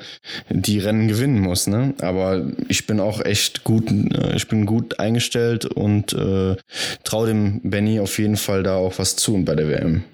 äh, 0.49 0.55
die 0.55 0.79
Rennen 0.79 1.09
gewinnen 1.09 1.41
muss. 1.41 1.67
Ne? 1.67 1.95
Aber 2.01 2.47
ich 2.69 2.87
bin 2.87 3.01
auch 3.01 3.25
echt 3.25 3.65
gut, 3.65 3.91
äh, 3.91 4.37
ich 4.37 4.49
bin 4.49 4.67
gut 4.67 4.99
eingestellt 5.01 5.67
und 5.67 6.13
äh, 6.15 6.57
traue 7.05 7.27
dem 7.27 7.61
Benny 7.63 8.01
auf 8.01 8.19
jeden 8.19 8.37
Fall 8.37 8.63
da 8.63 8.77
auch 8.77 8.99
was 8.99 9.17
zu 9.17 9.45
bei 9.45 9.55
der 9.55 9.69
WM. 9.69 10.05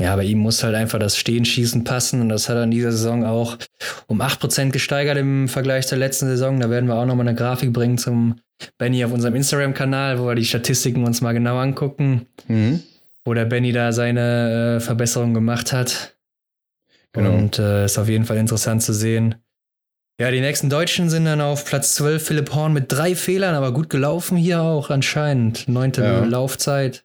Ja, 0.00 0.16
bei 0.16 0.24
ihm 0.24 0.38
muss 0.38 0.64
halt 0.64 0.74
einfach 0.74 0.98
das 0.98 1.16
Stehenschießen 1.16 1.84
passen 1.84 2.20
und 2.20 2.28
das 2.28 2.48
hat 2.48 2.56
er 2.56 2.64
in 2.64 2.72
dieser 2.72 2.90
Saison 2.90 3.24
auch 3.24 3.56
um 4.08 4.20
8% 4.20 4.70
gesteigert 4.70 5.16
im 5.16 5.46
Vergleich 5.46 5.86
zur 5.86 5.98
letzten 5.98 6.26
Saison. 6.26 6.58
Da 6.58 6.68
werden 6.68 6.88
wir 6.88 6.96
auch 6.96 7.06
nochmal 7.06 7.28
eine 7.28 7.36
Grafik 7.36 7.72
bringen 7.72 7.96
zum 7.96 8.40
Benny 8.76 9.04
auf 9.04 9.12
unserem 9.12 9.36
Instagram-Kanal, 9.36 10.18
wo 10.18 10.26
wir 10.26 10.34
die 10.34 10.44
Statistiken 10.44 11.04
uns 11.04 11.20
mal 11.20 11.32
genau 11.32 11.58
angucken, 11.58 12.26
mhm. 12.48 12.82
wo 13.24 13.34
der 13.34 13.44
Benny 13.44 13.70
da 13.70 13.92
seine 13.92 14.76
äh, 14.76 14.80
Verbesserung 14.80 15.32
gemacht 15.32 15.72
hat. 15.72 16.16
Genau. 17.12 17.32
Und 17.32 17.60
äh, 17.60 17.84
ist 17.84 17.98
auf 17.98 18.08
jeden 18.08 18.24
Fall 18.24 18.38
interessant 18.38 18.82
zu 18.82 18.92
sehen. 18.92 19.36
Ja, 20.20 20.30
die 20.30 20.40
nächsten 20.40 20.70
Deutschen 20.70 21.08
sind 21.08 21.24
dann 21.24 21.40
auf 21.40 21.64
Platz 21.64 21.94
12 21.94 22.24
Philipp 22.24 22.54
Horn 22.54 22.72
mit 22.72 22.90
drei 22.90 23.14
Fehlern, 23.14 23.54
aber 23.54 23.72
gut 23.72 23.90
gelaufen 23.90 24.36
hier 24.36 24.62
auch 24.62 24.90
anscheinend. 24.90 25.68
Neunte 25.68 26.02
ja. 26.02 26.24
Laufzeit. 26.24 27.04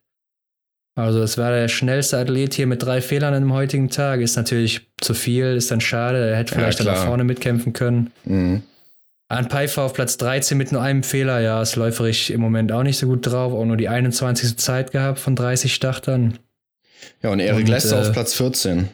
Also 1.00 1.22
es 1.22 1.38
war 1.38 1.52
der 1.52 1.68
schnellste 1.68 2.18
Athlet 2.18 2.54
hier 2.54 2.68
mit 2.68 2.84
drei 2.84 3.02
Fehlern 3.02 3.34
am 3.34 3.54
heutigen 3.54 3.90
Tag. 3.90 4.22
Ist 4.22 4.36
natürlich 4.36 4.82
zu 5.00 5.14
viel, 5.14 5.56
ist 5.56 5.72
dann 5.72 5.82
schade. 5.82 6.30
Er 6.30 6.38
hätte 6.38 6.54
vielleicht 6.54 6.80
ja, 6.80 6.86
dann 6.86 6.96
nach 6.96 7.06
vorne 7.06 7.24
mitkämpfen 7.24 7.74
können. 7.74 8.12
Mhm. 8.26 8.64
Arndt 9.30 9.52
Pfeiffer 9.52 9.84
auf 9.84 9.94
Platz 9.94 10.18
13 10.18 10.58
mit 10.58 10.72
nur 10.72 10.82
einem 10.82 11.04
Fehler. 11.04 11.40
Ja, 11.40 11.62
ist 11.62 11.76
läuferig 11.76 12.32
im 12.32 12.42
Moment 12.42 12.72
auch 12.72 12.84
nicht 12.84 12.98
so 12.98 13.08
gut 13.08 13.26
drauf. 13.26 13.54
Auch 13.54 13.66
nur 13.66 13.78
die 13.78 13.88
21. 13.88 14.58
Zeit 14.58 14.92
gehabt 14.92 15.20
von 15.20 15.36
30 15.36 15.74
Startern. 15.74 16.40
Ja, 17.22 17.30
und 17.30 17.40
Erik 17.40 17.68
Lesser 17.68 17.98
äh, 17.98 18.02
auf 18.02 18.12
Platz 18.12 18.34
14. 18.34 18.90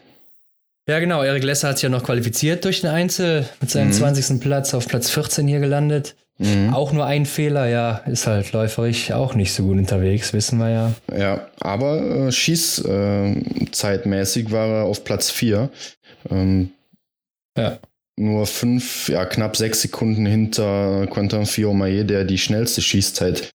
Ja, 0.88 1.00
genau. 1.00 1.24
Erik 1.24 1.44
Lesser 1.44 1.70
hat 1.70 1.78
sich 1.78 1.84
ja 1.84 1.90
noch 1.90 2.04
qualifiziert 2.04 2.66
durch 2.66 2.82
den 2.82 2.90
Einzel 2.90 3.48
mit 3.62 3.72
seinem 3.72 3.88
mhm. 3.88 3.94
20. 3.94 4.42
Platz 4.42 4.74
auf 4.74 4.88
Platz 4.88 5.10
14 5.10 5.48
hier 5.48 5.60
gelandet. 5.60 6.16
Mhm. 6.38 6.74
Auch 6.74 6.92
nur 6.92 7.06
ein 7.06 7.26
Fehler, 7.26 7.68
ja, 7.68 8.02
ist 8.08 8.28
halt 8.28 8.52
läuferig 8.52 9.14
auch 9.14 9.36
nicht 9.36 9.54
so 9.54 9.64
gut 9.64 9.78
unterwegs, 9.78 10.34
wissen 10.34 10.60
wir 10.60 10.70
ja. 10.70 10.92
Ja, 11.18 11.48
aber 11.62 12.28
äh, 12.28 12.32
schießzeitmäßig 12.32 14.48
äh, 14.48 14.52
war 14.52 14.68
er 14.68 14.84
auf 14.84 15.06
Platz 15.06 15.32
4. 15.32 15.70
Ähm, 16.30 16.72
ja. 17.58 17.80
Nur 18.18 18.48
fünf, 18.48 19.10
ja, 19.10 19.26
knapp 19.26 19.58
sechs 19.58 19.82
Sekunden 19.82 20.26
hinter 20.26 21.06
Quentin 21.08 21.46
Fiomaye, 21.46 22.06
der 22.06 22.24
die 22.24 22.38
schnellste 22.38 22.82
Schießzeit 22.82 23.52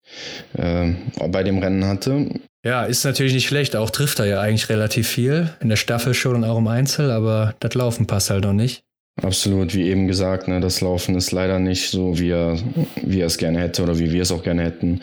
äh, 0.58 0.92
bei 1.28 1.42
dem 1.42 1.56
Rennen 1.58 1.86
hatte. 1.86 2.26
Ja, 2.62 2.84
ist 2.84 3.04
natürlich 3.04 3.32
nicht 3.32 3.48
schlecht. 3.48 3.74
Auch 3.74 3.88
trifft 3.88 4.18
er 4.18 4.26
ja 4.26 4.38
eigentlich 4.40 4.68
relativ 4.68 5.08
viel. 5.08 5.48
In 5.60 5.70
der 5.70 5.76
Staffel 5.76 6.12
schon 6.12 6.36
und 6.36 6.44
auch 6.44 6.58
im 6.58 6.68
Einzel, 6.68 7.10
aber 7.10 7.54
das 7.60 7.72
Laufen 7.74 8.06
passt 8.06 8.28
halt 8.28 8.44
noch 8.44 8.52
nicht. 8.52 8.84
Absolut, 9.22 9.74
wie 9.74 9.88
eben 9.88 10.06
gesagt, 10.06 10.48
ne, 10.48 10.60
das 10.60 10.80
Laufen 10.80 11.14
ist 11.14 11.32
leider 11.32 11.58
nicht 11.58 11.90
so, 11.90 12.18
wie 12.18 12.30
er, 12.30 12.58
wie 13.02 13.20
er 13.20 13.26
es 13.26 13.38
gerne 13.38 13.60
hätte 13.60 13.82
oder 13.82 13.98
wie 13.98 14.12
wir 14.12 14.22
es 14.22 14.32
auch 14.32 14.42
gerne 14.42 14.62
hätten. 14.62 15.00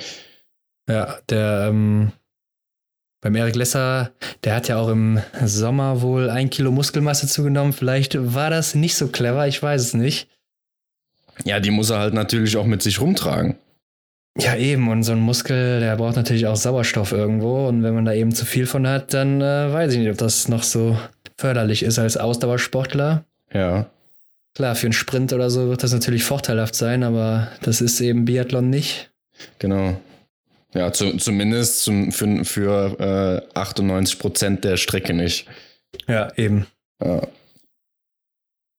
Ja, 0.90 1.18
der 1.30 1.68
ähm, 1.70 2.12
beim 3.22 3.36
Erik 3.36 3.56
Lesser, 3.56 4.12
der 4.44 4.56
hat 4.56 4.68
ja 4.68 4.78
auch 4.78 4.90
im 4.90 5.20
Sommer 5.44 6.02
wohl 6.02 6.30
ein 6.30 6.50
Kilo 6.50 6.72
Muskelmasse 6.72 7.28
zugenommen. 7.28 7.74
Vielleicht 7.74 8.18
war 8.34 8.50
das 8.50 8.76
nicht 8.76 8.96
so 8.96 9.08
clever, 9.08 9.48
ich 9.48 9.62
weiß 9.62 9.82
es 9.82 9.94
nicht. 9.94 10.30
Ja, 11.44 11.60
die 11.60 11.72
muss 11.72 11.90
er 11.90 12.00
halt 12.00 12.14
natürlich 12.14 12.58
auch 12.58 12.66
mit 12.66 12.82
sich 12.82 13.02
rumtragen. 13.02 13.58
Ja, 14.40 14.56
eben. 14.56 14.88
Und 14.88 15.04
so 15.04 15.14
ein 15.14 15.20
Muskel, 15.20 15.80
der 15.80 15.96
braucht 15.98 16.16
natürlich 16.16 16.48
auch 16.48 16.56
Sauerstoff 16.56 17.12
irgendwo. 17.12 17.68
Und 17.68 17.84
wenn 17.84 17.96
man 17.96 18.06
da 18.06 18.14
eben 18.14 18.34
zu 18.34 18.46
viel 18.46 18.68
von 18.68 18.88
hat, 18.88 19.14
dann 19.14 19.42
äh, 19.42 19.74
weiß 19.74 19.94
ich 19.94 20.00
nicht, 20.00 20.12
ob 20.12 20.18
das 20.18 20.48
noch 20.48 20.64
so 20.64 20.98
förderlich 21.38 21.84
ist 21.84 21.98
als 22.00 22.18
Ausdauersportler. 22.18 23.26
Ja. 23.52 23.90
Klar, 24.58 24.74
für 24.74 24.88
einen 24.88 24.94
Sprint 24.94 25.34
oder 25.34 25.52
so 25.52 25.70
wird 25.70 25.84
das 25.84 25.94
natürlich 25.94 26.24
vorteilhaft 26.24 26.74
sein, 26.74 27.04
aber 27.04 27.52
das 27.62 27.80
ist 27.80 28.02
eben 28.02 28.26
Biathlon 28.26 28.72
nicht. 28.72 29.12
Genau. 29.60 30.02
Ja, 30.74 30.92
zu, 30.92 31.16
zumindest 31.18 31.84
zum, 31.84 32.12
für, 32.12 32.44
für 32.44 33.44
äh, 33.54 33.60
98 33.60 34.18
Prozent 34.18 34.64
der 34.64 34.78
Strecke 34.78 35.14
nicht. 35.14 35.46
Ja, 36.08 36.34
eben. 36.38 36.66
Ja. 37.00 37.28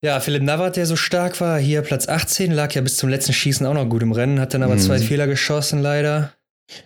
Ja, 0.02 0.18
Philipp 0.18 0.42
Navrat, 0.42 0.74
der 0.74 0.86
so 0.86 0.96
stark 0.96 1.40
war, 1.40 1.60
hier 1.60 1.82
Platz 1.82 2.08
18, 2.08 2.50
lag 2.50 2.74
ja 2.74 2.80
bis 2.80 2.96
zum 2.96 3.08
letzten 3.08 3.32
Schießen 3.32 3.64
auch 3.64 3.74
noch 3.74 3.88
gut 3.88 4.02
im 4.02 4.10
Rennen, 4.10 4.40
hat 4.40 4.54
dann 4.54 4.64
aber 4.64 4.74
mhm. 4.74 4.80
zwei 4.80 4.98
Fehler 4.98 5.28
geschossen, 5.28 5.80
leider. 5.80 6.32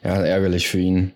Ja, 0.05 0.22
ärgerlich 0.22 0.68
für 0.68 0.81
ihn. 0.81 1.14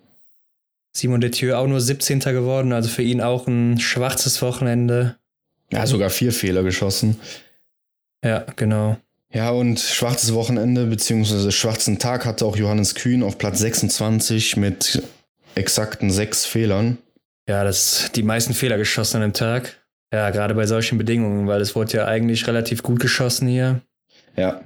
Simon 0.97 1.21
Detieu 1.21 1.55
auch 1.55 1.67
nur 1.67 1.83
17. 1.83 2.21
geworden, 2.21 2.73
also 2.73 2.89
für 2.89 3.03
ihn 3.03 3.21
auch 3.21 3.47
ein 3.47 3.79
schwarzes 3.79 4.41
Wochenende. 4.41 5.17
Ja, 5.71 5.87
sogar 5.87 6.09
vier 6.09 6.33
Fehler 6.33 6.63
geschossen. 6.63 7.21
Ja, 8.25 8.45
genau. 8.57 8.97
Ja, 9.33 9.51
und 9.51 9.81
schwarzes 9.81 10.33
Wochenende 10.35 10.87
beziehungsweise 10.87 11.53
schwarzen 11.53 11.99
Tag 11.99 12.25
hatte 12.25 12.45
auch 12.47 12.57
Johannes 12.57 12.95
Kühn 12.95 13.23
auf 13.23 13.39
Platz 13.39 13.59
26 13.59 14.57
mit 14.57 15.03
exakten 15.55 16.11
sechs 16.11 16.47
Fehlern. 16.47 16.99
Ja, 17.49 17.65
das 17.65 18.11
die 18.15 18.23
meisten 18.23 18.55
Fehler 18.55 18.79
geschossen 18.79 19.17
an 19.17 19.23
dem 19.23 19.33
Tag. 19.33 19.77
Ja, 20.13 20.31
gerade 20.31 20.55
bei 20.55 20.67
solchen 20.67 20.99
Bedingungen, 20.99 21.47
weil 21.47 21.61
es 21.61 21.75
wurde 21.75 21.99
ja 21.99 22.07
eigentlich 22.07 22.47
relativ 22.47 22.83
gut 22.83 23.01
geschossen 23.01 23.49
hier. 23.49 23.81
Ja. 24.37 24.61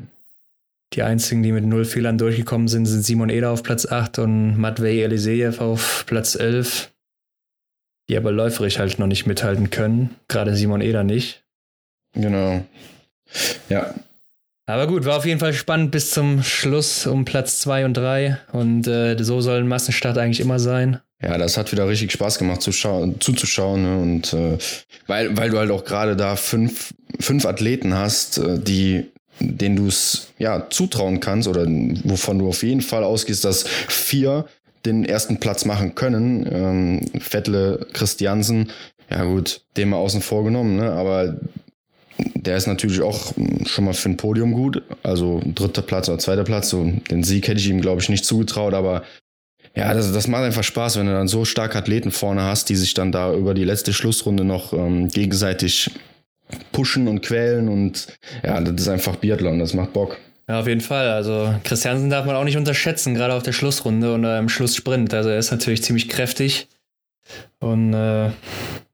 Die 0.93 1.03
einzigen, 1.03 1.43
die 1.43 1.53
mit 1.53 1.65
null 1.65 1.85
Fehlern 1.85 2.19
durchgekommen 2.19 2.69
sind, 2.69 2.87
sind 2.87 3.03
Simon 3.03 3.31
Eder 3.31 3.51
auf 3.51 3.63
Platz 3.63 3.87
8 3.87 4.19
und 4.19 4.59
Matvei 4.59 5.03
Elisejew 5.03 5.59
auf 5.59 6.05
Platz 6.07 6.35
11. 6.35 6.91
Die 8.09 8.17
aber 8.17 8.33
läuferisch 8.33 8.79
halt 8.79 8.99
noch 8.99 9.07
nicht 9.07 9.27
mithalten 9.27 9.71
können. 9.71 10.17
Gerade 10.27 10.57
Simon 10.57 10.81
Eder 10.81 11.05
nicht. 11.05 11.45
Genau. 12.15 12.65
Ja. 13.69 13.95
Aber 14.67 14.87
gut, 14.87 15.05
war 15.05 15.17
auf 15.17 15.27
jeden 15.27 15.41
Fall 15.41 15.53
spannend 15.53 15.91
bis 15.91 16.11
zum 16.11 16.43
Schluss 16.43 17.07
um 17.07 17.25
Platz 17.25 17.61
2 17.61 17.85
und 17.87 17.95
3. 17.95 18.39
Und 18.53 18.87
äh, 18.87 19.17
so 19.23 19.41
soll 19.41 19.59
ein 19.59 19.69
Massenstart 19.69 20.17
eigentlich 20.17 20.41
immer 20.41 20.61
sein. 20.61 21.01
Ja, 21.23 21.37
das 21.39 21.57
hat 21.57 21.73
wieder 21.73 21.89
richtig 21.89 22.13
Spaß 22.13 22.39
gemacht 22.39 22.63
zu 22.63 22.71
zuzuschauen. 22.71 23.83
Ne? 23.83 23.99
Und 24.01 24.33
äh, 24.33 24.59
weil, 25.07 25.37
weil 25.37 25.51
du 25.51 25.59
halt 25.59 25.71
auch 25.71 25.85
gerade 25.85 26.17
da 26.17 26.37
fünf, 26.37 26.95
fünf 27.19 27.47
Athleten 27.47 27.95
hast, 27.95 28.39
äh, 28.39 28.59
die 28.59 29.07
denen 29.41 29.77
du 29.77 29.89
es 29.89 30.29
ja 30.39 30.69
zutrauen 30.71 31.21
kannst 31.21 31.49
oder 31.49 31.67
wovon 32.05 32.39
du 32.39 32.49
auf 32.49 32.63
jeden 32.63 32.83
Fall 32.83 33.05
ausgehst, 33.05 33.45
dass 33.45 33.65
vier 33.89 34.47
den 34.85 35.05
ersten 35.05 35.41
Platz 35.41 35.65
machen 35.65 35.95
können. 35.95 36.47
Ähm, 36.51 37.01
Vettle, 37.15 37.87
Christiansen, 37.93 38.71
ja 39.11 39.25
gut, 39.25 39.63
den 39.77 39.91
mal 39.91 39.97
außen 39.97 40.23
vor 40.23 40.45
genommen, 40.45 40.77
ne? 40.77 40.93
aber 40.93 41.37
der 42.35 42.57
ist 42.57 42.67
natürlich 42.67 43.01
auch 43.01 43.33
schon 43.67 43.85
mal 43.85 43.95
für 43.95 44.09
ein 44.09 44.17
Podium 44.17 44.53
gut. 44.53 44.83
Also 45.03 45.41
dritter 45.45 45.83
Platz 45.83 46.09
oder 46.09 46.19
zweiter 46.19 46.45
Platz. 46.45 46.71
So, 46.71 46.85
den 47.11 47.23
Sieg 47.23 47.49
hätte 47.49 47.61
ich 47.61 47.69
ihm, 47.69 47.81
glaube 47.81 48.01
ich, 48.01 48.09
nicht 48.09 48.25
zugetraut, 48.25 48.75
aber 48.75 49.03
ja, 49.75 49.95
das, 49.95 50.13
das 50.13 50.27
macht 50.27 50.43
einfach 50.43 50.65
Spaß, 50.65 50.99
wenn 50.99 51.07
du 51.07 51.13
dann 51.13 51.29
so 51.29 51.45
starke 51.45 51.79
Athleten 51.79 52.11
vorne 52.11 52.43
hast, 52.43 52.69
die 52.69 52.77
sich 52.77 52.95
dann 52.95 53.13
da 53.13 53.33
über 53.35 53.55
die 53.55 53.65
letzte 53.65 53.93
Schlussrunde 53.93 54.45
noch 54.45 54.73
ähm, 54.73 55.09
gegenseitig 55.09 55.91
pushen 56.73 57.07
und 57.07 57.23
quälen 57.23 57.69
und 57.69 58.09
ja, 58.43 58.61
das 58.61 58.83
ist 58.83 58.89
einfach 58.89 59.17
Biathlon, 59.17 59.61
das 59.61 59.75
macht 59.75 59.93
Bock. 59.93 60.19
Ja, 60.49 60.59
auf 60.59 60.67
jeden 60.67 60.81
Fall. 60.81 61.09
Also 61.11 61.55
Christiansen 61.63 62.11
darf 62.11 62.27
man 62.27 62.35
auch 62.35 62.43
nicht 62.43 62.57
unterschätzen, 62.57 63.15
gerade 63.15 63.35
auf 63.35 63.45
der 63.45 63.53
Schlussrunde 63.53 64.13
und 64.13 64.25
im 64.25 64.49
Schlusssprint. 64.49 65.15
Also 65.15 65.29
er 65.29 65.39
ist 65.39 65.53
natürlich 65.53 65.85
ziemlich 65.85 66.09
kräftig. 66.09 66.67
Und 67.61 67.95
äh, 67.95 68.31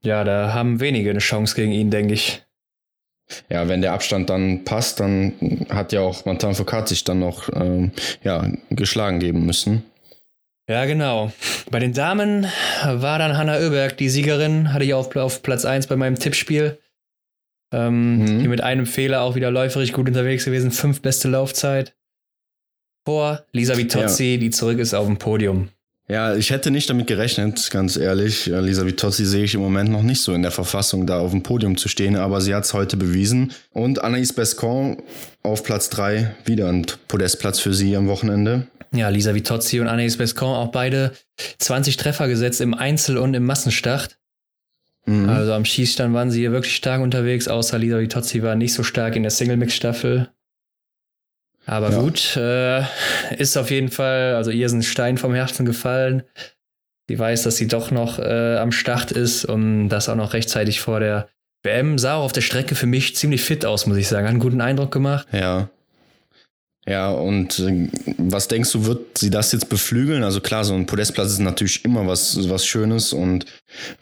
ja, 0.03 0.23
da 0.23 0.53
haben 0.53 0.79
wenige 0.79 1.09
eine 1.09 1.17
Chance 1.17 1.55
gegen 1.55 1.71
ihn, 1.71 1.89
denke 1.89 2.13
ich 2.13 2.43
ja, 3.49 3.67
wenn 3.67 3.81
der 3.81 3.93
Abstand 3.93 4.29
dann 4.29 4.63
passt, 4.63 4.99
dann 4.99 5.33
hat 5.69 5.91
ja 5.91 6.01
auch 6.01 6.25
Martin 6.25 6.55
Foucault 6.55 6.87
sich 6.87 7.03
dann 7.03 7.19
noch 7.19 7.49
ähm, 7.53 7.91
ja, 8.23 8.49
geschlagen 8.69 9.19
geben 9.19 9.45
müssen. 9.45 9.83
Ja, 10.69 10.85
genau. 10.85 11.31
Bei 11.71 11.79
den 11.79 11.93
Damen 11.93 12.45
war 12.83 13.19
dann 13.19 13.37
Hanna 13.37 13.57
Oeberg 13.57 13.97
die 13.97 14.09
Siegerin, 14.09 14.73
hatte 14.73 14.83
ich 14.83 14.93
auf, 14.93 15.15
auf 15.15 15.41
Platz 15.41 15.63
1 15.63 15.87
bei 15.87 15.95
meinem 15.95 16.19
Tippspiel. 16.19 16.77
Ähm, 17.73 18.19
mhm. 18.19 18.39
Hier 18.39 18.49
mit 18.49 18.61
einem 18.61 18.85
Fehler 18.85 19.21
auch 19.21 19.35
wieder 19.35 19.51
läuferig 19.51 19.93
gut 19.93 20.07
unterwegs 20.07 20.45
gewesen, 20.45 20.71
fünf 20.71 21.01
beste 21.01 21.29
Laufzeit. 21.29 21.95
Vor 23.05 23.45
Lisa 23.53 23.77
Vitozzi, 23.77 24.33
ja. 24.33 24.37
die 24.37 24.49
zurück 24.49 24.79
ist 24.79 24.93
auf 24.93 25.05
dem 25.05 25.17
Podium. 25.17 25.69
Ja, 26.09 26.35
ich 26.35 26.51
hätte 26.51 26.71
nicht 26.71 26.89
damit 26.89 27.07
gerechnet, 27.07 27.69
ganz 27.69 27.97
ehrlich. 27.97 28.47
Äh, 28.47 28.61
Lisa 28.61 28.85
Vitozzi 28.85 29.25
sehe 29.25 29.43
ich 29.43 29.55
im 29.55 29.61
Moment 29.61 29.91
noch 29.91 30.03
nicht 30.03 30.21
so 30.21 30.33
in 30.33 30.41
der 30.41 30.51
Verfassung, 30.51 31.05
da 31.05 31.19
auf 31.19 31.31
dem 31.31 31.43
Podium 31.43 31.75
zu 31.75 31.89
stehen, 31.89 32.15
aber 32.15 32.39
sie 32.39 32.55
hat 32.55 32.63
es 32.63 32.73
heute 32.73 32.95
bewiesen. 32.95 33.51
Und 33.71 34.03
Anaïs 34.03 34.33
Bescon 34.33 35.03
auf 35.43 35.63
Platz 35.63 35.89
3, 35.89 36.33
wieder 36.45 36.69
ein 36.69 36.85
Podestplatz 37.09 37.59
für 37.59 37.73
sie 37.73 37.97
am 37.97 38.07
Wochenende. 38.07 38.67
Ja, 38.93 39.09
Lisa 39.09 39.35
Vitozzi 39.35 39.81
und 39.81 39.89
Anaïs 39.89 40.17
Bescon 40.17 40.55
auch 40.55 40.71
beide 40.71 41.11
20 41.59 41.97
Treffer 41.97 42.29
gesetzt 42.29 42.61
im 42.61 42.73
Einzel 42.73 43.17
und 43.17 43.33
im 43.33 43.43
Massenstart. 43.43 44.17
Mhm. 45.05 45.27
Also 45.27 45.51
am 45.51 45.65
Schießstand 45.65 46.13
waren 46.13 46.31
sie 46.31 46.39
hier 46.39 46.53
wirklich 46.53 46.75
stark 46.77 47.01
unterwegs, 47.01 47.49
außer 47.49 47.77
Lisa 47.77 47.99
Vitozzi 47.99 48.41
war 48.43 48.55
nicht 48.55 48.73
so 48.73 48.83
stark 48.83 49.17
in 49.17 49.23
der 49.23 49.31
Single-Mix-Staffel. 49.31 50.29
Aber 51.67 51.91
ja. 51.91 51.99
gut, 51.99 52.37
äh, 52.37 52.81
ist 53.37 53.57
auf 53.57 53.69
jeden 53.69 53.89
Fall, 53.89 54.35
also 54.35 54.51
ihr 54.51 54.65
ist 54.65 54.71
ein 54.71 54.83
Stein 54.83 55.17
vom 55.17 55.35
Herzen 55.35 55.65
gefallen. 55.65 56.23
Sie 57.09 57.19
weiß, 57.19 57.43
dass 57.43 57.57
sie 57.57 57.67
doch 57.67 57.91
noch 57.91 58.19
äh, 58.19 58.57
am 58.57 58.71
Start 58.71 59.11
ist 59.11 59.45
und 59.45 59.89
das 59.89 60.07
auch 60.07 60.15
noch 60.15 60.33
rechtzeitig 60.33 60.79
vor 60.79 61.01
der 61.01 61.27
WM. 61.63 61.97
Sah 61.97 62.15
auch 62.15 62.23
auf 62.23 62.31
der 62.31 62.41
Strecke 62.41 62.75
für 62.75 62.85
mich 62.85 63.15
ziemlich 63.17 63.41
fit 63.41 63.65
aus, 63.65 63.85
muss 63.85 63.97
ich 63.97 64.07
sagen. 64.07 64.25
Hat 64.25 64.31
einen 64.31 64.39
guten 64.39 64.61
Eindruck 64.61 64.91
gemacht. 64.91 65.27
Ja. 65.33 65.69
Ja, 66.87 67.11
und 67.11 67.59
äh, 67.59 67.89
was 68.17 68.47
denkst 68.47 68.71
du, 68.71 68.85
wird 68.85 69.17
sie 69.17 69.29
das 69.29 69.51
jetzt 69.51 69.67
beflügeln? 69.67 70.23
Also 70.23 70.39
klar, 70.39 70.63
so 70.63 70.73
ein 70.73 70.85
Podestplatz 70.85 71.31
ist 71.31 71.39
natürlich 71.39 71.83
immer 71.83 72.07
was, 72.07 72.49
was 72.49 72.65
Schönes 72.65 73.11
und 73.11 73.45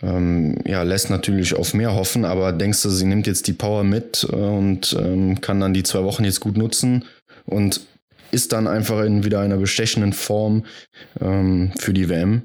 ähm, 0.04 0.60
ja, 0.68 0.84
lässt 0.84 1.10
natürlich 1.10 1.56
auf 1.56 1.74
mehr 1.74 1.96
hoffen, 1.96 2.26
aber 2.26 2.52
denkst 2.52 2.84
du, 2.84 2.92
sie 2.92 3.06
nimmt 3.06 3.26
jetzt 3.26 3.48
die 3.48 3.54
Power 3.54 3.84
mit 3.84 4.28
äh, 4.32 4.36
und 4.36 4.96
ähm, 5.00 5.42
kann 5.42 5.60
dann 5.60 5.74
die 5.74 5.82
zwei 5.82 6.04
Wochen 6.04 6.26
jetzt 6.26 6.42
gut 6.42 6.58
nutzen 6.58 7.06
und 7.46 7.82
ist 8.32 8.54
dann 8.54 8.68
einfach 8.68 9.04
in 9.04 9.24
wieder 9.24 9.40
einer 9.40 9.58
bestechenden 9.58 10.14
Form 10.14 10.66
ähm, 11.22 11.72
für 11.80 11.94
die 11.94 12.10
WM? 12.10 12.44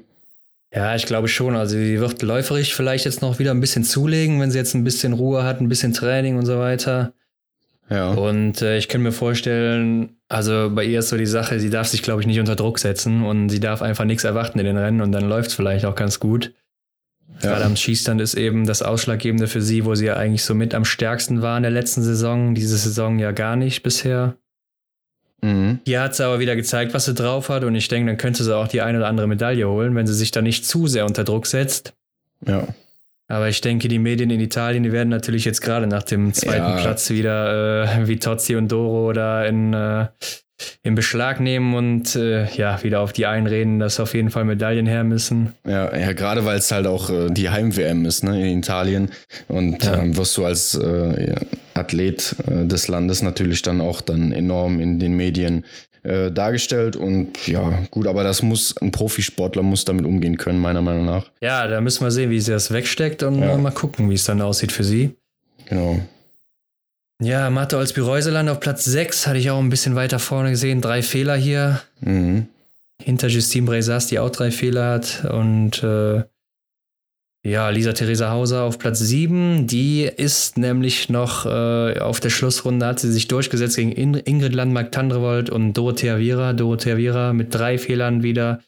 Ja, 0.73 0.95
ich 0.95 1.05
glaube 1.05 1.27
schon. 1.27 1.55
Also 1.55 1.75
sie 1.75 1.99
wird 1.99 2.21
läuferig 2.21 2.73
vielleicht 2.73 3.05
jetzt 3.05 3.21
noch 3.21 3.39
wieder 3.39 3.51
ein 3.51 3.59
bisschen 3.59 3.83
zulegen, 3.83 4.39
wenn 4.39 4.51
sie 4.51 4.57
jetzt 4.57 4.73
ein 4.73 4.85
bisschen 4.85 5.13
Ruhe 5.13 5.43
hat, 5.43 5.59
ein 5.59 5.67
bisschen 5.67 5.93
Training 5.93 6.37
und 6.37 6.45
so 6.45 6.59
weiter. 6.59 7.13
Ja. 7.89 8.11
Und 8.11 8.61
äh, 8.61 8.77
ich 8.77 8.87
kann 8.87 9.01
mir 9.01 9.11
vorstellen, 9.11 10.15
also 10.29 10.69
bei 10.73 10.85
ihr 10.85 10.99
ist 10.99 11.09
so 11.09 11.17
die 11.17 11.25
Sache, 11.25 11.59
sie 11.59 11.69
darf 11.69 11.87
sich, 11.87 12.01
glaube 12.01 12.21
ich, 12.21 12.27
nicht 12.27 12.39
unter 12.39 12.55
Druck 12.55 12.79
setzen 12.79 13.25
und 13.25 13.49
sie 13.49 13.59
darf 13.59 13.81
einfach 13.81 14.05
nichts 14.05 14.23
erwarten 14.23 14.59
in 14.59 14.65
den 14.65 14.77
Rennen 14.77 15.01
und 15.01 15.11
dann 15.11 15.27
läuft 15.27 15.49
es 15.49 15.55
vielleicht 15.55 15.83
auch 15.83 15.95
ganz 15.95 16.21
gut. 16.21 16.53
Ja. 17.41 17.49
Gerade 17.49 17.65
am 17.65 17.75
Schießstand 17.75 18.21
ist 18.21 18.35
eben 18.35 18.65
das 18.65 18.81
Ausschlaggebende 18.81 19.47
für 19.47 19.61
sie, 19.61 19.83
wo 19.83 19.95
sie 19.95 20.05
ja 20.05 20.15
eigentlich 20.15 20.43
so 20.43 20.55
mit 20.55 20.73
am 20.73 20.85
stärksten 20.85 21.41
war 21.41 21.57
in 21.57 21.63
der 21.63 21.71
letzten 21.71 22.01
Saison. 22.01 22.55
Diese 22.55 22.77
Saison 22.77 23.19
ja 23.19 23.31
gar 23.33 23.57
nicht 23.57 23.83
bisher. 23.83 24.37
Mhm. 25.41 25.79
Hier 25.85 26.01
hat 26.01 26.15
sie 26.15 26.25
aber 26.25 26.39
wieder 26.39 26.55
gezeigt, 26.55 26.93
was 26.93 27.05
sie 27.05 27.13
drauf 27.13 27.49
hat 27.49 27.63
und 27.63 27.75
ich 27.75 27.87
denke, 27.87 28.07
dann 28.07 28.17
könnte 28.17 28.43
sie 28.43 28.55
auch 28.55 28.67
die 28.67 28.81
eine 28.81 28.99
oder 28.99 29.07
andere 29.07 29.27
Medaille 29.27 29.67
holen, 29.67 29.95
wenn 29.95 30.07
sie 30.07 30.13
sich 30.13 30.31
da 30.31 30.41
nicht 30.41 30.65
zu 30.65 30.87
sehr 30.87 31.05
unter 31.05 31.23
Druck 31.23 31.47
setzt. 31.47 31.93
Ja. 32.45 32.67
Aber 33.27 33.47
ich 33.47 33.61
denke, 33.61 33.87
die 33.87 33.99
Medien 33.99 34.29
in 34.29 34.41
Italien, 34.41 34.83
die 34.83 34.91
werden 34.91 35.07
natürlich 35.07 35.45
jetzt 35.45 35.61
gerade 35.61 35.87
nach 35.87 36.03
dem 36.03 36.33
zweiten 36.33 36.57
ja. 36.57 36.81
Platz 36.81 37.09
wieder 37.09 37.85
äh, 37.85 38.07
wie 38.07 38.19
Tozzi 38.19 38.57
und 38.57 38.69
Doro 38.69 39.13
da 39.13 39.45
in, 39.45 39.73
äh, 39.73 40.07
in 40.83 40.95
Beschlag 40.95 41.39
nehmen 41.39 41.73
und 41.73 42.15
äh, 42.17 42.45
ja, 42.55 42.83
wieder 42.83 42.99
auf 42.99 43.13
die 43.13 43.25
einreden, 43.25 43.79
dass 43.79 44.01
auf 44.01 44.13
jeden 44.13 44.31
Fall 44.31 44.43
Medaillen 44.43 44.85
her 44.85 45.05
müssen. 45.05 45.53
Ja, 45.65 45.95
ja 45.95 46.11
gerade 46.11 46.43
weil 46.43 46.57
es 46.57 46.71
halt 46.73 46.87
auch 46.87 47.09
äh, 47.09 47.29
die 47.29 47.49
Heim-WM 47.49 48.05
ist, 48.05 48.25
ne, 48.25 48.51
in 48.51 48.59
Italien. 48.59 49.11
Und 49.47 49.81
ja. 49.85 50.01
ähm, 50.01 50.17
wirst 50.17 50.35
du 50.35 50.43
als 50.43 50.75
äh, 50.75 51.35
Athlet 51.81 52.35
äh, 52.47 52.65
des 52.65 52.87
Landes 52.87 53.21
natürlich 53.21 53.61
dann 53.61 53.81
auch 53.81 54.01
dann 54.01 54.31
enorm 54.31 54.79
in 54.79 54.99
den 54.99 55.15
Medien 55.15 55.65
äh, 56.03 56.31
dargestellt 56.31 56.95
und 56.95 57.47
ja, 57.47 57.83
gut, 57.91 58.07
aber 58.07 58.23
das 58.23 58.41
muss, 58.41 58.75
ein 58.77 58.91
Profisportler 58.91 59.61
muss 59.61 59.85
damit 59.85 60.05
umgehen 60.05 60.37
können, 60.37 60.59
meiner 60.59 60.81
Meinung 60.81 61.05
nach. 61.05 61.29
Ja, 61.41 61.67
da 61.67 61.79
müssen 61.81 62.03
wir 62.03 62.11
sehen, 62.11 62.31
wie 62.31 62.39
sie 62.39 62.51
das 62.51 62.71
wegsteckt 62.71 63.21
und 63.23 63.39
ja. 63.39 63.55
mal 63.57 63.71
gucken, 63.71 64.09
wie 64.09 64.15
es 64.15 64.25
dann 64.25 64.41
aussieht 64.41 64.71
für 64.71 64.83
sie. 64.83 65.15
Genau. 65.65 65.99
Ja, 67.21 67.51
Mathe 67.51 67.77
als 67.77 67.95
Reuseland 67.95 68.49
auf 68.49 68.59
Platz 68.59 68.83
6 68.85 69.27
hatte 69.27 69.37
ich 69.37 69.51
auch 69.51 69.59
ein 69.59 69.69
bisschen 69.69 69.93
weiter 69.93 70.17
vorne 70.17 70.49
gesehen. 70.49 70.81
Drei 70.81 71.03
Fehler 71.03 71.35
hier. 71.35 71.81
Mhm. 71.99 72.47
Hinter 72.99 73.27
Justine 73.27 73.67
Bresas, 73.67 74.07
die 74.07 74.17
auch 74.17 74.31
drei 74.31 74.49
Fehler 74.49 74.89
hat. 74.89 75.23
Und 75.31 75.83
äh, 75.83 76.23
ja, 77.43 77.69
Lisa 77.69 77.93
Theresa 77.93 78.29
Hauser 78.29 78.63
auf 78.63 78.77
Platz 78.77 78.99
7. 78.99 79.65
Die 79.65 80.03
ist 80.03 80.57
nämlich 80.57 81.09
noch 81.09 81.45
äh, 81.45 81.99
auf 81.99 82.19
der 82.19 82.29
Schlussrunde, 82.29 82.85
hat 82.85 82.99
sie 82.99 83.11
sich 83.11 83.27
durchgesetzt 83.27 83.77
gegen 83.77 83.91
Ingrid 83.91 84.53
Landmark-Tandrevold 84.53 85.49
und 85.49 85.73
Dorothea 85.73 86.19
Viera. 86.19 86.53
Dorothea 86.53 86.97
Viera 86.97 87.33
mit 87.33 87.53
drei 87.53 87.79
Fehlern 87.79 88.21
wieder 88.21 88.61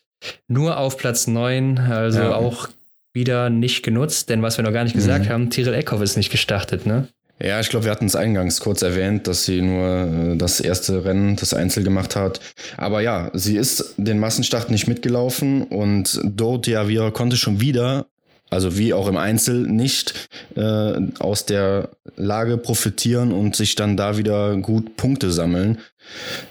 nur 0.48 0.78
auf 0.78 0.98
Platz 0.98 1.28
9. 1.28 1.78
Also 1.78 2.20
ja. 2.20 2.36
auch 2.36 2.68
wieder 3.14 3.52
nicht 3.52 3.84
genutzt. 3.84 4.30
Denn 4.30 4.42
was 4.42 4.58
wir 4.58 4.64
noch 4.64 4.74
gar 4.74 4.84
nicht 4.84 4.96
gesagt 4.96 5.26
mhm. 5.26 5.30
haben, 5.30 5.50
Tyrell 5.52 5.76
Eckhoff 5.76 6.02
ist 6.02 6.18
nicht 6.18 6.32
gestartet, 6.32 6.88
ne? 6.88 7.08
Ja, 7.40 7.60
ich 7.60 7.70
glaube, 7.70 7.86
wir 7.86 7.92
hatten 7.92 8.06
es 8.06 8.16
eingangs 8.16 8.60
kurz 8.60 8.84
erwähnt, 8.84 9.28
dass 9.28 9.46
sie 9.46 9.62
nur 9.62 10.34
äh, 10.34 10.38
das 10.38 10.60
erste 10.60 11.04
Rennen, 11.04 11.36
das 11.36 11.54
Einzel 11.54 11.84
gemacht 11.84 12.16
hat. 12.16 12.40
Aber 12.78 13.02
ja, 13.02 13.32
sie 13.34 13.58
ist 13.58 13.96
den 13.98 14.20
Massenstart 14.20 14.72
nicht 14.72 14.88
mitgelaufen 14.88 15.64
und 15.64 16.20
Dorothea 16.24 16.88
Viera 16.88 17.12
konnte 17.12 17.36
schon 17.36 17.60
wieder 17.60 18.08
also 18.50 18.78
wie 18.78 18.94
auch 18.94 19.08
im 19.08 19.18
Einzel, 19.18 19.68
nicht 19.68 20.30
äh, 20.56 20.94
aus 21.20 21.46
der 21.46 21.90
Lage 22.16 22.58
profitieren 22.58 23.32
und 23.32 23.56
sich 23.56 23.76
dann 23.76 23.98
da 23.98 24.18
wieder 24.18 24.58
gut 24.58 24.96
Punkte 24.96 25.32
sammeln. 25.32 25.80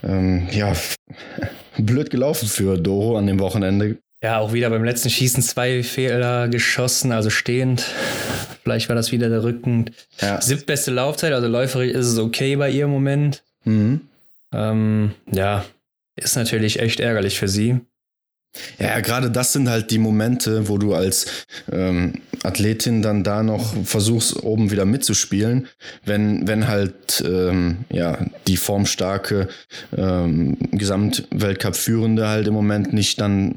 Ähm, 0.03 0.49
ja, 0.51 0.73
blöd 1.79 2.11
gelaufen 2.11 2.49
für 2.49 2.79
Doro 2.79 3.17
an 3.17 3.27
dem 3.27 3.39
Wochenende. 3.39 3.99
Ja, 4.23 4.39
auch 4.39 4.53
wieder 4.53 4.71
beim 4.71 4.85
letzten 4.85 5.11
Schießen 5.11 5.43
zwei 5.43 5.83
Fehler 5.83 6.49
geschossen, 6.49 7.11
also 7.11 7.29
stehend. 7.29 7.85
Vielleicht 8.63 8.89
war 8.89 8.95
das 8.95 9.11
wieder 9.11 9.29
der 9.29 9.43
Rücken. 9.43 9.87
Ja. 10.21 10.41
Siebtbeste 10.41 10.93
Laufzeit, 10.93 11.33
also 11.33 11.49
läuferisch 11.49 11.91
ist 11.91 12.07
es 12.07 12.19
okay 12.19 12.55
bei 12.55 12.71
ihr 12.71 12.85
im 12.85 12.91
Moment. 12.91 13.43
Mhm. 13.65 14.03
Ähm, 14.53 15.13
ja, 15.33 15.65
ist 16.15 16.37
natürlich 16.37 16.79
echt 16.79 17.01
ärgerlich 17.01 17.39
für 17.39 17.49
sie. 17.49 17.81
Ja, 18.79 19.01
gerade 19.01 19.31
das 19.31 19.53
sind 19.53 19.69
halt 19.69 19.91
die 19.91 19.99
Momente, 19.99 20.69
wo 20.69 20.77
du 20.77 20.95
als 20.95 21.47
ähm, 21.71 22.15
Athletin 22.43 23.01
dann 23.01 23.25
da 23.25 23.43
noch 23.43 23.75
versuchst, 23.85 24.43
oben 24.43 24.71
wieder 24.71 24.85
mitzuspielen, 24.85 25.69
wenn, 26.05 26.47
wenn 26.47 26.69
halt 26.69 27.25
ähm, 27.27 27.79
ja, 27.91 28.19
die 28.47 28.57
formstarke 28.57 29.49
ähm, 29.97 30.59
Gesamtweltcup-Führende 30.73 32.29
halt 32.29 32.47
im 32.47 32.55
Moment 32.55 32.93
nicht 32.93 33.21
dann 33.21 33.55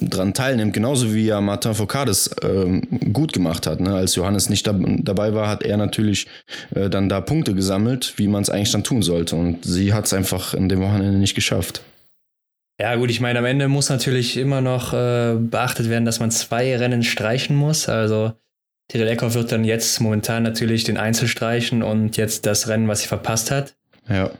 dran 0.00 0.34
teilnimmt, 0.34 0.72
genauso 0.72 1.14
wie 1.14 1.26
ja 1.26 1.40
Martin 1.40 1.74
Foucault 1.74 2.30
ähm, 2.42 2.82
gut 3.12 3.32
gemacht 3.32 3.66
hat. 3.66 3.80
Ne? 3.80 3.94
Als 3.94 4.16
Johannes 4.16 4.48
nicht 4.48 4.66
da, 4.66 4.74
dabei 4.76 5.34
war, 5.34 5.48
hat 5.48 5.62
er 5.62 5.76
natürlich 5.76 6.26
äh, 6.74 6.90
dann 6.90 7.08
da 7.08 7.20
Punkte 7.20 7.54
gesammelt, 7.54 8.14
wie 8.16 8.26
man 8.26 8.42
es 8.42 8.50
eigentlich 8.50 8.72
dann 8.72 8.84
tun 8.84 9.02
sollte. 9.02 9.36
Und 9.36 9.64
sie 9.64 9.92
hat 9.92 10.06
es 10.06 10.12
einfach 10.12 10.54
in 10.54 10.68
dem 10.68 10.80
Wochenende 10.80 11.18
nicht 11.18 11.34
geschafft. 11.34 11.82
Ja, 12.78 12.94
gut, 12.96 13.10
ich 13.10 13.20
meine, 13.20 13.38
am 13.38 13.44
Ende 13.46 13.68
muss 13.68 13.88
natürlich 13.88 14.36
immer 14.36 14.60
noch 14.60 14.92
äh, 14.92 15.34
beachtet 15.38 15.88
werden, 15.88 16.04
dass 16.04 16.20
man 16.20 16.30
zwei 16.30 16.76
Rennen 16.76 17.02
streichen 17.02 17.56
muss. 17.56 17.88
Also 17.88 18.32
Tyrell 18.88 19.08
Eckhoff 19.08 19.34
wird 19.34 19.50
dann 19.50 19.64
jetzt 19.64 20.00
momentan 20.00 20.42
natürlich 20.42 20.84
den 20.84 20.98
Einzel 20.98 21.26
streichen 21.26 21.82
und 21.82 22.16
jetzt 22.16 22.44
das 22.46 22.68
Rennen, 22.68 22.86
was 22.86 23.00
sie 23.00 23.08
verpasst 23.08 23.50
hat. 23.50 23.74
Ja. 24.08 24.30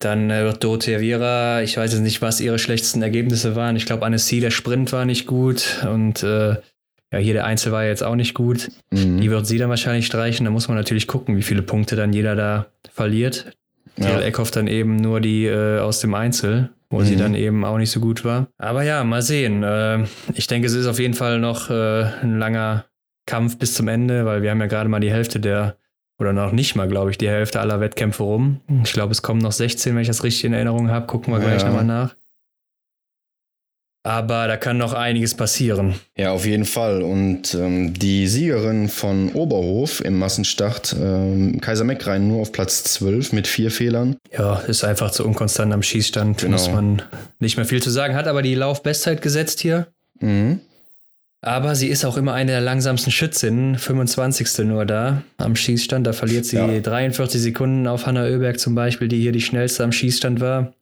Dann 0.00 0.28
äh, 0.30 0.42
wird 0.42 0.62
Dorothea 0.64 1.00
Viera, 1.00 1.62
ich 1.62 1.76
weiß 1.76 1.92
jetzt 1.92 2.02
nicht, 2.02 2.20
was 2.20 2.40
ihre 2.40 2.58
schlechtesten 2.58 3.00
Ergebnisse 3.00 3.54
waren. 3.54 3.76
Ich 3.76 3.86
glaube, 3.86 4.04
Annecy, 4.04 4.40
der 4.40 4.50
Sprint 4.50 4.92
war 4.92 5.04
nicht 5.04 5.26
gut 5.26 5.86
und 5.88 6.22
äh, 6.24 6.56
ja, 7.12 7.18
hier 7.18 7.32
der 7.32 7.46
Einzel 7.46 7.70
war 7.70 7.84
jetzt 7.84 8.02
auch 8.02 8.16
nicht 8.16 8.34
gut. 8.34 8.72
Mhm. 8.90 9.20
Die 9.20 9.30
wird 9.30 9.46
sie 9.46 9.56
dann 9.56 9.70
wahrscheinlich 9.70 10.06
streichen. 10.06 10.44
Da 10.44 10.50
muss 10.50 10.66
man 10.66 10.76
natürlich 10.76 11.06
gucken, 11.06 11.36
wie 11.36 11.42
viele 11.42 11.62
Punkte 11.62 11.94
dann 11.94 12.12
jeder 12.12 12.34
da 12.34 12.66
verliert. 12.92 13.52
Ja. 13.96 14.08
Tyrell 14.08 14.24
Eckhoff 14.24 14.50
dann 14.50 14.66
eben 14.66 14.96
nur 14.96 15.20
die 15.20 15.46
äh, 15.46 15.78
aus 15.78 16.00
dem 16.00 16.12
Einzel 16.14 16.70
wo 16.90 17.00
mhm. 17.00 17.04
sie 17.04 17.16
dann 17.16 17.34
eben 17.34 17.64
auch 17.64 17.78
nicht 17.78 17.90
so 17.90 18.00
gut 18.00 18.24
war. 18.24 18.48
Aber 18.58 18.82
ja, 18.82 19.04
mal 19.04 19.22
sehen. 19.22 19.62
Äh, 19.62 20.04
ich 20.34 20.46
denke, 20.46 20.66
es 20.66 20.74
ist 20.74 20.86
auf 20.86 20.98
jeden 20.98 21.14
Fall 21.14 21.38
noch 21.38 21.70
äh, 21.70 22.04
ein 22.22 22.38
langer 22.38 22.86
Kampf 23.26 23.58
bis 23.58 23.74
zum 23.74 23.88
Ende, 23.88 24.24
weil 24.26 24.42
wir 24.42 24.50
haben 24.50 24.60
ja 24.60 24.66
gerade 24.66 24.88
mal 24.88 25.00
die 25.00 25.10
Hälfte 25.10 25.40
der, 25.40 25.76
oder 26.18 26.32
noch 26.32 26.52
nicht 26.52 26.76
mal, 26.76 26.88
glaube 26.88 27.10
ich, 27.10 27.18
die 27.18 27.28
Hälfte 27.28 27.60
aller 27.60 27.80
Wettkämpfe 27.80 28.22
rum. 28.22 28.60
Ich 28.84 28.92
glaube, 28.92 29.12
es 29.12 29.22
kommen 29.22 29.40
noch 29.40 29.52
16, 29.52 29.94
wenn 29.94 30.02
ich 30.02 30.08
das 30.08 30.24
richtig 30.24 30.44
in 30.44 30.52
Erinnerung 30.52 30.90
habe. 30.90 31.06
Gucken 31.06 31.32
wir 31.32 31.40
gleich 31.40 31.62
ja. 31.62 31.68
nochmal 31.68 31.84
nach. 31.84 32.14
Aber 34.06 34.46
da 34.48 34.58
kann 34.58 34.76
noch 34.76 34.92
einiges 34.92 35.32
passieren. 35.32 35.94
Ja, 36.14 36.32
auf 36.32 36.44
jeden 36.44 36.66
Fall. 36.66 37.02
Und 37.02 37.54
ähm, 37.54 37.94
die 37.94 38.26
Siegerin 38.26 38.90
von 38.90 39.32
Oberhof 39.32 40.02
im 40.02 40.18
Massenstart, 40.18 40.94
ähm, 41.00 41.58
Kaiser 41.62 41.84
Meckrein, 41.84 42.28
nur 42.28 42.42
auf 42.42 42.52
Platz 42.52 42.84
12 42.84 43.32
mit 43.32 43.46
vier 43.46 43.70
Fehlern. 43.70 44.16
Ja, 44.30 44.58
ist 44.58 44.84
einfach 44.84 45.10
zu 45.10 45.24
unkonstant 45.24 45.72
am 45.72 45.82
Schießstand, 45.82 46.42
genau. 46.42 46.52
muss 46.52 46.70
man 46.70 47.00
nicht 47.38 47.56
mehr 47.56 47.64
viel 47.64 47.82
zu 47.82 47.88
sagen. 47.88 48.14
Hat 48.14 48.26
aber 48.26 48.42
die 48.42 48.54
Laufbestzeit 48.54 49.22
gesetzt 49.22 49.60
hier. 49.60 49.86
Mhm. 50.20 50.60
Aber 51.40 51.74
sie 51.74 51.88
ist 51.88 52.04
auch 52.04 52.18
immer 52.18 52.34
eine 52.34 52.52
der 52.52 52.60
langsamsten 52.60 53.10
Schützinnen, 53.10 53.78
25. 53.78 54.66
nur 54.66 54.84
da 54.84 55.22
am 55.38 55.56
Schießstand. 55.56 56.06
Da 56.06 56.12
verliert 56.12 56.44
sie 56.44 56.56
ja. 56.56 56.80
43 56.80 57.40
Sekunden 57.40 57.86
auf 57.86 58.04
Hanna 58.04 58.24
Oeberg 58.24 58.60
zum 58.60 58.74
Beispiel, 58.74 59.08
die 59.08 59.20
hier 59.20 59.32
die 59.32 59.40
schnellste 59.40 59.82
am 59.82 59.92
Schießstand 59.92 60.40
war. 60.40 60.74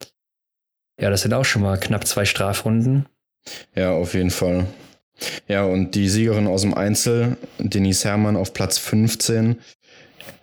Ja, 1.01 1.11
das 1.11 1.23
sind 1.23 1.35
auch 1.35 1.45
schon 1.45 1.63
mal 1.63 1.79
knapp 1.79 2.07
zwei 2.07 2.25
Strafrunden. 2.25 3.07
Ja, 3.75 3.91
auf 3.93 4.15
jeden 4.15 4.31
Fall. 4.31 4.67
Ja, 5.49 5.65
und 5.65 5.95
die 5.95 6.09
Siegerin 6.09 6.47
aus 6.47 6.63
dem 6.63 6.75
Einzel, 6.75 7.37
Denise 7.59 8.05
Herrmann 8.05 8.37
auf 8.37 8.53
Platz 8.55 8.79
15. 8.79 9.59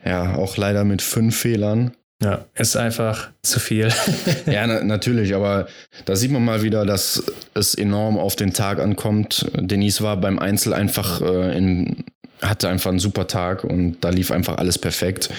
Ja, 0.06 0.36
auch 0.36 0.58
leider 0.58 0.84
mit 0.84 1.02
fünf 1.02 1.38
Fehlern. 1.38 1.92
Ja, 2.22 2.46
ist 2.54 2.76
einfach 2.76 3.30
zu 3.44 3.60
viel. 3.60 3.90
ja, 4.46 4.68
na, 4.68 4.84
natürlich, 4.84 5.34
aber 5.36 5.68
da 6.06 6.18
sieht 6.18 6.32
man 6.32 6.44
mal 6.44 6.64
wieder, 6.64 6.86
dass 6.86 7.24
es 7.54 7.76
enorm 7.76 8.18
auf 8.18 8.36
den 8.36 8.54
Tag 8.54 8.80
ankommt. 8.80 9.50
Denise 9.56 10.02
war 10.02 10.18
beim 10.18 10.38
Einzel 10.38 10.74
einfach 10.74 11.22
äh, 11.22 11.58
in 11.58 12.04
hatte 12.42 12.70
einfach 12.70 12.90
einen 12.90 13.00
super 13.00 13.28
Tag 13.28 13.64
und 13.64 13.98
da 14.02 14.10
lief 14.10 14.32
einfach 14.32 14.58
alles 14.58 14.78
perfekt. 14.78 15.30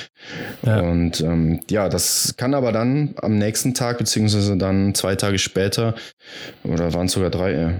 Ja. 0.63 0.81
Und 0.81 1.21
ähm, 1.21 1.61
ja, 1.71 1.89
das 1.89 2.35
kann 2.37 2.55
aber 2.55 2.73
dann 2.73 3.15
am 3.23 3.39
nächsten 3.39 3.75
Tag, 3.75 3.99
beziehungsweise 3.99 4.57
dann 4.57 4.95
zwei 4.95 5.17
Tage 5.17 5.39
später, 5.39 5.95
oder 6.65 6.93
waren 6.93 7.07
es 7.07 7.13
sogar 7.13 7.31
drei, 7.31 7.53
äh, 7.53 7.73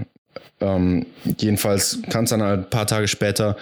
Ähm, 0.61 1.07
jedenfalls 1.39 1.99
kann 2.11 2.25
es 2.25 2.29
dann 2.29 2.43
halt 2.43 2.59
ein 2.59 2.69
paar 2.69 2.85
Tage 2.85 3.07
später 3.07 3.57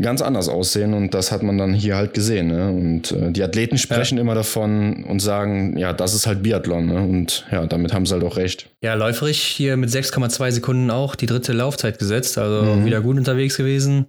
ganz 0.00 0.22
anders 0.22 0.48
aussehen 0.48 0.94
und 0.94 1.12
das 1.12 1.30
hat 1.30 1.42
man 1.42 1.58
dann 1.58 1.74
hier 1.74 1.96
halt 1.96 2.14
gesehen. 2.14 2.46
Ne? 2.46 2.70
Und 2.70 3.12
äh, 3.12 3.30
die 3.32 3.42
Athleten 3.42 3.76
sprechen 3.76 4.16
ja. 4.16 4.22
immer 4.22 4.34
davon 4.34 5.04
und 5.04 5.20
sagen, 5.20 5.76
ja, 5.76 5.92
das 5.92 6.14
ist 6.14 6.26
halt 6.26 6.42
Biathlon. 6.42 6.86
Ne? 6.86 7.02
Und 7.02 7.46
ja, 7.52 7.66
damit 7.66 7.92
haben 7.92 8.06
sie 8.06 8.14
halt 8.14 8.24
auch 8.24 8.38
recht. 8.38 8.70
Ja, 8.82 8.94
läuferig 8.94 9.38
hier 9.38 9.76
mit 9.76 9.90
6,2 9.90 10.50
Sekunden 10.52 10.90
auch 10.90 11.16
die 11.16 11.26
dritte 11.26 11.52
Laufzeit 11.52 11.98
gesetzt, 11.98 12.38
also 12.38 12.62
mhm. 12.62 12.86
wieder 12.86 13.02
gut 13.02 13.18
unterwegs 13.18 13.58
gewesen. 13.58 14.06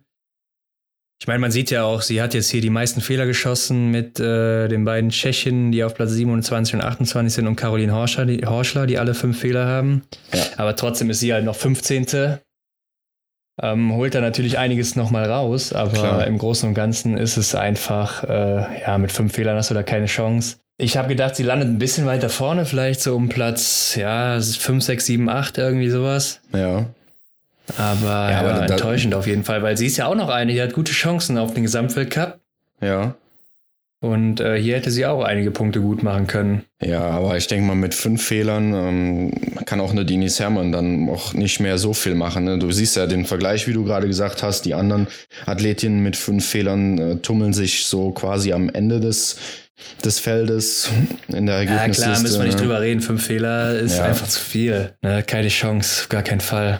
Ich 1.22 1.28
meine, 1.28 1.40
man 1.40 1.52
sieht 1.52 1.70
ja 1.70 1.84
auch, 1.84 2.02
sie 2.02 2.22
hat 2.22 2.34
jetzt 2.34 2.50
hier 2.50 2.62
die 2.62 2.70
meisten 2.70 3.02
Fehler 3.02 3.26
geschossen 3.26 3.92
mit 3.92 4.22
äh, 4.22 4.70
den 4.70 4.86
beiden 4.86 5.10
Tschechen, 5.10 5.72
die 5.74 5.84
auf 5.84 5.94
Platz 5.94 6.12
27 6.12 6.76
und 6.76 6.82
28 6.82 7.34
sind, 7.34 7.48
und 7.48 7.58
Caroline 7.58 7.94
Horschler, 7.94 8.26
die, 8.26 8.46
Horschler, 8.46 8.88
die 8.88 8.98
alle 8.98 9.14
fünf 9.14 9.38
Fehler 9.38 9.66
haben. 9.66 10.04
Ja. 10.34 10.44
Aber 10.56 10.78
trotzdem 10.78 11.10
ist 11.10 11.20
sie 11.20 11.34
halt 11.34 11.44
noch 11.44 11.58
15. 11.58 12.40
Ähm, 13.62 13.94
holt 13.94 14.16
da 14.16 14.22
natürlich 14.22 14.58
einiges 14.58 14.96
nochmal 14.96 15.30
raus, 15.30 15.74
aber 15.74 15.92
Klar. 15.92 16.26
im 16.28 16.38
Großen 16.38 16.70
und 16.70 16.76
Ganzen 16.76 17.18
ist 17.18 17.36
es 17.36 17.54
einfach, 17.54 18.24
äh, 18.24 18.82
ja, 18.82 18.98
mit 18.98 19.12
fünf 19.12 19.34
Fehlern 19.34 19.58
hast 19.58 19.70
du 19.70 19.74
da 19.74 19.84
keine 19.84 20.06
Chance. 20.06 20.58
Ich 20.78 20.96
habe 20.96 21.10
gedacht, 21.10 21.36
sie 21.36 21.44
landet 21.44 21.68
ein 21.68 21.78
bisschen 21.78 22.06
weiter 22.06 22.30
vorne, 22.30 22.66
vielleicht 22.66 23.02
so 23.02 23.14
um 23.14 23.28
Platz, 23.28 23.96
ja, 23.96 24.40
5, 24.40 24.82
6, 24.82 25.06
7, 25.06 25.30
8, 25.30 25.58
irgendwie 25.58 25.90
sowas. 25.90 26.40
Ja. 26.54 26.86
Aber, 27.78 28.32
ja, 28.32 28.40
aber 28.40 28.62
enttäuschend 28.70 29.14
auf 29.14 29.28
jeden 29.28 29.44
Fall, 29.44 29.62
weil 29.64 29.78
sie 29.78 29.88
ist 29.88 29.98
ja 29.98 30.08
auch 30.08 30.16
noch 30.16 30.30
eine, 30.30 30.54
die 30.54 30.62
hat 30.62 30.74
gute 30.74 30.92
Chancen 30.92 31.38
auf 31.38 31.54
den 31.54 31.64
Gesamtweltcup. 31.64 32.40
Ja. 32.82 33.16
Und 34.02 34.40
äh, 34.40 34.58
hier 34.58 34.78
hätte 34.78 34.92
sie 34.92 35.06
auch 35.06 35.24
einige 35.24 35.52
Punkte 35.52 35.82
gut 35.82 36.04
machen 36.04 36.26
können. 36.26 36.64
Ja, 36.82 37.02
aber 37.02 37.36
ich 37.36 37.48
denke 37.48 37.66
mal, 37.66 37.76
mit 37.76 37.94
fünf 37.94 38.24
Fehlern 38.24 38.74
ähm, 38.74 39.32
kann 39.66 39.82
auch 39.82 39.92
eine 39.92 40.06
Denise 40.06 40.40
Herrmann 40.40 40.72
dann 40.72 41.10
auch 41.10 41.34
nicht 41.34 41.60
mehr 41.60 41.78
so 41.78 41.94
viel 41.94 42.16
machen. 42.16 42.46
Ne? 42.46 42.58
Du 42.60 42.72
siehst 42.72 42.96
ja 42.96 43.08
den 43.08 43.26
Vergleich, 43.26 43.68
wie 43.68 43.74
du 43.74 43.84
gerade 43.84 44.08
gesagt 44.08 44.42
hast. 44.42 44.62
Die 44.62 44.74
anderen 44.74 45.08
Athletinnen 45.46 46.02
mit 46.02 46.16
fünf 46.16 46.48
Fehlern 46.48 46.98
äh, 46.98 47.16
tummeln 47.18 47.52
sich 47.52 47.88
so 47.88 48.12
quasi 48.12 48.54
am 48.54 48.70
Ende 48.70 49.02
des, 49.02 49.36
des 50.06 50.20
Feldes 50.20 50.90
in 51.28 51.46
der 51.46 51.56
Ergebnisliste. 51.56 52.04
Ja, 52.04 52.12
klar, 52.12 52.22
müssen 52.22 52.40
wir 52.40 52.46
nicht 52.46 52.56
ne? 52.56 52.62
drüber 52.62 52.80
reden. 52.80 53.02
Fünf 53.02 53.26
Fehler 53.26 53.78
ist 53.78 53.98
ja. 53.98 54.06
einfach 54.06 54.30
zu 54.30 54.40
viel. 54.40 54.94
Ne? 55.02 55.24
Keine 55.24 55.50
Chance, 55.50 56.06
gar 56.08 56.24
keinen 56.24 56.40
Fall. 56.40 56.80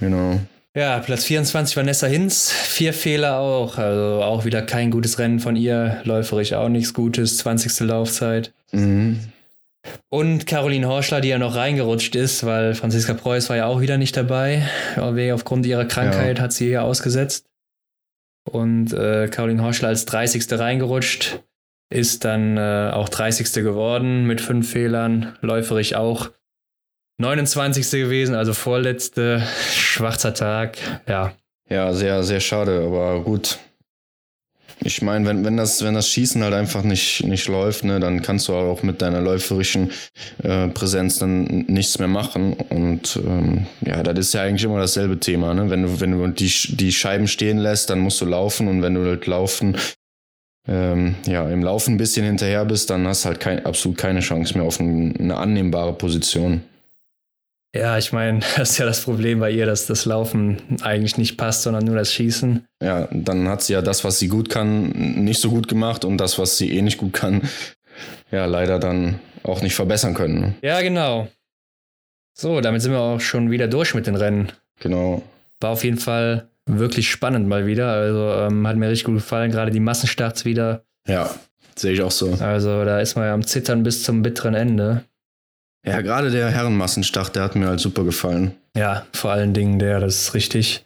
Genau. 0.00 0.40
Ja, 0.74 1.00
Platz 1.00 1.24
24 1.24 1.76
Vanessa 1.76 2.06
Hinz, 2.06 2.52
vier 2.52 2.92
Fehler 2.92 3.38
auch. 3.38 3.76
Also 3.78 4.22
auch 4.22 4.44
wieder 4.44 4.62
kein 4.62 4.90
gutes 4.90 5.18
Rennen 5.18 5.40
von 5.40 5.56
ihr. 5.56 6.00
Läuferig 6.04 6.54
auch 6.54 6.68
nichts 6.68 6.94
Gutes, 6.94 7.38
20. 7.38 7.80
Laufzeit. 7.80 8.52
Mhm. 8.72 9.20
Und 10.10 10.46
Caroline 10.46 10.86
Horschler, 10.86 11.20
die 11.20 11.28
ja 11.28 11.38
noch 11.38 11.56
reingerutscht 11.56 12.14
ist, 12.14 12.44
weil 12.44 12.74
Franziska 12.74 13.14
Preuß 13.14 13.48
war 13.48 13.56
ja 13.56 13.66
auch 13.66 13.80
wieder 13.80 13.98
nicht 13.98 14.16
dabei. 14.16 14.68
Aufgrund 15.32 15.66
ihrer 15.66 15.86
Krankheit 15.86 16.38
ja. 16.38 16.44
hat 16.44 16.52
sie 16.52 16.66
hier 16.66 16.84
ausgesetzt. 16.84 17.46
Und 18.48 18.92
äh, 18.92 19.28
Caroline 19.28 19.62
Horschler 19.62 19.88
als 19.88 20.04
30. 20.06 20.46
reingerutscht, 20.52 21.40
ist 21.92 22.24
dann 22.24 22.56
äh, 22.56 22.90
auch 22.92 23.08
30. 23.08 23.52
geworden 23.54 24.24
mit 24.26 24.40
fünf 24.40 24.70
Fehlern. 24.70 25.36
Läuferig 25.40 25.96
auch 25.96 26.30
29. 27.20 27.90
gewesen, 27.90 28.34
also 28.34 28.54
vorletzte, 28.54 29.42
schwarzer 29.74 30.32
Tag, 30.32 30.78
ja. 31.06 31.34
Ja, 31.68 31.92
sehr, 31.92 32.22
sehr 32.22 32.40
schade, 32.40 32.82
aber 32.84 33.22
gut. 33.22 33.58
Ich 34.82 35.02
meine, 35.02 35.26
wenn, 35.26 35.44
wenn, 35.44 35.58
das, 35.58 35.84
wenn 35.84 35.92
das 35.92 36.08
Schießen 36.08 36.42
halt 36.42 36.54
einfach 36.54 36.82
nicht, 36.82 37.22
nicht 37.26 37.46
läuft, 37.46 37.84
ne, 37.84 38.00
dann 38.00 38.22
kannst 38.22 38.48
du 38.48 38.54
auch 38.54 38.82
mit 38.82 39.02
deiner 39.02 39.20
läuferischen 39.20 39.92
äh, 40.42 40.68
Präsenz 40.68 41.18
dann 41.18 41.44
nichts 41.68 41.98
mehr 41.98 42.08
machen. 42.08 42.54
Und 42.54 43.20
ähm, 43.22 43.66
ja, 43.82 44.02
das 44.02 44.18
ist 44.18 44.32
ja 44.32 44.40
eigentlich 44.40 44.64
immer 44.64 44.80
dasselbe 44.80 45.20
Thema. 45.20 45.52
Ne? 45.52 45.68
Wenn 45.68 45.82
du, 45.82 46.00
wenn 46.00 46.12
du 46.12 46.26
die, 46.28 46.50
die 46.76 46.92
Scheiben 46.92 47.28
stehen 47.28 47.58
lässt, 47.58 47.90
dann 47.90 47.98
musst 47.98 48.22
du 48.22 48.24
laufen 48.24 48.66
und 48.68 48.80
wenn 48.80 48.94
du 48.94 49.04
halt 49.04 49.26
laufen, 49.26 49.76
ähm, 50.66 51.16
ja, 51.26 51.46
im 51.50 51.62
Laufen 51.62 51.94
ein 51.94 51.98
bisschen 51.98 52.24
hinterher 52.24 52.64
bist, 52.64 52.88
dann 52.88 53.06
hast 53.06 53.24
du 53.24 53.28
halt 53.28 53.40
kein, 53.40 53.66
absolut 53.66 53.98
keine 53.98 54.20
Chance 54.20 54.56
mehr 54.56 54.66
auf 54.66 54.80
eine 54.80 55.36
annehmbare 55.36 55.92
Position. 55.92 56.62
Ja, 57.74 57.98
ich 57.98 58.12
meine, 58.12 58.40
das 58.56 58.70
ist 58.70 58.78
ja 58.78 58.86
das 58.86 59.02
Problem 59.02 59.40
bei 59.40 59.50
ihr, 59.50 59.66
dass 59.66 59.86
das 59.86 60.04
Laufen 60.04 60.58
eigentlich 60.82 61.18
nicht 61.18 61.36
passt, 61.36 61.62
sondern 61.62 61.84
nur 61.84 61.96
das 61.96 62.12
Schießen. 62.12 62.66
Ja, 62.82 63.08
dann 63.12 63.48
hat 63.48 63.62
sie 63.62 63.74
ja 63.74 63.82
das, 63.82 64.04
was 64.04 64.18
sie 64.18 64.28
gut 64.28 64.48
kann, 64.48 64.90
nicht 64.90 65.40
so 65.40 65.50
gut 65.50 65.68
gemacht 65.68 66.04
und 66.04 66.18
das, 66.18 66.38
was 66.38 66.56
sie 66.56 66.76
eh 66.76 66.82
nicht 66.82 66.98
gut 66.98 67.12
kann, 67.12 67.42
ja, 68.30 68.46
leider 68.46 68.78
dann 68.78 69.20
auch 69.42 69.62
nicht 69.62 69.74
verbessern 69.74 70.14
können. 70.14 70.40
Ne? 70.40 70.54
Ja, 70.62 70.80
genau. 70.80 71.28
So, 72.36 72.60
damit 72.60 72.82
sind 72.82 72.92
wir 72.92 73.00
auch 73.00 73.20
schon 73.20 73.50
wieder 73.50 73.68
durch 73.68 73.94
mit 73.94 74.06
den 74.06 74.16
Rennen. 74.16 74.52
Genau. 74.80 75.22
War 75.60 75.70
auf 75.70 75.84
jeden 75.84 75.98
Fall 75.98 76.48
wirklich 76.66 77.10
spannend 77.10 77.48
mal 77.48 77.66
wieder. 77.66 77.92
Also 77.92 78.32
ähm, 78.32 78.66
hat 78.66 78.76
mir 78.76 78.88
richtig 78.88 79.04
gut 79.04 79.16
gefallen, 79.16 79.50
gerade 79.50 79.70
die 79.70 79.80
Massenstarts 79.80 80.44
wieder. 80.44 80.84
Ja, 81.06 81.34
sehe 81.76 81.92
ich 81.92 82.02
auch 82.02 82.10
so. 82.10 82.32
Also 82.40 82.84
da 82.84 83.00
ist 83.00 83.16
man 83.16 83.26
ja 83.26 83.34
am 83.34 83.46
Zittern 83.46 83.82
bis 83.82 84.04
zum 84.04 84.22
bitteren 84.22 84.54
Ende. 84.54 85.04
Ja, 85.86 86.00
gerade 86.02 86.30
der 86.30 86.50
Herrenmassenstart, 86.50 87.36
der 87.36 87.42
hat 87.42 87.56
mir 87.56 87.66
halt 87.66 87.80
super 87.80 88.04
gefallen. 88.04 88.54
Ja, 88.76 89.06
vor 89.12 89.32
allen 89.32 89.54
Dingen 89.54 89.78
der, 89.78 90.00
das 90.00 90.22
ist 90.22 90.34
richtig. 90.34 90.84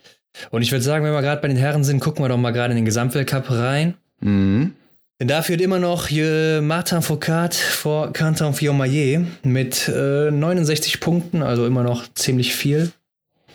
Und 0.50 0.62
ich 0.62 0.72
würde 0.72 0.84
sagen, 0.84 1.04
wenn 1.04 1.12
wir 1.12 1.22
gerade 1.22 1.40
bei 1.40 1.48
den 1.48 1.56
Herren 1.56 1.84
sind, 1.84 2.00
gucken 2.00 2.24
wir 2.24 2.28
doch 2.28 2.36
mal 2.36 2.52
gerade 2.52 2.72
in 2.72 2.76
den 2.76 2.84
Gesamtweltcup 2.84 3.50
rein. 3.50 3.94
Mhm. 4.20 4.74
Denn 5.20 5.28
da 5.28 5.42
führt 5.42 5.60
immer 5.60 5.78
noch 5.78 6.10
Martin 6.10 7.02
Foucault 7.02 7.54
vor 7.54 8.12
Quentin 8.12 8.52
Fillon-Maillet 8.52 9.44
mit 9.44 9.88
äh, 9.88 10.30
69 10.30 11.00
Punkten, 11.00 11.42
also 11.42 11.66
immer 11.66 11.84
noch 11.84 12.12
ziemlich 12.14 12.54
viel. 12.54 12.92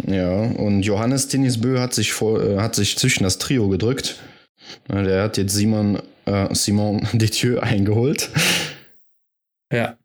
Ja, 0.07 0.29
und 0.31 0.83
Johannes 0.83 1.27
Tinisbö 1.27 1.79
hat 1.79 1.93
sich, 1.93 2.13
vor, 2.13 2.41
äh, 2.41 2.57
hat 2.59 2.75
sich 2.75 2.97
zwischen 2.97 3.23
das 3.23 3.37
Trio 3.37 3.67
gedrückt. 3.67 4.15
Der 4.87 5.23
hat 5.23 5.37
jetzt 5.37 5.53
Simon, 5.53 6.01
äh, 6.25 6.53
Simon 6.55 7.05
Detieu 7.13 7.59
eingeholt. 7.59 8.29
Ja. 9.71 9.98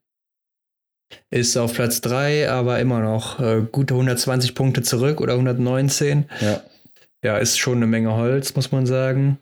Ist 1.34 1.56
auf 1.56 1.74
Platz 1.74 2.00
3, 2.00 2.48
aber 2.48 2.78
immer 2.78 3.00
noch 3.00 3.40
äh, 3.40 3.62
gute 3.72 3.94
120 3.94 4.54
Punkte 4.54 4.82
zurück 4.82 5.20
oder 5.20 5.32
119. 5.32 6.26
Ja. 6.40 6.62
Ja, 7.24 7.38
ist 7.38 7.58
schon 7.58 7.78
eine 7.78 7.88
Menge 7.88 8.14
Holz, 8.14 8.54
muss 8.54 8.70
man 8.70 8.86
sagen. 8.86 9.38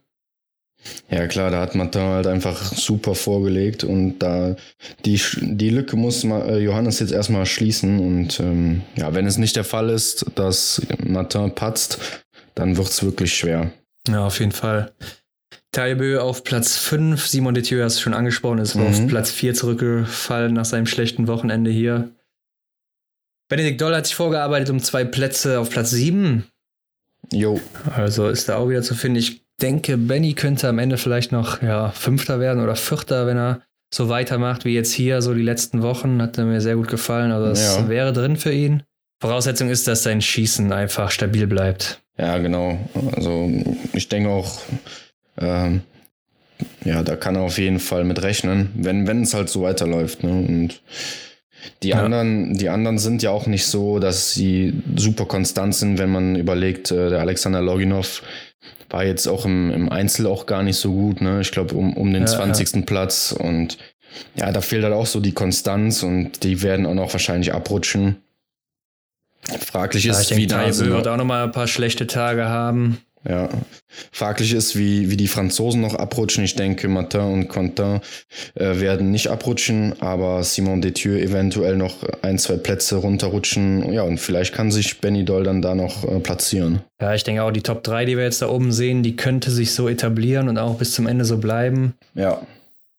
Ja, 1.10 1.26
klar, 1.26 1.50
da 1.50 1.60
hat 1.60 1.74
Martin 1.74 2.00
halt 2.00 2.26
einfach 2.26 2.62
super 2.62 3.14
vorgelegt 3.14 3.84
und 3.84 4.20
da 4.20 4.56
die, 5.04 5.20
die 5.42 5.68
Lücke 5.68 5.96
muss 5.96 6.24
äh, 6.24 6.60
Johannes 6.60 6.98
jetzt 7.00 7.12
erstmal 7.12 7.44
schließen. 7.44 8.00
Und 8.00 8.40
ähm, 8.40 8.80
ja, 8.96 9.12
wenn 9.14 9.26
es 9.26 9.36
nicht 9.36 9.56
der 9.56 9.64
Fall 9.64 9.90
ist, 9.90 10.24
dass 10.34 10.80
Martin 11.04 11.54
patzt, 11.54 11.98
dann 12.54 12.78
wird 12.78 12.88
es 12.88 13.02
wirklich 13.02 13.34
schwer. 13.34 13.70
Ja, 14.08 14.24
auf 14.24 14.40
jeden 14.40 14.52
Fall. 14.52 14.92
Taibö 15.72 16.18
auf 16.20 16.44
Platz 16.44 16.76
5, 16.76 17.26
Simon 17.26 17.54
Detieu 17.54 17.82
hast 17.82 17.96
du 17.96 18.02
schon 18.02 18.14
angesprochen, 18.14 18.58
ist 18.58 18.74
mhm. 18.74 18.86
auf 18.86 19.06
Platz 19.08 19.30
4 19.30 19.54
zurückgefallen 19.54 20.52
nach 20.52 20.66
seinem 20.66 20.86
schlechten 20.86 21.26
Wochenende 21.26 21.70
hier. 21.70 22.10
Benedikt 23.48 23.80
Doll 23.80 23.94
hat 23.94 24.06
sich 24.06 24.14
vorgearbeitet 24.14 24.70
um 24.70 24.80
zwei 24.80 25.04
Plätze 25.04 25.58
auf 25.58 25.70
Platz 25.70 25.90
7. 25.90 26.44
Jo. 27.32 27.60
Also 27.94 28.28
ist 28.28 28.48
da 28.48 28.56
auch 28.56 28.68
wieder 28.68 28.82
zu 28.82 28.94
finden. 28.94 29.18
Ich 29.18 29.42
denke, 29.60 29.96
Benny 29.96 30.34
könnte 30.34 30.68
am 30.68 30.78
Ende 30.78 30.98
vielleicht 30.98 31.32
noch 31.32 31.62
ja, 31.62 31.90
Fünfter 31.90 32.40
werden 32.40 32.62
oder 32.62 32.76
Vierter, 32.76 33.26
wenn 33.26 33.38
er 33.38 33.62
so 33.94 34.08
weitermacht 34.08 34.64
wie 34.64 34.74
jetzt 34.74 34.92
hier, 34.92 35.22
so 35.22 35.34
die 35.34 35.42
letzten 35.42 35.82
Wochen. 35.82 36.20
Hat 36.20 36.38
er 36.38 36.44
mir 36.44 36.60
sehr 36.60 36.76
gut 36.76 36.88
gefallen. 36.88 37.30
Also 37.30 37.48
das 37.48 37.76
ja. 37.76 37.88
wäre 37.88 38.12
drin 38.12 38.36
für 38.36 38.52
ihn. 38.52 38.82
Voraussetzung 39.20 39.68
ist, 39.68 39.86
dass 39.86 40.02
sein 40.02 40.20
Schießen 40.20 40.72
einfach 40.72 41.10
stabil 41.10 41.46
bleibt. 41.46 42.02
Ja, 42.18 42.38
genau. 42.38 42.78
Also 43.14 43.50
ich 43.92 44.08
denke 44.08 44.30
auch, 44.30 44.60
ähm, 45.38 45.82
ja, 46.84 47.02
da 47.02 47.16
kann 47.16 47.36
er 47.36 47.42
auf 47.42 47.58
jeden 47.58 47.80
Fall 47.80 48.04
mit 48.04 48.22
rechnen, 48.22 48.70
wenn, 48.74 49.06
wenn 49.06 49.22
es 49.22 49.34
halt 49.34 49.48
so 49.48 49.62
weiterläuft. 49.62 50.22
Ne? 50.22 50.30
Und 50.30 50.80
die 51.82 51.88
ja. 51.88 52.02
anderen, 52.02 52.56
die 52.56 52.68
anderen 52.68 52.98
sind 52.98 53.22
ja 53.22 53.30
auch 53.30 53.46
nicht 53.46 53.66
so, 53.66 53.98
dass 53.98 54.32
sie 54.32 54.74
super 54.96 55.26
konstant 55.26 55.74
sind, 55.74 55.98
wenn 55.98 56.10
man 56.10 56.36
überlegt, 56.36 56.90
äh, 56.90 57.10
der 57.10 57.20
Alexander 57.20 57.60
Loginov 57.60 58.22
war 58.90 59.04
jetzt 59.04 59.26
auch 59.26 59.46
im, 59.46 59.70
im 59.70 59.88
Einzel 59.88 60.26
auch 60.26 60.46
gar 60.46 60.62
nicht 60.62 60.76
so 60.76 60.92
gut, 60.92 61.20
ne? 61.20 61.40
Ich 61.40 61.50
glaube, 61.50 61.74
um, 61.74 61.96
um 61.96 62.12
den 62.12 62.22
ja, 62.22 62.28
20. 62.28 62.74
Ja. 62.74 62.82
Platz. 62.82 63.32
Und 63.32 63.78
ja, 64.34 64.52
da 64.52 64.60
fehlt 64.60 64.84
halt 64.84 64.92
auch 64.92 65.06
so 65.06 65.20
die 65.20 65.32
Konstanz 65.32 66.02
und 66.02 66.42
die 66.42 66.62
werden 66.62 66.84
auch 66.84 66.94
noch 66.94 67.12
wahrscheinlich 67.12 67.54
abrutschen. 67.54 68.16
Fraglich 69.58 70.06
ist, 70.06 70.30
ja, 70.30 70.36
wie 70.36 70.46
denke, 70.46 70.78
wird 70.78 71.08
auch 71.08 71.16
noch 71.16 71.24
mal 71.24 71.44
ein 71.44 71.52
paar 71.52 71.66
schlechte 71.66 72.06
Tage 72.06 72.44
haben. 72.44 72.98
Ja, 73.28 73.48
fraglich 74.10 74.52
ist, 74.52 74.76
wie, 74.76 75.10
wie 75.10 75.16
die 75.16 75.28
Franzosen 75.28 75.80
noch 75.80 75.94
abrutschen. 75.94 76.42
Ich 76.42 76.56
denke, 76.56 76.88
Martin 76.88 77.20
und 77.20 77.48
Quentin 77.48 78.00
äh, 78.54 78.80
werden 78.80 79.12
nicht 79.12 79.28
abrutschen, 79.28 79.94
aber 80.00 80.42
Simon 80.42 80.82
Detieu 80.82 81.16
eventuell 81.18 81.76
noch 81.76 82.02
ein, 82.22 82.38
zwei 82.38 82.56
Plätze 82.56 82.96
runterrutschen. 82.96 83.92
Ja, 83.92 84.02
und 84.02 84.18
vielleicht 84.18 84.54
kann 84.54 84.72
sich 84.72 85.00
Benny 85.00 85.24
Doll 85.24 85.44
dann 85.44 85.62
da 85.62 85.76
noch 85.76 86.04
äh, 86.04 86.18
platzieren. 86.18 86.80
Ja, 87.00 87.14
ich 87.14 87.22
denke 87.22 87.44
auch, 87.44 87.52
die 87.52 87.62
Top 87.62 87.84
3, 87.84 88.06
die 88.06 88.16
wir 88.16 88.24
jetzt 88.24 88.42
da 88.42 88.48
oben 88.48 88.72
sehen, 88.72 89.04
die 89.04 89.14
könnte 89.14 89.52
sich 89.52 89.72
so 89.72 89.88
etablieren 89.88 90.48
und 90.48 90.58
auch 90.58 90.76
bis 90.78 90.92
zum 90.92 91.06
Ende 91.06 91.24
so 91.24 91.38
bleiben. 91.38 91.94
Ja. 92.14 92.42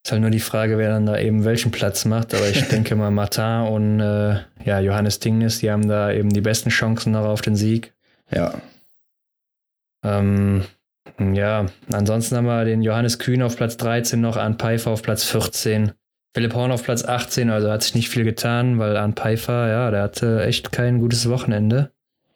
Ist 0.05 0.11
halt 0.11 0.21
nur 0.21 0.32
die 0.32 0.39
Frage, 0.39 0.78
wer 0.78 0.89
dann 0.89 1.05
da 1.05 1.17
eben 1.17 1.43
welchen 1.43 1.71
Platz 1.71 2.05
macht. 2.05 2.34
Aber 2.34 2.47
ich 2.47 2.61
denke 2.69 2.95
mal, 2.95 3.11
Martin 3.11 3.67
und 3.67 3.99
äh, 3.99 4.38
ja, 4.63 4.80
Johannes 4.80 5.19
Dingnes, 5.19 5.59
die 5.59 5.69
haben 5.69 5.88
da 5.89 6.11
eben 6.13 6.30
die 6.30 6.41
besten 6.41 6.69
Chancen 6.69 7.11
noch 7.11 7.26
auf 7.26 7.41
den 7.41 7.57
Sieg. 7.57 7.91
Ja. 8.32 8.53
Ähm, 10.04 10.64
ja, 11.34 11.66
ansonsten 11.91 12.36
haben 12.36 12.45
wir 12.45 12.66
den 12.66 12.82
Johannes 12.82 13.20
Kühn 13.20 13.41
auf 13.41 13.56
Platz 13.56 13.78
13 13.78 14.20
noch, 14.20 14.38
Arndt 14.38 14.62
Pfeiffer 14.62 14.91
auf 14.91 15.01
Platz 15.01 15.24
14. 15.26 15.91
Philipp 16.36 16.56
Horn 16.56 16.72
auf 16.72 16.84
Platz 16.84 17.06
18, 17.06 17.49
also 17.51 17.70
hat 17.70 17.84
sich 17.84 17.93
nicht 17.93 18.10
viel 18.10 18.24
getan, 18.24 18.80
weil 18.80 18.97
Arndt 18.97 19.20
Pfeiffer, 19.20 19.68
ja, 19.70 19.91
der 19.91 20.01
hatte 20.01 20.43
echt 20.43 20.72
kein 20.72 20.99
gutes 20.99 21.30
Wochenende. 21.30 21.91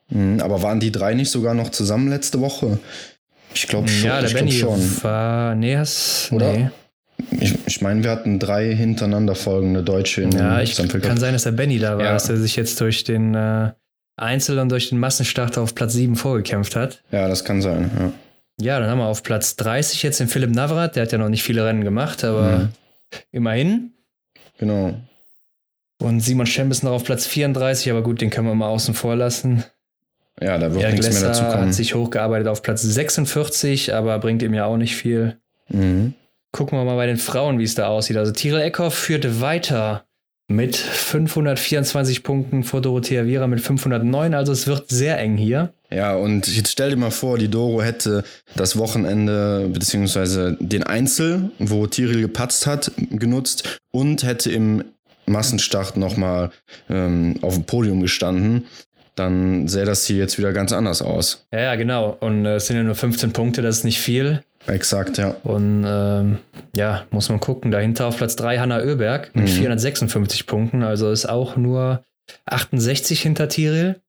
Mhm, 0.09 0.39
aber 0.41 0.61
waren 0.61 0.79
die 0.79 0.91
drei 0.91 1.13
nicht 1.15 1.31
sogar 1.31 1.53
noch 1.55 1.69
zusammen 1.69 2.07
letzte 2.09 2.39
Woche? 2.39 2.77
Ich 3.53 3.67
glaube 3.67 3.87
schon. 3.87 4.07
Ja, 4.07 4.21
der 4.21 4.29
Benny 4.29 4.51
schon. 4.51 4.79
war. 5.03 5.55
Nee, 5.55 5.77
hast, 5.77 6.29
Oder? 6.31 6.53
nee. 6.53 6.69
Ich, 7.39 7.57
ich 7.65 7.81
meine, 7.81 8.03
wir 8.03 8.11
hatten 8.11 8.37
drei 8.37 8.73
hintereinander 8.75 9.33
folgende 9.33 9.81
Deutsche 9.81 10.21
in 10.21 10.31
Ja, 10.31 10.61
ich 10.61 10.75
kann 11.01 11.17
sein, 11.17 11.33
dass 11.33 11.43
der 11.43 11.51
Benny 11.53 11.79
da 11.79 11.97
war, 11.97 12.05
Ja. 12.05 12.13
dass 12.13 12.29
er 12.29 12.37
sich 12.37 12.55
jetzt 12.55 12.79
durch 12.79 13.03
den 13.03 13.33
äh, 13.33 13.71
Einzel 14.17 14.59
und 14.59 14.69
durch 14.69 14.89
den 14.89 14.99
Massenstart 14.99 15.57
auf 15.57 15.75
Platz 15.75 15.93
7 15.93 16.15
vorgekämpft 16.15 16.75
hat. 16.75 17.01
Ja, 17.11 17.27
das 17.27 17.45
kann 17.45 17.61
sein. 17.61 17.89
Ja. 17.99 18.11
Ja, 18.59 18.79
dann 18.79 18.89
haben 18.89 18.97
wir 18.97 19.05
auf 19.05 19.21
Platz 19.21 19.55
30 19.57 20.01
jetzt 20.01 20.19
den 20.19 20.27
Philipp 20.27 20.49
Navrat, 20.49 20.95
der 20.95 21.03
hat 21.03 21.11
ja 21.11 21.19
noch 21.19 21.29
nicht 21.29 21.43
viele 21.43 21.63
Rennen 21.63 21.83
gemacht, 21.83 22.23
aber 22.23 22.57
Mhm. 22.57 22.69
immerhin. 23.31 23.91
Genau. 24.57 24.95
Und 25.99 26.19
Simon 26.21 26.47
Schemp 26.47 26.71
ist 26.71 26.83
noch 26.83 26.91
auf 26.91 27.03
Platz 27.03 27.27
34, 27.27 27.91
aber 27.91 28.01
gut, 28.01 28.19
den 28.21 28.31
können 28.31 28.47
wir 28.47 28.55
mal 28.55 28.67
außen 28.69 28.95
vor 28.95 29.15
lassen. 29.15 29.63
Ja, 30.41 30.57
da 30.57 30.71
wird 30.71 30.83
Erik 30.83 30.97
nichts 30.99 31.13
mehr 31.19 31.29
dazu 31.29 31.43
Lesser 31.43 31.53
kommen. 31.55 31.67
hat 31.67 31.73
sich 31.75 31.93
hochgearbeitet 31.95 32.47
auf 32.47 32.63
Platz 32.63 32.81
46, 32.81 33.93
aber 33.93 34.17
bringt 34.19 34.41
ihm 34.41 34.53
ja 34.55 34.65
auch 34.65 34.77
nicht 34.77 34.95
viel. 34.95 35.37
Mhm. 35.69 36.15
Gucken 36.51 36.79
wir 36.79 36.85
mal 36.85 36.95
bei 36.95 37.05
den 37.05 37.17
Frauen, 37.17 37.59
wie 37.59 37.63
es 37.63 37.75
da 37.75 37.87
aussieht. 37.87 38.17
Also 38.17 38.31
Tirol 38.31 38.61
Eckhoff 38.61 38.95
führte 38.95 39.41
weiter 39.41 40.05
mit 40.47 40.77
524 40.77 42.23
Punkten 42.23 42.63
vor 42.63 42.81
Dorothea 42.81 43.25
Viera 43.25 43.47
mit 43.47 43.59
509. 43.59 44.33
Also 44.33 44.53
es 44.53 44.65
wird 44.65 44.89
sehr 44.89 45.19
eng 45.19 45.35
hier. 45.35 45.73
Ja, 45.91 46.15
und 46.15 46.47
jetzt 46.47 46.71
stell 46.71 46.91
dir 46.91 46.97
mal 46.97 47.11
vor, 47.11 47.37
die 47.37 47.49
Doro 47.49 47.81
hätte 47.81 48.23
das 48.55 48.77
Wochenende 48.77 49.69
beziehungsweise 49.71 50.57
den 50.59 50.83
Einzel, 50.83 51.51
wo 51.59 51.87
Tiril 51.87 52.21
gepatzt 52.21 52.65
hat, 52.65 52.91
genutzt 53.11 53.79
und 53.91 54.23
hätte 54.23 54.51
im 54.51 54.83
Massenstart 55.25 55.97
nochmal 55.97 56.51
ähm, 56.89 57.35
auf 57.41 57.55
dem 57.55 57.65
Podium 57.65 58.01
gestanden. 58.01 58.65
Dann 59.17 59.67
sähe 59.67 59.83
das 59.85 60.05
hier 60.05 60.17
jetzt 60.17 60.37
wieder 60.37 60.53
ganz 60.53 60.71
anders 60.71 61.01
aus. 61.01 61.45
Ja, 61.51 61.59
ja, 61.59 61.75
genau. 61.75 62.15
Und 62.19 62.45
äh, 62.45 62.55
es 62.55 62.67
sind 62.67 62.77
ja 62.77 62.83
nur 62.83 62.95
15 62.95 63.33
Punkte, 63.33 63.61
das 63.61 63.79
ist 63.79 63.83
nicht 63.83 63.99
viel. 63.99 64.41
Exakt, 64.67 65.17
ja. 65.17 65.35
Und 65.43 65.85
ähm, 65.87 66.37
ja, 66.75 67.05
muss 67.11 67.29
man 67.29 67.39
gucken. 67.39 67.71
Dahinter 67.71 68.05
auf 68.07 68.17
Platz 68.17 68.35
3 68.35 68.59
Hanna 68.59 68.79
Oeberg 68.79 69.33
mit 69.35 69.45
Mhm. 69.45 69.49
456 69.49 70.45
Punkten. 70.45 70.83
Also 70.83 71.09
ist 71.11 71.27
auch 71.27 71.55
nur 71.57 72.03
68 72.45 73.21
hinter 73.21 73.47
Tiril. 73.47 74.01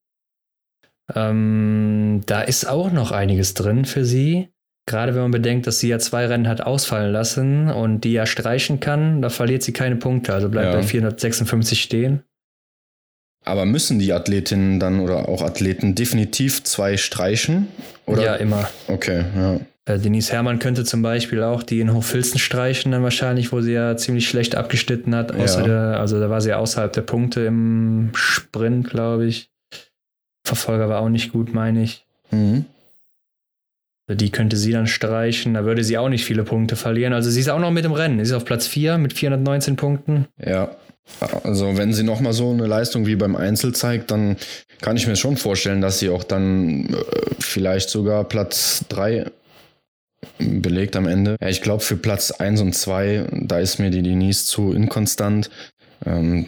Ähm, 1.15 2.21
da 2.27 2.43
ist 2.43 2.69
auch 2.69 2.91
noch 2.93 3.13
einiges 3.13 3.55
drin 3.55 3.85
für 3.85 4.05
sie. 4.05 4.49
Gerade 4.87 5.15
wenn 5.15 5.23
man 5.23 5.31
bedenkt, 5.31 5.67
dass 5.67 5.81
sie 5.81 5.89
ja 5.89 5.99
zwei 5.99 6.27
Rennen 6.27 6.49
hat 6.49 6.61
ausfallen 6.63 7.13
lassen 7.13 7.71
und 7.71 8.01
die 8.03 8.13
ja 8.13 8.25
streichen 8.27 8.81
kann, 8.81 9.21
da 9.23 9.29
verliert 9.29 9.63
sie 9.63 9.73
keine 9.73 9.97
Punkte. 9.97 10.33
Also 10.35 10.49
bleibt 10.49 10.73
Ja. 10.73 10.81
bei 10.81 10.83
456 10.83 11.83
stehen. 11.83 12.23
Aber 13.49 13.65
müssen 13.65 13.99
die 13.99 14.13
Athletinnen 14.13 14.79
dann 14.79 15.01
oder 15.01 15.29
auch 15.29 15.43
Athleten 15.43 15.95
definitiv 15.95 16.63
zwei 16.65 16.97
streichen? 16.97 17.69
Oder? 18.07 18.23
Ja, 18.25 18.35
immer. 18.37 18.69
Okay, 18.87 19.25
ja. 19.37 19.61
Äh, 19.87 19.99
Denise 19.99 20.33
Herrmann 20.33 20.59
könnte 20.59 20.85
zum 20.85 21.03
Beispiel 21.03 21.43
auch 21.43 21.63
die 21.63 21.81
in 21.81 21.93
Hochfilzen 21.93 22.39
streichen, 22.39 22.93
dann 22.93 23.03
wahrscheinlich, 23.03 23.53
wo 23.53 23.61
sie 23.61 23.73
ja 23.73 23.97
ziemlich 23.97 24.29
schlecht 24.29 24.55
abgeschnitten 24.55 25.15
hat. 25.15 25.35
Außer 25.35 25.61
Ja. 25.61 25.67
der, 25.67 26.01
also 26.01 26.21
da 26.21 26.29
war 26.31 26.41
sie 26.41 26.53
außerhalb 26.53 26.93
der 26.93 27.03
Punkte 27.03 27.41
im 27.43 28.11
Sprint, 28.15 28.91
glaube 28.91 29.27
ich. 29.27 29.51
Verfolger 30.45 30.89
war 30.89 31.01
auch 31.01 31.09
nicht 31.09 31.33
gut, 31.33 31.53
meine 31.55 31.83
ich. 31.83 32.05
Mhm. 32.31 32.65
Also 34.07 34.17
Die 34.19 34.31
könnte 34.31 34.57
sie 34.57 34.73
dann 34.73 34.87
streichen, 34.87 35.55
da 35.55 35.65
würde 35.65 35.85
sie 35.85 35.99
auch 35.99 36.09
nicht 36.09 36.25
viele 36.25 36.43
Punkte 36.45 36.77
verlieren. 36.77 37.13
Also 37.13 37.29
sie 37.31 37.41
ist 37.41 37.49
auch 37.51 37.59
noch 37.59 37.71
mit 37.71 37.85
im 37.85 37.93
Rennen. 37.93 38.17
Sie 38.25 38.31
ist 38.31 38.37
auf 38.37 38.45
Platz 38.47 38.67
4 38.67 38.97
mit 38.99 39.13
419 39.13 39.77
Punkten. 39.77 40.27
Ja. 40.39 40.71
Also 41.43 41.77
wenn 41.77 41.93
sie 41.93 42.05
nochmal 42.05 42.33
so 42.33 42.51
eine 42.51 42.67
Leistung 42.67 43.07
wie 43.07 43.17
beim 43.17 43.37
Einzel 43.37 43.75
zeigt, 43.75 44.11
dann 44.11 44.37
kann 44.81 44.97
ich 44.97 45.07
mir 45.07 45.17
schon 45.17 45.37
vorstellen, 45.37 45.81
dass 45.81 45.99
sie 45.99 46.11
auch 46.11 46.25
dann 46.25 46.87
äh, 46.87 46.97
vielleicht 47.41 47.91
sogar 47.91 48.25
Platz 48.25 48.85
3 48.89 49.27
belegt 50.39 50.97
am 50.97 51.07
Ende. 51.07 51.37
Ja, 51.41 51.49
ich 51.49 51.63
glaube 51.63 51.83
für 51.83 51.97
Platz 51.97 52.31
1 52.31 52.61
und 52.61 52.75
2, 52.75 53.27
da 53.33 53.59
ist 53.59 53.79
mir 53.79 53.91
die 53.91 54.03
Denise 54.03 54.47
zu 54.47 54.73
inkonstant. 54.73 55.51
Ähm, 56.07 56.47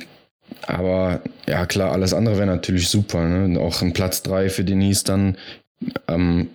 aber 0.66 1.20
ja 1.48 1.66
klar, 1.66 1.92
alles 1.92 2.14
andere 2.14 2.36
wäre 2.36 2.46
natürlich 2.46 2.88
super. 2.88 3.24
Ne? 3.24 3.58
Auch 3.60 3.82
ein 3.82 3.92
Platz 3.92 4.22
3 4.22 4.50
für 4.50 4.64
Denise 4.64 5.04
dann 5.04 5.36
am 6.06 6.48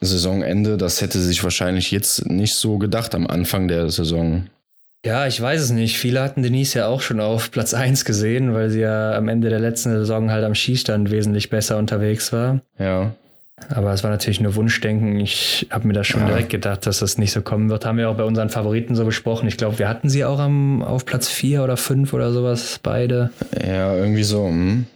Saisonende, 0.00 0.78
das 0.78 1.02
hätte 1.02 1.20
sich 1.20 1.44
wahrscheinlich 1.44 1.90
jetzt 1.90 2.26
nicht 2.26 2.54
so 2.54 2.78
gedacht 2.78 3.14
am 3.14 3.26
Anfang 3.26 3.68
der 3.68 3.90
Saison. 3.90 4.46
Ja, 5.04 5.26
ich 5.26 5.40
weiß 5.40 5.60
es 5.62 5.70
nicht. 5.70 5.96
Viele 5.98 6.20
hatten 6.20 6.42
Denise 6.42 6.78
ja 6.80 6.86
auch 6.88 7.00
schon 7.00 7.20
auf 7.20 7.50
Platz 7.50 7.72
1 7.72 8.04
gesehen, 8.04 8.52
weil 8.52 8.68
sie 8.68 8.80
ja 8.80 9.14
am 9.16 9.28
Ende 9.28 9.48
der 9.48 9.60
letzten 9.60 9.90
Saison 9.90 10.30
halt 10.30 10.44
am 10.44 10.54
Skistand 10.54 11.10
wesentlich 11.10 11.48
besser 11.48 11.78
unterwegs 11.78 12.32
war. 12.32 12.60
Ja. 12.78 13.12
Aber 13.68 13.92
es 13.92 14.02
war 14.02 14.10
natürlich 14.10 14.40
nur 14.40 14.54
Wunschdenken. 14.56 15.18
Ich 15.20 15.66
habe 15.70 15.86
mir 15.86 15.92
da 15.94 16.04
schon 16.04 16.22
Ja. 16.22 16.28
direkt 16.28 16.50
gedacht, 16.50 16.86
dass 16.86 16.98
das 17.00 17.18
nicht 17.18 17.32
so 17.32 17.40
kommen 17.42 17.70
wird. 17.70 17.84
Haben 17.86 17.98
wir 17.98 18.08
auch 18.10 18.16
bei 18.16 18.24
unseren 18.24 18.50
Favoriten 18.50 18.94
so 18.94 19.04
besprochen. 19.04 19.48
Ich 19.48 19.56
glaube, 19.56 19.78
wir 19.78 19.88
hatten 19.88 20.08
sie 20.10 20.24
auch 20.24 20.38
am, 20.38 20.82
auf 20.82 21.04
Platz 21.06 21.28
4 21.28 21.62
oder 21.62 21.76
5 21.76 22.12
oder 22.12 22.32
sowas, 22.32 22.80
beide. 22.82 23.30
Ja, 23.66 23.94
irgendwie 23.94 24.22
so. 24.22 24.46
Hm. 24.46 24.86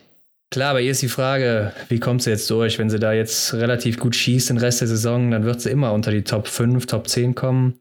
Klar, 0.51 0.75
bei 0.75 0.83
ihr 0.83 0.93
ist 0.93 1.03
die 1.03 1.09
Frage, 1.09 1.73
wie 1.89 1.99
kommt 1.99 2.23
sie 2.23 2.31
jetzt 2.31 2.49
durch? 2.49 2.79
Wenn 2.79 2.89
sie 2.89 2.99
da 2.99 3.13
jetzt 3.13 3.55
relativ 3.55 3.99
gut 3.99 4.15
schießt 4.15 4.51
den 4.51 4.59
Rest 4.59 4.81
der 4.83 4.89
Saison, 4.89 5.31
dann 5.31 5.45
wird 5.45 5.61
sie 5.61 5.71
immer 5.71 5.93
unter 5.93 6.11
die 6.11 6.23
Top 6.23 6.47
5, 6.47 6.87
Top 6.87 7.09
10 7.09 7.35
kommen. 7.35 7.75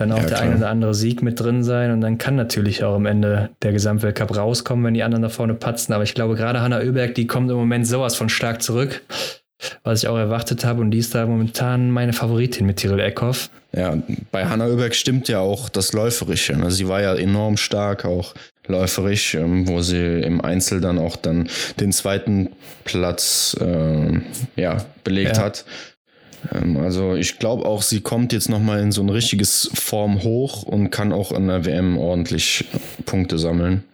Dann 0.00 0.12
auch 0.12 0.16
Ja, 0.16 0.22
der 0.26 0.38
klar. 0.38 0.40
ein 0.50 0.56
oder 0.56 0.70
andere 0.70 0.94
Sieg 0.94 1.20
mit 1.22 1.38
drin 1.38 1.62
sein 1.62 1.90
und 1.92 2.00
dann 2.00 2.16
kann 2.16 2.34
natürlich 2.34 2.82
auch 2.84 2.94
am 2.94 3.04
Ende 3.04 3.50
der 3.60 3.72
Gesamtweltcup 3.72 4.34
rauskommen, 4.34 4.82
wenn 4.86 4.94
die 4.94 5.02
anderen 5.02 5.20
da 5.22 5.28
vorne 5.28 5.52
patzen. 5.52 5.92
Aber 5.92 6.04
ich 6.04 6.14
glaube, 6.14 6.36
gerade 6.36 6.62
Hanna 6.62 6.78
Oeberg, 6.78 7.14
die 7.14 7.26
kommt 7.26 7.50
im 7.50 7.56
Moment 7.58 7.86
sowas 7.86 8.16
von 8.16 8.30
stark 8.30 8.62
zurück, 8.62 9.02
was 9.84 10.02
ich 10.02 10.08
auch 10.08 10.16
erwartet 10.16 10.64
habe. 10.64 10.80
Und 10.80 10.90
die 10.90 10.98
ist 10.98 11.14
da 11.14 11.26
momentan 11.26 11.90
meine 11.90 12.14
Favoritin 12.14 12.64
mit 12.66 12.78
Tirol 12.78 12.98
Eckhoff. 13.00 13.50
Ja, 13.76 13.94
bei 14.32 14.46
Hanna 14.46 14.68
Oeberg 14.68 14.94
stimmt 14.94 15.28
ja 15.28 15.40
auch 15.40 15.68
das 15.68 15.92
Läuferische. 15.92 16.56
ne? 16.56 16.70
Sie 16.70 16.88
war 16.88 17.02
ja 17.02 17.14
enorm 17.14 17.58
stark, 17.58 18.06
auch 18.06 18.32
läuferisch, 18.66 19.34
ähm, 19.34 19.68
wo 19.68 19.82
sie 19.82 19.98
im 20.22 20.40
Einzel 20.40 20.80
dann 20.80 20.98
auch 20.98 21.16
dann 21.16 21.48
den 21.78 21.92
zweiten 21.92 22.48
Platz 22.84 23.54
ähm, 23.60 24.22
ja, 24.56 24.78
belegt 25.04 25.36
Ja. 25.36 25.42
hat. 25.42 25.64
Ähm, 26.54 26.76
also 26.76 27.14
ich 27.14 27.38
glaube 27.38 27.64
auch, 27.66 27.82
sie 27.82 28.00
kommt 28.00 28.32
jetzt 28.32 28.48
nochmal 28.48 28.80
in 28.80 28.92
so 28.92 29.02
ein 29.02 29.08
richtiges 29.10 29.70
Form 29.74 30.22
hoch 30.22 30.62
und 30.62 30.90
kann 30.90 31.12
auch 31.12 31.32
in 31.32 31.46
der 31.48 31.64
WM 31.64 31.98
ordentlich 31.98 32.64
Punkte 33.06 33.38
sammeln. 33.38 33.84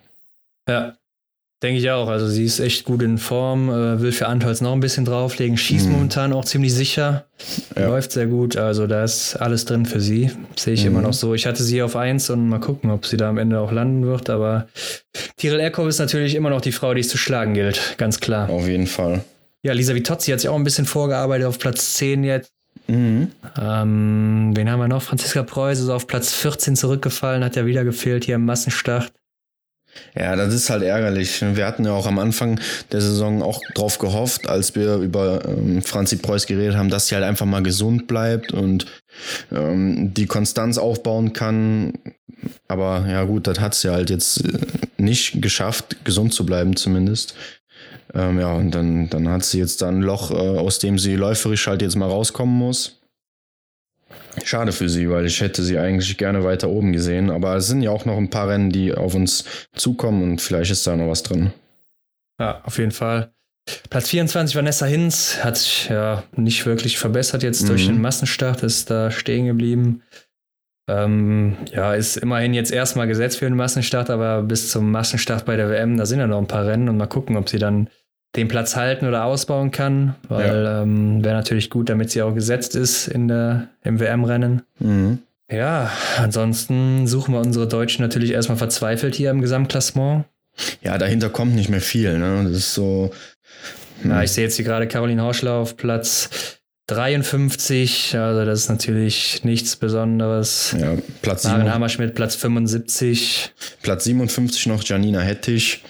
Ja. 0.68 0.94
Denke 1.62 1.80
ich 1.80 1.90
auch. 1.90 2.08
Also 2.08 2.28
sie 2.28 2.44
ist 2.44 2.60
echt 2.60 2.84
gut 2.84 3.02
in 3.02 3.16
Form, 3.16 3.70
äh, 3.70 3.98
will 4.02 4.12
für 4.12 4.26
Antholz 4.28 4.60
noch 4.60 4.72
ein 4.74 4.80
bisschen 4.80 5.06
drauflegen, 5.06 5.56
schießt 5.56 5.86
Mhm. 5.86 5.92
momentan 5.92 6.34
auch 6.34 6.44
ziemlich 6.44 6.74
sicher, 6.74 7.24
Ja. 7.74 7.86
läuft 7.88 8.12
sehr 8.12 8.26
gut. 8.26 8.58
Also 8.58 8.86
da 8.86 9.02
ist 9.02 9.36
alles 9.36 9.64
drin 9.64 9.86
für 9.86 9.98
sie. 10.00 10.30
Sehe 10.54 10.74
ich 10.74 10.82
Mhm. 10.82 10.88
immer 10.90 11.00
noch 11.00 11.14
so. 11.14 11.32
Ich 11.32 11.46
hatte 11.46 11.62
sie 11.62 11.80
auf 11.82 11.96
1 11.96 12.28
und 12.28 12.50
mal 12.50 12.60
gucken, 12.60 12.90
ob 12.90 13.06
sie 13.06 13.16
da 13.16 13.30
am 13.30 13.38
Ende 13.38 13.58
auch 13.58 13.72
landen 13.72 14.04
wird. 14.04 14.28
Aber 14.28 14.68
Tiril 15.38 15.60
Eckhoff 15.60 15.88
ist 15.88 15.98
natürlich 15.98 16.34
immer 16.34 16.50
noch 16.50 16.60
die 16.60 16.72
Frau, 16.72 16.92
die 16.92 17.00
es 17.00 17.08
zu 17.08 17.16
schlagen 17.16 17.54
gilt. 17.54 17.94
Ganz 17.96 18.20
klar. 18.20 18.50
Auf 18.50 18.68
jeden 18.68 18.86
Fall. 18.86 19.24
Ja, 19.66 19.72
Lisa 19.72 19.96
Vitozzi 19.96 20.30
hat 20.30 20.38
sich 20.38 20.48
auch 20.48 20.54
ein 20.54 20.62
bisschen 20.62 20.86
vorgearbeitet 20.86 21.48
auf 21.48 21.58
Platz 21.58 21.94
10 21.94 22.22
jetzt. 22.22 22.52
Mhm. 22.86 23.32
Ähm, 23.60 24.52
wen 24.54 24.70
haben 24.70 24.78
wir 24.78 24.86
noch? 24.86 25.02
Franziska 25.02 25.42
Preuß 25.42 25.80
ist 25.80 25.88
auf 25.88 26.06
Platz 26.06 26.32
14 26.34 26.76
zurückgefallen, 26.76 27.42
hat 27.42 27.56
ja 27.56 27.66
wieder 27.66 27.82
gefehlt 27.82 28.24
hier 28.24 28.36
im 28.36 28.44
Massenstart. 28.44 29.12
Ja, 30.14 30.36
das 30.36 30.54
ist 30.54 30.70
halt 30.70 30.84
ärgerlich. 30.84 31.42
Wir 31.42 31.66
hatten 31.66 31.84
ja 31.84 31.90
auch 31.90 32.06
am 32.06 32.20
Anfang 32.20 32.60
der 32.92 33.00
Saison 33.00 33.42
auch 33.42 33.60
drauf 33.74 33.98
gehofft, 33.98 34.48
als 34.48 34.76
wir 34.76 34.98
über 34.98 35.44
ähm, 35.44 35.82
Franzi 35.82 36.14
Preuß 36.18 36.46
geredet 36.46 36.76
haben, 36.76 36.90
dass 36.90 37.08
sie 37.08 37.16
halt 37.16 37.24
einfach 37.24 37.46
mal 37.46 37.64
gesund 37.64 38.06
bleibt 38.06 38.52
und 38.52 38.86
ähm, 39.50 40.14
die 40.14 40.26
Konstanz 40.26 40.78
aufbauen 40.78 41.32
kann. 41.32 41.94
Aber 42.68 43.04
ja 43.08 43.24
gut, 43.24 43.48
das 43.48 43.58
hat 43.58 43.74
sie 43.74 43.90
halt 43.90 44.10
jetzt 44.10 44.44
äh, 44.44 44.58
nicht 44.96 45.42
geschafft, 45.42 46.04
gesund 46.04 46.32
zu 46.32 46.46
bleiben 46.46 46.76
zumindest. 46.76 47.34
Ähm, 48.14 48.38
ja, 48.40 48.52
und 48.52 48.70
dann, 48.72 49.08
dann 49.10 49.28
hat 49.28 49.44
sie 49.44 49.58
jetzt 49.58 49.82
da 49.82 49.88
ein 49.88 50.00
Loch, 50.02 50.30
äh, 50.30 50.34
aus 50.34 50.78
dem 50.78 50.98
sie 50.98 51.16
läuferisch 51.16 51.66
halt 51.66 51.82
jetzt 51.82 51.96
mal 51.96 52.08
rauskommen 52.08 52.54
muss. 52.56 53.00
Schade 54.44 54.72
für 54.72 54.88
sie, 54.88 55.08
weil 55.10 55.26
ich 55.26 55.40
hätte 55.40 55.62
sie 55.62 55.78
eigentlich 55.78 56.16
gerne 56.18 56.44
weiter 56.44 56.68
oben 56.68 56.92
gesehen. 56.92 57.30
Aber 57.30 57.56
es 57.56 57.66
sind 57.68 57.82
ja 57.82 57.90
auch 57.90 58.04
noch 58.04 58.16
ein 58.18 58.30
paar 58.30 58.48
Rennen, 58.48 58.70
die 58.70 58.94
auf 58.94 59.14
uns 59.14 59.44
zukommen 59.74 60.22
und 60.22 60.40
vielleicht 60.40 60.70
ist 60.70 60.86
da 60.86 60.94
noch 60.94 61.08
was 61.08 61.22
drin. 61.22 61.52
Ja, 62.38 62.60
auf 62.64 62.78
jeden 62.78 62.92
Fall. 62.92 63.32
Platz 63.90 64.10
24, 64.10 64.54
Vanessa 64.54 64.86
Hinz, 64.86 65.38
hat 65.42 65.56
sich 65.56 65.88
ja 65.88 66.22
nicht 66.36 66.66
wirklich 66.66 66.98
verbessert 66.98 67.42
jetzt 67.42 67.68
durch 67.68 67.84
Mhm. 67.88 67.94
den 67.94 68.00
Massenstart, 68.02 68.62
ist 68.62 68.90
da 68.90 69.10
stehen 69.10 69.46
geblieben. 69.46 70.02
Ähm, 70.88 71.56
ja, 71.72 71.94
ist 71.94 72.16
immerhin 72.16 72.54
jetzt 72.54 72.72
erstmal 72.72 73.08
gesetzt 73.08 73.38
für 73.38 73.46
den 73.46 73.56
Massenstart, 73.56 74.08
aber 74.08 74.42
bis 74.42 74.70
zum 74.70 74.90
Massenstart 74.90 75.44
bei 75.44 75.56
der 75.56 75.68
WM, 75.68 75.96
da 75.96 76.06
sind 76.06 76.20
ja 76.20 76.26
noch 76.26 76.38
ein 76.38 76.46
paar 76.46 76.66
Rennen 76.66 76.88
und 76.88 76.96
mal 76.96 77.06
gucken, 77.06 77.36
ob 77.36 77.48
sie 77.48 77.58
dann 77.58 77.88
den 78.36 78.48
Platz 78.48 78.76
halten 78.76 79.06
oder 79.06 79.24
ausbauen 79.24 79.70
kann, 79.70 80.14
weil 80.28 80.64
ja. 80.64 80.82
ähm, 80.82 81.24
wäre 81.24 81.34
natürlich 81.34 81.70
gut, 81.70 81.88
damit 81.88 82.10
sie 82.10 82.22
auch 82.22 82.34
gesetzt 82.34 82.76
ist 82.76 83.08
in 83.08 83.28
der, 83.28 83.68
im 83.82 83.98
WM-Rennen. 83.98 84.62
Mhm. 84.78 85.18
Ja, 85.50 85.90
ansonsten 86.18 87.06
suchen 87.06 87.34
wir 87.34 87.40
unsere 87.40 87.68
Deutschen 87.68 88.02
natürlich 88.02 88.32
erstmal 88.32 88.58
verzweifelt 88.58 89.14
hier 89.14 89.30
im 89.30 89.40
Gesamtklassement. 89.40 90.24
Ja, 90.82 90.98
dahinter 90.98 91.30
kommt 91.30 91.54
nicht 91.54 91.68
mehr 91.68 91.80
viel. 91.80 92.18
Ne? 92.18 92.42
Das 92.44 92.52
ist 92.52 92.74
so. 92.74 93.10
Hm. 94.02 94.10
Ja, 94.10 94.22
ich 94.22 94.32
sehe 94.32 94.44
jetzt 94.44 94.56
hier 94.56 94.64
gerade 94.64 94.88
Caroline 94.88 95.22
Horschler 95.22 95.52
auf 95.52 95.76
Platz 95.76 96.58
53, 96.86 98.16
also 98.16 98.44
das 98.44 98.60
ist 98.60 98.68
natürlich 98.68 99.42
nichts 99.42 99.74
Besonderes. 99.74 100.74
Ja, 100.78 100.94
Platz 101.20 101.44
Maren 101.44 101.72
Hammerschmidt, 101.72 102.14
Platz 102.14 102.36
75. 102.36 103.50
Platz 103.82 104.04
57 104.04 104.66
noch 104.66 104.84
Janina 104.84 105.20
Hettich. 105.20 105.82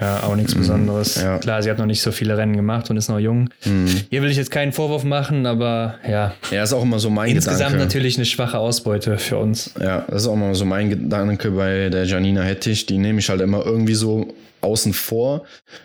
Ja, 0.00 0.22
auch 0.22 0.34
nichts 0.34 0.54
mhm. 0.54 0.60
Besonderes. 0.60 1.20
Ja. 1.20 1.38
Klar, 1.38 1.62
sie 1.62 1.70
hat 1.70 1.78
noch 1.78 1.86
nicht 1.86 2.00
so 2.00 2.10
viele 2.10 2.36
Rennen 2.36 2.56
gemacht 2.56 2.88
und 2.88 2.96
ist 2.96 3.08
noch 3.08 3.18
jung. 3.18 3.50
Mhm. 3.64 3.86
Hier 4.08 4.22
will 4.22 4.30
ich 4.30 4.36
jetzt 4.36 4.50
keinen 4.50 4.72
Vorwurf 4.72 5.04
machen, 5.04 5.46
aber 5.46 5.96
ja. 6.08 6.34
Ja, 6.50 6.62
ist 6.62 6.72
auch 6.72 6.82
immer 6.82 6.98
so 6.98 7.10
mein 7.10 7.30
Insgesamt 7.30 7.58
Gedanke. 7.58 7.78
natürlich 7.78 8.16
eine 8.16 8.24
schwache 8.24 8.58
Ausbeute 8.58 9.18
für 9.18 9.36
uns. 9.36 9.74
Ja, 9.78 10.06
das 10.08 10.22
ist 10.22 10.28
auch 10.28 10.34
immer 10.34 10.54
so 10.54 10.64
mein 10.64 10.88
Gedanke 10.88 11.50
bei 11.50 11.90
der 11.90 12.04
Janina 12.04 12.42
Hettich. 12.42 12.86
Die 12.86 12.98
nehme 12.98 13.18
ich 13.18 13.28
halt 13.28 13.42
immer 13.42 13.64
irgendwie 13.64 13.94
so 13.94 14.32
außen 14.62 14.92
vor, 14.92 15.44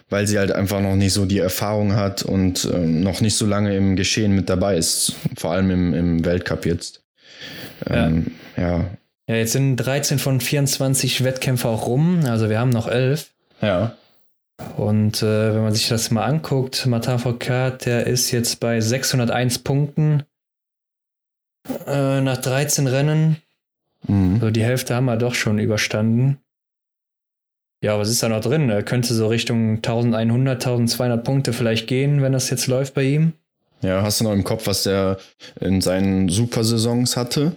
weil 0.09 0.28
sie 0.28 0.38
halt 0.38 0.51
einfach 0.51 0.82
noch 0.82 0.95
nicht 0.95 1.13
so 1.13 1.26
die 1.26 1.39
Erfahrung 1.39 1.95
hat 1.95 2.24
und 2.24 2.70
ähm, 2.74 3.01
noch 3.01 3.22
nicht 3.22 3.36
so 3.36 3.45
lange 3.45 3.76
im 3.76 3.95
Geschehen 3.95 4.34
mit 4.34 4.49
dabei 4.49 4.78
ist. 4.78 5.13
Vor 5.38 5.51
allem 5.51 5.72
im, 5.72 5.93
im 5.93 6.26
Weltcup 6.26 6.66
jetzt. 6.66 7.01
Ähm, 7.89 8.32
ja. 8.57 8.63
ja. 8.63 8.86
Ja, 9.28 9.36
jetzt 9.36 9.53
sind 9.53 9.78
13 9.78 10.20
von 10.20 10.39
24 10.39 11.24
Wettkämpfe 11.24 11.68
auch 11.68 11.88
rum. 11.88 12.22
Also 12.26 12.49
wir 12.49 12.59
haben 12.59 12.70
noch 12.70 12.88
11. 12.88 13.32
Ja. 13.61 13.95
Und 14.78 15.22
äh, 15.22 15.53
wenn 15.53 15.64
man 15.64 15.74
sich 15.74 15.89
das 15.89 16.12
mal 16.12 16.26
anguckt, 16.26 16.86
Martin 16.86 17.20
Foucault, 17.20 17.86
der 17.86 18.08
ist 18.08 18.32
jetzt 18.32 18.60
bei 18.60 18.80
601 18.80 19.60
Punkten 19.60 20.24
äh, 21.86 22.22
nach 22.22 22.38
13 22.38 22.88
Rennen. 22.88 23.38
Mhm. 24.08 24.39
So 24.39 24.51
die 24.51 24.64
Hälfte 24.64 24.95
haben 24.95 25.06
wir 25.06 25.18
doch 25.18 25.36
schon 25.36 25.60
überstanden. 25.60 26.39
Ja, 27.82 27.99
was 27.99 28.10
ist 28.10 28.24
da 28.24 28.30
noch 28.30 28.41
drin? 28.41 28.70
Er 28.70 28.84
könnte 28.84 29.14
so 29.14 29.28
Richtung 29.28 29.76
1100, 29.76 30.66
1200 30.66 31.24
Punkte 31.24 31.53
vielleicht 31.53 31.88
gehen, 31.88 32.22
wenn 32.22 32.32
das 32.32 32.49
jetzt 32.49 32.68
läuft 32.68 32.93
bei 32.93 33.03
ihm. 33.03 33.34
Ja, 33.82 34.01
hast 34.01 34.20
du 34.20 34.24
noch 34.24 34.32
im 34.32 34.43
Kopf, 34.43 34.68
was 34.68 34.84
der 34.84 35.18
in 35.60 35.82
seinen 35.82 36.30
Supersaisons 36.30 37.18
hatte? 37.18 37.56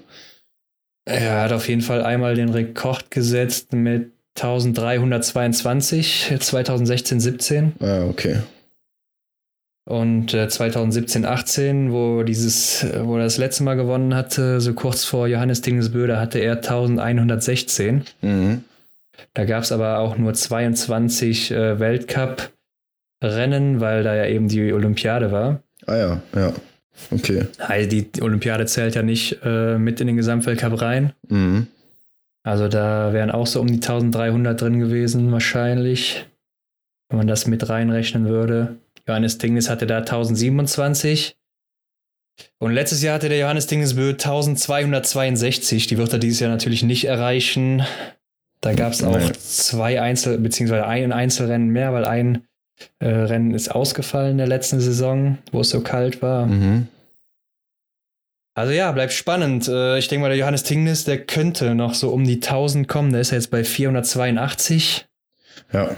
Er 1.06 1.42
hat 1.42 1.52
auf 1.52 1.68
jeden 1.68 1.80
Fall 1.80 2.02
einmal 2.02 2.34
den 2.34 2.50
Rekord 2.50 3.10
gesetzt 3.10 3.72
mit 3.72 4.12
1322 4.42 6.34
2016, 6.38 7.20
17. 7.20 7.72
Ah, 7.80 8.04
okay. 8.04 8.36
Und 9.88 10.34
äh, 10.34 10.48
2017, 10.48 11.24
18, 11.24 11.92
wo 11.92 12.22
dieses, 12.22 12.86
wo 13.00 13.16
er 13.16 13.24
das 13.24 13.38
letzte 13.38 13.62
Mal 13.62 13.74
gewonnen 13.74 14.14
hatte, 14.14 14.60
so 14.60 14.74
kurz 14.74 15.04
vor 15.04 15.26
Johannes 15.26 15.62
Dingesbö, 15.62 16.14
hatte 16.14 16.40
er 16.40 16.56
1116. 16.56 18.02
Mhm. 18.20 18.64
Da 19.32 19.46
gab 19.46 19.62
es 19.62 19.72
aber 19.72 19.98
auch 19.98 20.18
nur 20.18 20.34
22 20.34 21.50
äh, 21.50 21.80
Weltcup-Rennen, 21.80 23.80
weil 23.80 24.02
da 24.02 24.14
ja 24.14 24.26
eben 24.26 24.48
die 24.48 24.74
Olympiade 24.74 25.32
war. 25.32 25.62
Ah 25.86 25.96
ja, 25.96 26.20
ja. 26.36 26.52
Okay. 27.10 27.46
Also 27.58 27.88
die 27.88 28.10
Olympiade 28.20 28.66
zählt 28.66 28.94
ja 28.94 29.02
nicht 29.02 29.38
äh, 29.42 29.78
mit 29.78 30.02
in 30.02 30.08
den 30.08 30.16
Gesamtweltcup 30.16 30.82
rein. 30.82 31.12
Mhm. 31.28 31.66
Also 32.44 32.68
da 32.68 33.12
wären 33.12 33.30
auch 33.30 33.46
so 33.46 33.60
um 33.60 33.66
die 33.66 33.74
1300 33.74 34.60
drin 34.60 34.78
gewesen, 34.78 35.32
wahrscheinlich, 35.32 36.26
wenn 37.08 37.18
man 37.18 37.26
das 37.26 37.46
mit 37.46 37.68
reinrechnen 37.68 38.26
würde. 38.26 38.76
Johannes 39.06 39.38
Dingnes 39.38 39.68
hatte 39.68 39.86
da 39.86 39.98
1027. 39.98 41.36
Und 42.58 42.72
letztes 42.72 43.02
Jahr 43.02 43.14
hatte 43.14 43.28
der 43.28 43.38
Johannes 43.38 43.66
Dingesbö 43.66 44.10
1262. 44.10 45.86
Die 45.88 45.98
wird 45.98 46.12
er 46.12 46.18
dieses 46.18 46.40
Jahr 46.40 46.50
natürlich 46.50 46.82
nicht 46.82 47.04
erreichen. 47.04 47.82
Da 48.60 48.74
gab 48.74 48.92
es 48.92 49.02
auch 49.02 49.32
zwei 49.32 50.00
Einzel- 50.00 50.38
beziehungsweise 50.38 50.86
ein 50.86 51.12
Einzelrennen 51.12 51.68
mehr, 51.68 51.92
weil 51.92 52.04
ein 52.04 52.44
äh, 53.00 53.08
Rennen 53.08 53.54
ist 53.54 53.74
ausgefallen 53.74 54.32
in 54.32 54.38
der 54.38 54.46
letzten 54.46 54.80
Saison, 54.80 55.38
wo 55.52 55.60
es 55.60 55.70
so 55.70 55.80
kalt 55.80 56.22
war. 56.22 56.46
Mhm. 56.46 56.88
Also 58.58 58.72
ja, 58.72 58.90
bleibt 58.90 59.12
spannend. 59.12 59.68
Äh, 59.68 60.00
ich 60.00 60.08
denke 60.08 60.22
mal, 60.22 60.30
der 60.30 60.36
Johannes 60.36 60.64
Tingnis, 60.64 61.04
der 61.04 61.24
könnte 61.24 61.76
noch 61.76 61.94
so 61.94 62.10
um 62.10 62.24
die 62.24 62.40
1000 62.42 62.88
kommen. 62.88 63.12
Der 63.12 63.20
ist 63.20 63.30
ja 63.30 63.36
jetzt 63.36 63.52
bei 63.52 63.62
482. 63.62 65.06
Ja. 65.72 65.90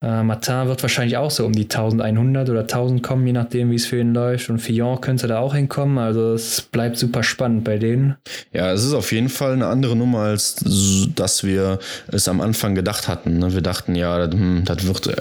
Äh, 0.00 0.22
Martin 0.22 0.68
wird 0.68 0.80
wahrscheinlich 0.80 1.16
auch 1.16 1.32
so 1.32 1.44
um 1.44 1.52
die 1.52 1.64
1100 1.64 2.50
oder 2.50 2.60
1000 2.60 3.02
kommen, 3.02 3.26
je 3.26 3.32
nachdem, 3.32 3.72
wie 3.72 3.74
es 3.74 3.86
für 3.86 3.98
ihn 3.98 4.14
läuft. 4.14 4.48
Und 4.48 4.60
Fillon 4.60 5.00
könnte 5.00 5.26
da 5.26 5.40
auch 5.40 5.56
hinkommen. 5.56 5.98
Also 5.98 6.34
es 6.34 6.60
bleibt 6.60 6.96
super 6.96 7.24
spannend 7.24 7.64
bei 7.64 7.78
denen. 7.78 8.14
Ja, 8.52 8.70
es 8.70 8.84
ist 8.84 8.94
auf 8.94 9.10
jeden 9.10 9.28
Fall 9.28 9.54
eine 9.54 9.66
andere 9.66 9.96
Nummer, 9.96 10.20
als 10.20 10.54
dass 11.16 11.42
wir 11.42 11.80
es 12.12 12.28
am 12.28 12.40
Anfang 12.40 12.76
gedacht 12.76 13.08
hatten. 13.08 13.40
Ne? 13.40 13.52
Wir 13.52 13.60
dachten, 13.60 13.96
ja, 13.96 14.30
hm, 14.30 14.62
das 14.66 14.86
wird 14.86 15.08
äh, 15.08 15.20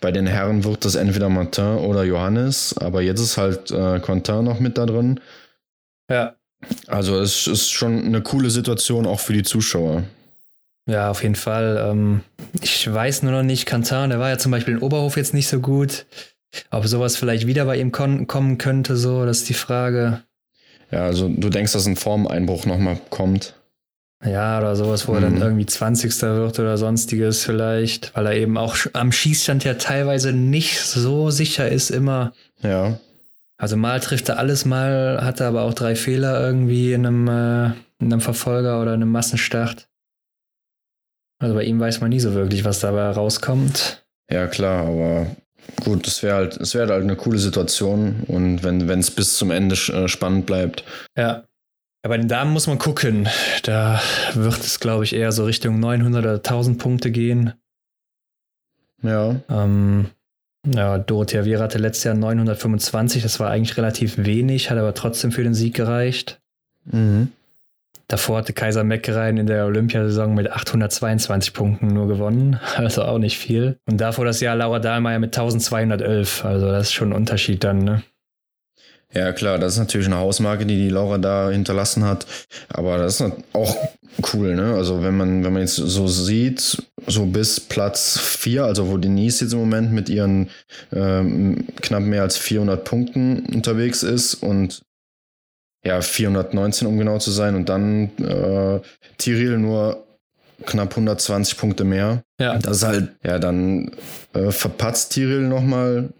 bei 0.00 0.12
den 0.12 0.26
Herren 0.26 0.64
wird 0.64 0.86
das 0.86 0.94
entweder 0.94 1.28
Martin 1.28 1.76
oder 1.76 2.04
Johannes. 2.04 2.74
Aber 2.78 3.02
jetzt 3.02 3.20
ist 3.20 3.36
halt 3.36 3.70
äh, 3.70 4.00
Quentin 4.00 4.44
noch 4.44 4.60
mit 4.60 4.78
da 4.78 4.86
drin. 4.86 5.20
Ja. 6.08 6.34
Also 6.86 7.20
es 7.20 7.46
ist 7.46 7.70
schon 7.70 8.04
eine 8.04 8.22
coole 8.22 8.50
Situation 8.50 9.06
auch 9.06 9.20
für 9.20 9.32
die 9.32 9.42
Zuschauer. 9.42 10.04
Ja, 10.86 11.10
auf 11.10 11.22
jeden 11.22 11.34
Fall. 11.34 11.86
Ähm, 11.90 12.22
ich 12.62 12.92
weiß 12.92 13.22
nur 13.22 13.32
noch 13.32 13.42
nicht, 13.42 13.66
Kantan, 13.66 14.10
der 14.10 14.18
war 14.18 14.30
ja 14.30 14.38
zum 14.38 14.50
Beispiel 14.52 14.74
in 14.74 14.80
Oberhof 14.80 15.16
jetzt 15.16 15.34
nicht 15.34 15.48
so 15.48 15.60
gut. 15.60 16.06
Ob 16.70 16.86
sowas 16.86 17.16
vielleicht 17.16 17.46
wieder 17.46 17.66
bei 17.66 17.78
ihm 17.78 17.92
kommen 17.92 18.58
könnte, 18.58 18.96
so, 18.96 19.26
das 19.26 19.38
ist 19.38 19.50
die 19.50 19.54
Frage. 19.54 20.22
Ja, 20.90 21.04
also 21.04 21.28
du 21.28 21.50
denkst, 21.50 21.72
dass 21.72 21.86
ein 21.86 21.96
Formeinbruch 21.96 22.64
nochmal 22.64 22.98
kommt. 23.10 23.54
Ja, 24.24 24.58
oder 24.58 24.74
sowas, 24.74 25.06
wo 25.06 25.12
mhm. 25.12 25.18
er 25.18 25.20
dann 25.20 25.34
mhm. 25.34 25.42
irgendwie 25.42 25.66
20. 25.66 26.22
wird 26.22 26.58
oder 26.58 26.78
sonstiges 26.78 27.44
vielleicht, 27.44 28.16
weil 28.16 28.26
er 28.26 28.34
eben 28.34 28.56
auch 28.56 28.76
am 28.94 29.12
Schießstand 29.12 29.64
ja 29.64 29.74
teilweise 29.74 30.32
nicht 30.32 30.80
so 30.80 31.30
sicher 31.30 31.68
ist 31.68 31.90
immer. 31.90 32.32
Ja. 32.62 32.98
Also 33.60 33.76
mal 33.76 33.98
trifft 34.00 34.28
er 34.28 34.38
alles, 34.38 34.64
mal 34.64 35.18
hat 35.22 35.40
er 35.40 35.48
aber 35.48 35.62
auch 35.62 35.74
drei 35.74 35.96
Fehler 35.96 36.40
irgendwie 36.40 36.92
in 36.92 37.04
einem, 37.04 37.26
äh, 37.28 37.66
in 37.98 38.12
einem 38.12 38.20
Verfolger 38.20 38.80
oder 38.80 38.92
einem 38.92 39.10
Massenstart. 39.10 39.88
Also 41.40 41.54
bei 41.54 41.64
ihm 41.64 41.78
weiß 41.80 42.00
man 42.00 42.10
nie 42.10 42.20
so 42.20 42.34
wirklich, 42.34 42.64
was 42.64 42.80
dabei 42.80 43.10
rauskommt. 43.10 44.06
Ja, 44.30 44.46
klar, 44.46 44.86
aber 44.86 45.26
gut, 45.84 46.06
es 46.06 46.22
wäre 46.22 46.36
halt, 46.36 46.56
es 46.56 46.74
wäre 46.74 46.92
halt 46.92 47.02
eine 47.02 47.16
coole 47.16 47.38
Situation 47.38 48.24
und 48.28 48.62
wenn 48.62 48.88
es 48.88 49.10
bis 49.10 49.36
zum 49.36 49.50
Ende 49.50 49.74
äh, 49.74 50.08
spannend 50.08 50.46
bleibt. 50.46 50.84
Ja. 51.16 51.44
Ja, 52.04 52.10
bei 52.10 52.16
den 52.16 52.28
Damen 52.28 52.52
muss 52.52 52.68
man 52.68 52.78
gucken. 52.78 53.28
Da 53.64 54.00
wird 54.34 54.60
es, 54.60 54.78
glaube 54.78 55.02
ich, 55.02 55.16
eher 55.16 55.32
so 55.32 55.44
Richtung 55.44 55.80
900 55.80 56.22
oder 56.22 56.34
1000 56.34 56.78
Punkte 56.78 57.10
gehen. 57.10 57.54
Ja. 59.02 59.34
Ähm, 59.48 60.10
ja, 60.74 60.98
Dorothea 60.98 61.44
Viera 61.44 61.64
hatte 61.64 61.78
letztes 61.78 62.04
Jahr 62.04 62.14
925, 62.14 63.22
das 63.22 63.40
war 63.40 63.50
eigentlich 63.50 63.76
relativ 63.76 64.18
wenig, 64.18 64.70
hat 64.70 64.78
aber 64.78 64.94
trotzdem 64.94 65.32
für 65.32 65.42
den 65.42 65.54
Sieg 65.54 65.74
gereicht. 65.74 66.40
Mhm. 66.84 67.32
Davor 68.08 68.38
hatte 68.38 68.54
Kaiser 68.54 68.84
Meckereien 68.84 69.36
in 69.36 69.46
der 69.46 69.66
Olympiasaison 69.66 70.34
mit 70.34 70.50
822 70.50 71.52
Punkten 71.52 71.88
nur 71.88 72.08
gewonnen, 72.08 72.58
also 72.76 73.02
auch 73.02 73.18
nicht 73.18 73.38
viel. 73.38 73.78
Und 73.86 74.00
davor 74.00 74.24
das 74.24 74.40
Jahr 74.40 74.56
Laura 74.56 74.78
Dahlmeier 74.78 75.18
mit 75.18 75.36
1211, 75.36 76.44
also 76.44 76.66
das 76.66 76.88
ist 76.88 76.92
schon 76.94 77.10
ein 77.10 77.16
Unterschied 77.16 77.62
dann, 77.64 77.78
ne? 77.78 78.02
Ja, 79.14 79.32
klar, 79.32 79.58
das 79.58 79.74
ist 79.74 79.78
natürlich 79.78 80.06
eine 80.06 80.18
Hausmarke, 80.18 80.66
die 80.66 80.76
die 80.76 80.90
Laura 80.90 81.18
da 81.18 81.50
hinterlassen 81.50 82.04
hat. 82.04 82.26
Aber 82.68 82.98
das 82.98 83.20
ist 83.20 83.32
auch 83.54 83.76
cool, 84.34 84.54
ne? 84.54 84.74
Also 84.74 85.02
wenn 85.02 85.16
man, 85.16 85.44
wenn 85.44 85.52
man 85.52 85.62
jetzt 85.62 85.76
so 85.76 86.06
sieht, 86.06 86.82
so 87.06 87.24
bis 87.26 87.58
Platz 87.60 88.18
4, 88.18 88.64
also 88.64 88.88
wo 88.88 88.98
Denise 88.98 89.44
jetzt 89.44 89.52
im 89.52 89.60
Moment 89.60 89.92
mit 89.92 90.08
ihren 90.08 90.50
ähm, 90.92 91.66
knapp 91.80 92.02
mehr 92.02 92.22
als 92.22 92.36
400 92.36 92.84
Punkten 92.84 93.46
unterwegs 93.54 94.02
ist 94.02 94.34
und 94.34 94.82
ja, 95.84 96.00
419 96.00 96.86
um 96.86 96.98
genau 96.98 97.18
zu 97.18 97.30
sein 97.30 97.54
und 97.54 97.68
dann 97.68 98.10
äh, 98.18 98.80
Tiril 99.16 99.58
nur 99.58 100.04
knapp 100.66 100.90
120 100.90 101.56
Punkte 101.56 101.84
mehr. 101.84 102.24
Ja. 102.40 102.58
Das 102.58 102.78
ist 102.78 102.82
halt, 102.82 103.12
ja, 103.24 103.38
dann 103.38 103.92
äh, 104.34 104.50
verpatzt 104.50 105.12
Tiril 105.12 105.42
nochmal 105.42 106.10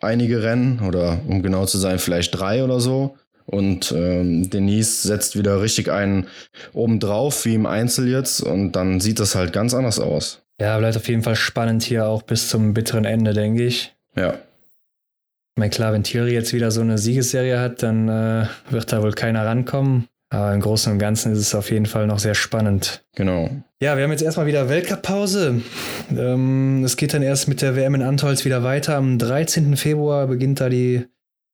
einige 0.00 0.42
Rennen 0.42 0.80
oder 0.80 1.20
um 1.26 1.42
genau 1.42 1.66
zu 1.66 1.78
sein, 1.78 1.98
vielleicht 1.98 2.38
drei 2.38 2.64
oder 2.64 2.80
so. 2.80 3.16
Und 3.46 3.92
ähm, 3.92 4.50
Denise 4.50 5.02
setzt 5.02 5.38
wieder 5.38 5.62
richtig 5.62 5.90
einen 5.90 6.26
obendrauf, 6.74 7.46
wie 7.46 7.54
im 7.54 7.64
Einzel 7.64 8.06
jetzt, 8.06 8.42
und 8.42 8.72
dann 8.72 9.00
sieht 9.00 9.20
das 9.20 9.34
halt 9.34 9.54
ganz 9.54 9.72
anders 9.72 9.98
aus. 9.98 10.42
Ja, 10.60 10.76
bleibt 10.78 10.96
auf 10.96 11.08
jeden 11.08 11.22
Fall 11.22 11.36
spannend 11.36 11.82
hier 11.82 12.06
auch 12.06 12.22
bis 12.22 12.48
zum 12.48 12.74
bitteren 12.74 13.06
Ende, 13.06 13.32
denke 13.32 13.64
ich. 13.64 13.94
Ja. 14.16 14.34
Ich 14.34 15.60
meine, 15.60 15.70
klar, 15.70 15.92
wenn 15.92 16.04
Thierry 16.04 16.34
jetzt 16.34 16.52
wieder 16.52 16.70
so 16.70 16.82
eine 16.82 16.98
Siegesserie 16.98 17.58
hat, 17.58 17.82
dann 17.82 18.08
äh, 18.08 18.46
wird 18.70 18.92
da 18.92 19.02
wohl 19.02 19.12
keiner 19.12 19.46
rankommen. 19.46 20.08
Aber 20.30 20.52
im 20.52 20.60
Großen 20.60 20.92
und 20.92 20.98
Ganzen 20.98 21.32
ist 21.32 21.38
es 21.38 21.54
auf 21.54 21.70
jeden 21.70 21.86
Fall 21.86 22.06
noch 22.06 22.18
sehr 22.18 22.34
spannend. 22.34 23.04
Genau. 23.14 23.50
Ja, 23.80 23.96
wir 23.96 24.04
haben 24.04 24.10
jetzt 24.10 24.22
erstmal 24.22 24.46
wieder 24.46 24.68
Weltcup-Pause. 24.68 25.62
Ähm, 26.10 26.84
es 26.84 26.96
geht 26.96 27.14
dann 27.14 27.22
erst 27.22 27.48
mit 27.48 27.62
der 27.62 27.76
WM 27.76 27.94
in 27.94 28.02
Antolz 28.02 28.44
wieder 28.44 28.62
weiter. 28.62 28.96
Am 28.96 29.18
13. 29.18 29.76
Februar 29.76 30.26
beginnt 30.26 30.60
da 30.60 30.68
die 30.68 31.06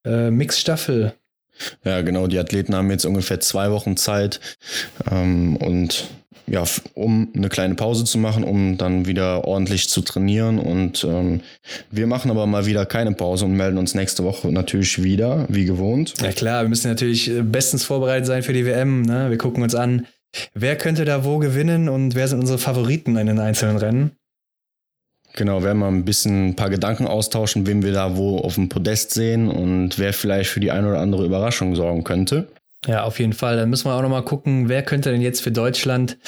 äh, 0.05 0.31
Mix-Staffel. 0.31 1.15
Ja, 1.85 2.03
genau. 2.03 2.27
Die 2.27 2.39
Athleten 2.39 2.75
haben 2.75 2.91
jetzt 2.91 3.05
ungefähr 3.05 3.39
zwei 3.39 3.71
Wochen 3.71 3.97
Zeit 3.97 4.41
ähm, 5.09 5.57
und 5.57 6.09
ja, 6.47 6.65
um 6.95 7.29
eine 7.35 7.49
kleine 7.49 7.75
Pause 7.75 8.05
zu 8.05 8.19
machen, 8.19 8.45
um 8.45 8.77
dann 8.77 9.07
wieder 9.07 9.45
ordentlich 9.45 9.89
zu 9.89 10.03
trainieren. 10.03 10.59
Und 10.59 11.05
ähm, 11.05 11.41
wir 11.91 12.07
machen 12.07 12.31
aber 12.31 12.47
mal 12.47 12.67
wieder 12.67 12.87
keine 12.87 13.13
Pause 13.13 13.45
und 13.47 13.53
melden 13.53 13.79
uns 13.79 13.95
nächste 13.95 14.25
Woche 14.25 14.53
natürlich 14.53 15.03
wieder, 15.03 15.47
wie 15.49 15.65
gewohnt. 15.65 16.15
Ja 16.21 16.33
klar, 16.33 16.63
wir 16.63 16.69
müssen 16.69 16.89
natürlich 16.89 17.31
äh, 17.31 17.43
bestens 17.43 17.85
vorbereitet 17.85 18.27
sein 18.27 18.43
für 18.43 18.53
die 18.53 18.67
WM. 18.67 19.03
Ne? 19.03 19.31
Wir 19.31 19.39
gucken 19.39 19.63
uns 19.63 19.75
an, 19.75 20.07
wer 20.55 20.77
könnte 20.77 21.05
da 21.05 21.25
wo 21.25 21.39
gewinnen 21.39 21.89
und 21.89 22.15
wer 22.15 22.29
sind 22.29 22.41
unsere 22.41 22.59
Favoriten 22.59 23.17
in 23.17 23.27
den 23.27 23.39
einzelnen 23.39 23.77
Rennen. 23.77 24.11
Genau, 25.37 25.65
werden 25.65 25.79
wir 25.79 25.89
ein 25.89 26.05
bisschen 26.05 26.51
ein 26.51 26.57
paar 26.57 26.71
Gedanken 26.71 27.09
austauschen, 27.09 27.67
wem 27.67 27.83
wir 27.83 27.93
da 27.93 28.17
wo 28.17 28.39
auf 28.39 28.55
dem 28.55 28.69
Podest 28.69 29.13
sehen 29.13 29.49
und 29.49 29.99
wer 29.99 30.13
vielleicht 30.13 30.51
für 30.51 30.61
die 30.61 30.71
eine 30.71 30.89
oder 30.89 31.01
andere 31.01 31.25
Überraschung 31.25 31.75
sorgen 31.75 32.05
könnte. 32.05 32.47
Ja, 32.87 33.05
auf 33.05 33.19
jeden 33.19 33.33
Fall. 33.33 33.57
Dann 33.57 33.71
müssen 33.71 33.89
wir 33.89 33.95
auch 33.95 34.03
nochmal 34.03 34.25
gucken, 34.25 34.69
wer 34.69 34.83
könnte 34.83 35.11
denn 35.11 35.23
jetzt 35.23 35.41
für 35.41 35.53
Deutschland 35.53 36.19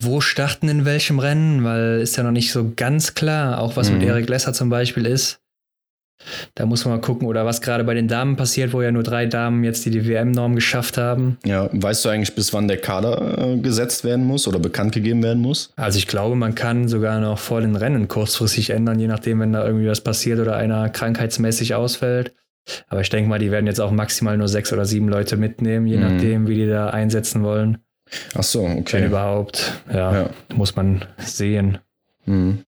wo 0.00 0.20
starten 0.20 0.68
in 0.68 0.84
welchem 0.84 1.18
Rennen, 1.18 1.64
weil 1.64 2.00
ist 2.00 2.16
ja 2.16 2.22
noch 2.22 2.30
nicht 2.30 2.52
so 2.52 2.72
ganz 2.76 3.14
klar, 3.14 3.60
auch 3.60 3.76
was 3.76 3.90
mhm. 3.90 3.98
mit 3.98 4.06
Erik 4.06 4.28
Lesser 4.28 4.52
zum 4.52 4.70
Beispiel 4.70 5.06
ist. 5.06 5.40
Da 6.56 6.66
muss 6.66 6.84
man 6.84 6.94
mal 6.94 7.00
gucken, 7.00 7.28
oder 7.28 7.46
was 7.46 7.60
gerade 7.60 7.84
bei 7.84 7.94
den 7.94 8.08
Damen 8.08 8.34
passiert, 8.34 8.72
wo 8.72 8.82
ja 8.82 8.90
nur 8.90 9.04
drei 9.04 9.26
Damen 9.26 9.62
jetzt 9.62 9.86
die, 9.86 9.90
die 9.90 10.06
WM-Norm 10.06 10.56
geschafft 10.56 10.98
haben. 10.98 11.38
Ja, 11.44 11.68
weißt 11.72 12.04
du 12.04 12.08
eigentlich, 12.08 12.34
bis 12.34 12.52
wann 12.52 12.66
der 12.66 12.78
Kader 12.78 13.38
äh, 13.38 13.56
gesetzt 13.58 14.02
werden 14.02 14.24
muss 14.24 14.48
oder 14.48 14.58
bekannt 14.58 14.92
gegeben 14.92 15.22
werden 15.22 15.40
muss? 15.40 15.72
Also 15.76 15.98
ich 15.98 16.08
glaube, 16.08 16.34
man 16.34 16.56
kann 16.56 16.88
sogar 16.88 17.20
noch 17.20 17.38
vor 17.38 17.60
den 17.60 17.76
Rennen 17.76 18.08
kurzfristig 18.08 18.70
ändern, 18.70 18.98
je 18.98 19.06
nachdem, 19.06 19.38
wenn 19.38 19.52
da 19.52 19.64
irgendwie 19.64 19.88
was 19.88 20.00
passiert 20.00 20.40
oder 20.40 20.56
einer 20.56 20.88
krankheitsmäßig 20.88 21.76
ausfällt. 21.76 22.32
Aber 22.88 23.00
ich 23.00 23.10
denke 23.10 23.28
mal, 23.28 23.38
die 23.38 23.50
werden 23.50 23.66
jetzt 23.66 23.80
auch 23.80 23.90
maximal 23.90 24.36
nur 24.36 24.48
sechs 24.48 24.72
oder 24.72 24.84
sieben 24.84 25.08
Leute 25.08 25.36
mitnehmen, 25.36 25.86
je 25.86 25.96
mhm. 25.96 26.02
nachdem, 26.02 26.48
wie 26.48 26.54
die 26.54 26.66
da 26.66 26.90
einsetzen 26.90 27.42
wollen. 27.42 27.78
Ach 28.34 28.42
so, 28.42 28.64
okay. 28.64 28.98
Wenn 28.98 29.06
überhaupt, 29.06 29.82
ja, 29.92 30.12
ja. 30.12 30.30
muss 30.54 30.76
man 30.76 31.04
sehen. 31.18 31.78
Mhm. 32.24 32.64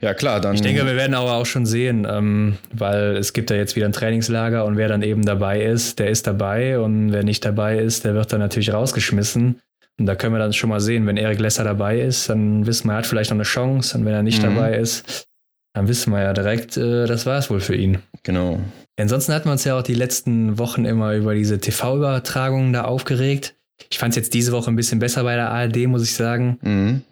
Ja, 0.00 0.12
klar, 0.12 0.40
dann. 0.40 0.54
Ich 0.54 0.60
denke, 0.60 0.84
wir 0.84 0.96
werden 0.96 1.14
aber 1.14 1.34
auch 1.34 1.46
schon 1.46 1.64
sehen, 1.64 2.06
ähm, 2.08 2.58
weil 2.72 3.16
es 3.16 3.32
gibt 3.32 3.50
ja 3.50 3.56
jetzt 3.56 3.74
wieder 3.74 3.86
ein 3.86 3.92
Trainingslager 3.92 4.66
und 4.66 4.76
wer 4.76 4.88
dann 4.88 5.00
eben 5.00 5.24
dabei 5.24 5.62
ist, 5.62 5.98
der 5.98 6.10
ist 6.10 6.26
dabei 6.26 6.78
und 6.78 7.12
wer 7.12 7.24
nicht 7.24 7.42
dabei 7.44 7.78
ist, 7.78 8.04
der 8.04 8.14
wird 8.14 8.30
dann 8.32 8.40
natürlich 8.40 8.72
rausgeschmissen. 8.72 9.60
Und 9.98 10.06
da 10.06 10.14
können 10.14 10.34
wir 10.34 10.40
dann 10.40 10.52
schon 10.52 10.70
mal 10.70 10.80
sehen, 10.80 11.06
wenn 11.06 11.16
Erik 11.16 11.38
Lesser 11.38 11.64
dabei 11.64 12.00
ist, 12.00 12.28
dann 12.28 12.66
wissen 12.66 12.88
wir, 12.88 12.94
er 12.94 12.98
hat 12.98 13.06
vielleicht 13.06 13.30
noch 13.30 13.36
eine 13.36 13.44
Chance. 13.44 13.96
Und 13.96 14.04
wenn 14.04 14.12
er 14.12 14.22
nicht 14.22 14.42
mhm. 14.42 14.54
dabei 14.54 14.76
ist, 14.76 15.26
dann 15.72 15.88
wissen 15.88 16.12
wir 16.12 16.22
ja 16.22 16.32
direkt, 16.32 16.76
äh, 16.76 17.06
das 17.06 17.26
war 17.26 17.38
es 17.38 17.48
wohl 17.48 17.60
für 17.60 17.76
ihn. 17.76 17.98
Genau. 18.24 18.60
Ansonsten 18.96 19.32
hatten 19.32 19.46
wir 19.46 19.52
uns 19.52 19.64
ja 19.64 19.76
auch 19.78 19.82
die 19.82 19.94
letzten 19.94 20.58
Wochen 20.58 20.84
immer 20.84 21.14
über 21.14 21.34
diese 21.34 21.58
TV-Übertragungen 21.58 22.72
da 22.72 22.84
aufgeregt. 22.84 23.54
Ich 23.90 23.98
fand 23.98 24.12
es 24.12 24.16
jetzt 24.16 24.34
diese 24.34 24.52
Woche 24.52 24.70
ein 24.70 24.76
bisschen 24.76 25.00
besser 25.00 25.24
bei 25.24 25.34
der 25.34 25.50
ARD, 25.50 25.88
muss 25.88 26.04
ich 26.04 26.14
sagen. 26.14 26.58
Mhm. 26.62 27.02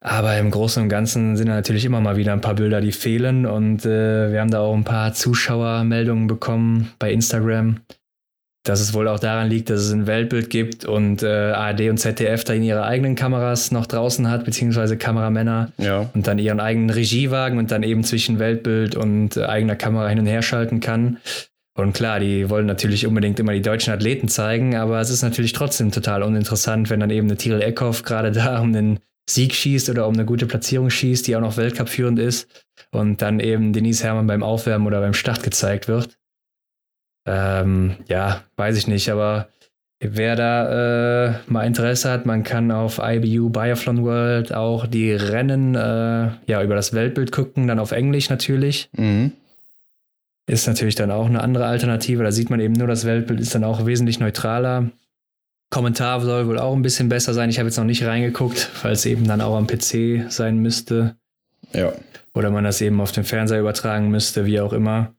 Aber 0.00 0.36
im 0.36 0.50
Großen 0.50 0.82
und 0.82 0.88
Ganzen 0.88 1.36
sind 1.36 1.46
da 1.46 1.54
natürlich 1.54 1.84
immer 1.84 2.00
mal 2.00 2.16
wieder 2.16 2.32
ein 2.32 2.40
paar 2.40 2.56
Bilder, 2.56 2.80
die 2.80 2.90
fehlen. 2.90 3.46
Und 3.46 3.86
äh, 3.86 4.32
wir 4.32 4.40
haben 4.40 4.50
da 4.50 4.60
auch 4.60 4.74
ein 4.74 4.82
paar 4.82 5.14
Zuschauermeldungen 5.14 6.26
bekommen 6.26 6.90
bei 6.98 7.12
Instagram 7.12 7.76
dass 8.64 8.80
es 8.80 8.94
wohl 8.94 9.08
auch 9.08 9.18
daran 9.18 9.48
liegt, 9.48 9.70
dass 9.70 9.80
es 9.80 9.92
ein 9.92 10.06
Weltbild 10.06 10.48
gibt 10.48 10.84
und 10.84 11.22
äh, 11.22 11.26
ARD 11.26 11.90
und 11.90 11.98
ZDF 11.98 12.44
da 12.44 12.52
in 12.52 12.62
ihre 12.62 12.84
eigenen 12.84 13.16
Kameras 13.16 13.72
noch 13.72 13.86
draußen 13.86 14.30
hat, 14.30 14.44
beziehungsweise 14.44 14.96
Kameramänner 14.96 15.72
ja. 15.78 16.08
und 16.14 16.26
dann 16.26 16.38
ihren 16.38 16.60
eigenen 16.60 16.90
Regiewagen 16.90 17.58
und 17.58 17.72
dann 17.72 17.82
eben 17.82 18.04
zwischen 18.04 18.38
Weltbild 18.38 18.94
und 18.94 19.36
äh, 19.36 19.44
eigener 19.44 19.74
Kamera 19.74 20.08
hin 20.08 20.20
und 20.20 20.26
her 20.26 20.42
schalten 20.42 20.80
kann. 20.80 21.18
Und 21.74 21.94
klar, 21.94 22.20
die 22.20 22.50
wollen 22.50 22.66
natürlich 22.66 23.06
unbedingt 23.06 23.40
immer 23.40 23.52
die 23.52 23.62
deutschen 23.62 23.92
Athleten 23.92 24.28
zeigen, 24.28 24.76
aber 24.76 25.00
es 25.00 25.10
ist 25.10 25.22
natürlich 25.22 25.54
trotzdem 25.54 25.90
total 25.90 26.22
uninteressant, 26.22 26.90
wenn 26.90 27.00
dann 27.00 27.10
eben 27.10 27.28
eine 27.28 27.38
Tyrell 27.38 27.62
Eckhoff 27.62 28.02
gerade 28.02 28.30
da 28.30 28.60
um 28.60 28.72
den 28.72 29.00
Sieg 29.28 29.54
schießt 29.54 29.88
oder 29.90 30.06
um 30.06 30.14
eine 30.14 30.24
gute 30.24 30.46
Platzierung 30.46 30.90
schießt, 30.90 31.26
die 31.26 31.34
auch 31.34 31.40
noch 31.40 31.56
Weltcup 31.56 31.88
führend 31.88 32.18
ist 32.18 32.66
und 32.90 33.22
dann 33.22 33.40
eben 33.40 33.72
Denise 33.72 34.04
Herrmann 34.04 34.26
beim 34.26 34.42
Aufwärmen 34.42 34.86
oder 34.86 35.00
beim 35.00 35.14
Start 35.14 35.42
gezeigt 35.42 35.88
wird. 35.88 36.18
Ähm, 37.24 37.96
ja, 38.08 38.42
weiß 38.56 38.76
ich 38.76 38.88
nicht, 38.88 39.08
aber 39.10 39.48
wer 40.00 40.34
da 40.36 41.28
äh, 41.28 41.34
mal 41.46 41.64
Interesse 41.64 42.10
hat, 42.10 42.26
man 42.26 42.42
kann 42.42 42.70
auf 42.70 43.00
IBU 43.02 43.50
Biathlon 43.50 44.04
World 44.04 44.52
auch 44.52 44.86
die 44.86 45.12
Rennen 45.12 45.74
äh, 45.74 46.30
ja 46.46 46.62
über 46.62 46.74
das 46.74 46.92
Weltbild 46.92 47.30
gucken, 47.30 47.68
dann 47.68 47.78
auf 47.78 47.92
Englisch 47.92 48.28
natürlich. 48.28 48.90
Mhm. 48.96 49.32
Ist 50.46 50.66
natürlich 50.66 50.96
dann 50.96 51.12
auch 51.12 51.26
eine 51.26 51.40
andere 51.40 51.66
Alternative. 51.66 52.24
Da 52.24 52.32
sieht 52.32 52.50
man 52.50 52.58
eben 52.58 52.74
nur, 52.74 52.88
das 52.88 53.04
Weltbild 53.04 53.40
ist 53.40 53.54
dann 53.54 53.62
auch 53.62 53.86
wesentlich 53.86 54.18
neutraler. 54.18 54.90
Kommentar 55.70 56.20
soll 56.20 56.48
wohl 56.48 56.58
auch 56.58 56.74
ein 56.74 56.82
bisschen 56.82 57.08
besser 57.08 57.32
sein. 57.32 57.48
Ich 57.48 57.58
habe 57.58 57.68
jetzt 57.68 57.78
noch 57.78 57.84
nicht 57.84 58.04
reingeguckt, 58.04 58.68
weil 58.82 58.92
es 58.92 59.06
eben 59.06 59.26
dann 59.26 59.40
auch 59.40 59.56
am 59.56 59.68
PC 59.68 60.30
sein 60.30 60.58
müsste. 60.58 61.16
Ja. 61.72 61.92
Oder 62.34 62.50
man 62.50 62.64
das 62.64 62.80
eben 62.80 63.00
auf 63.00 63.12
den 63.12 63.24
Fernseher 63.24 63.60
übertragen 63.60 64.10
müsste, 64.10 64.44
wie 64.44 64.60
auch 64.60 64.72
immer. 64.72 65.14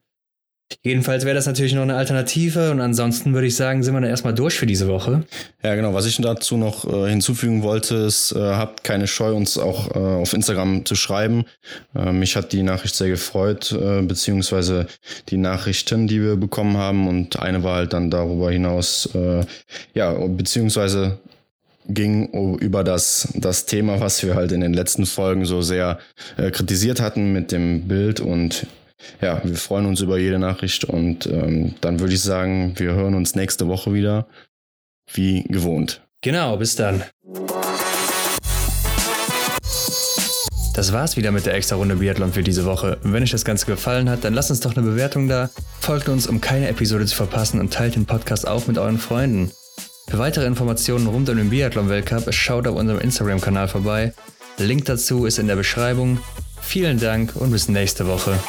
Jedenfalls 0.82 1.26
wäre 1.26 1.36
das 1.36 1.46
natürlich 1.46 1.74
noch 1.74 1.82
eine 1.84 1.96
Alternative 1.96 2.72
und 2.72 2.82
ansonsten 2.82 3.34
würde 3.34 3.48
ich 3.48 3.56
sagen, 3.56 3.84
sind 3.84 3.94
wir 3.94 4.02
dann 4.02 4.10
erstmal 4.10 4.34
durch 4.34 4.56
für 4.56 4.66
diese 4.66 4.88
Woche. 4.88 5.24
Ja, 5.64 5.76
genau. 5.76 5.94
Was 5.94 6.06
ich 6.06 6.18
dazu 6.18 6.58
noch 6.58 6.86
äh, 6.86 7.10
hinzufügen 7.10 7.64
wollte, 7.64 7.96
ist, 7.96 8.32
äh, 8.32 8.40
habt 8.40 8.84
keine 8.84 9.08
Scheu, 9.08 9.34
uns 9.34 9.58
auch 9.58 9.96
äh, 9.96 10.00
auf 10.00 10.34
Instagram 10.34 10.86
zu 10.86 10.96
schreiben. 10.96 11.46
Äh, 11.96 12.12
mich 12.12 12.36
hat 12.36 12.52
die 12.52 12.64
Nachricht 12.64 12.96
sehr 12.96 13.10
gefreut, 13.10 13.72
äh, 13.72 14.02
beziehungsweise 14.02 14.88
die 15.30 15.38
Nachrichten, 15.38 16.08
die 16.08 16.22
wir 16.22 16.36
bekommen 16.36 16.78
haben 16.78 17.08
und 17.08 17.40
eine 17.40 17.64
war 17.64 17.76
halt 17.76 17.94
dann 17.94 18.10
darüber 18.10 18.52
hinaus, 18.52 19.10
äh, 19.14 19.46
ja, 19.94 20.14
beziehungsweise 20.28 21.20
ging 21.88 22.58
über 22.60 22.84
das, 22.86 23.28
das 23.36 23.66
Thema, 23.66 24.00
was 24.00 24.24
wir 24.24 24.36
halt 24.36 24.54
in 24.54 24.62
den 24.62 24.74
letzten 24.74 25.06
Folgen 25.06 25.44
so 25.44 25.62
sehr 25.62 26.00
kritisiert 26.38 27.02
hatten 27.02 27.34
mit 27.34 27.52
dem 27.52 27.90
Bild 27.90 28.22
und 28.22 28.66
ja, 29.22 29.42
wir 29.44 29.56
freuen 29.56 29.86
uns 29.86 30.02
über 30.02 30.18
jede 30.18 30.40
Nachricht 30.40 30.86
und 30.86 31.26
ähm, 31.28 31.76
dann 31.82 32.00
würde 32.00 32.14
ich 32.14 32.22
sagen, 32.22 32.74
wir 32.78 32.94
hören 32.94 33.16
uns 33.16 33.36
nächste 33.36 33.68
Woche 33.68 33.94
wieder, 33.94 34.28
wie 35.14 35.44
gewohnt. 35.44 36.02
Genau, 36.22 36.58
bis 36.58 36.76
dann. 36.76 37.04
Das 40.76 40.92
war's 40.92 41.18
wieder 41.18 41.32
mit 41.32 41.46
der 41.46 41.54
extra 41.54 41.76
Runde 41.76 41.98
Biathlon 41.98 42.34
für 42.34 42.42
diese 42.42 42.66
Woche. 42.66 42.98
Wenn 43.04 43.22
euch 43.22 43.30
das 43.30 43.46
Ganze 43.46 43.68
gefallen 43.68 44.10
hat, 44.10 44.24
dann 44.24 44.34
lasst 44.34 44.50
uns 44.50 44.60
doch 44.60 44.76
eine 44.76 44.86
Bewertung 44.86 45.28
da, 45.28 45.52
folgt 45.80 46.10
uns, 46.10 46.26
um 46.26 46.42
keine 46.42 46.68
Episode 46.68 47.06
zu 47.06 47.16
verpassen 47.16 47.60
und 47.60 47.72
teilt 47.72 47.96
den 47.96 48.08
Podcast 48.08 48.48
auch 48.48 48.66
mit 48.66 48.80
euren 48.80 48.98
Freunden. 48.98 49.52
Für 50.10 50.18
weitere 50.18 50.46
Informationen 50.46 51.08
rund 51.08 51.30
um 51.30 51.38
den 51.38 51.52
Biathlon-Weltcup 51.52 52.34
schaut 52.34 52.68
auf 52.68 52.76
unserem 52.76 53.00
Instagram-Kanal 53.00 53.68
vorbei. 53.68 54.14
Link 54.58 54.86
dazu 54.86 55.26
ist 55.26 55.40
in 55.40 55.48
der 55.48 55.56
Beschreibung. 55.56 56.20
Vielen 56.66 57.00
Dank 57.00 57.36
und 57.36 57.52
bis 57.52 57.68
nächste 57.68 58.08
Woche. 58.08 58.40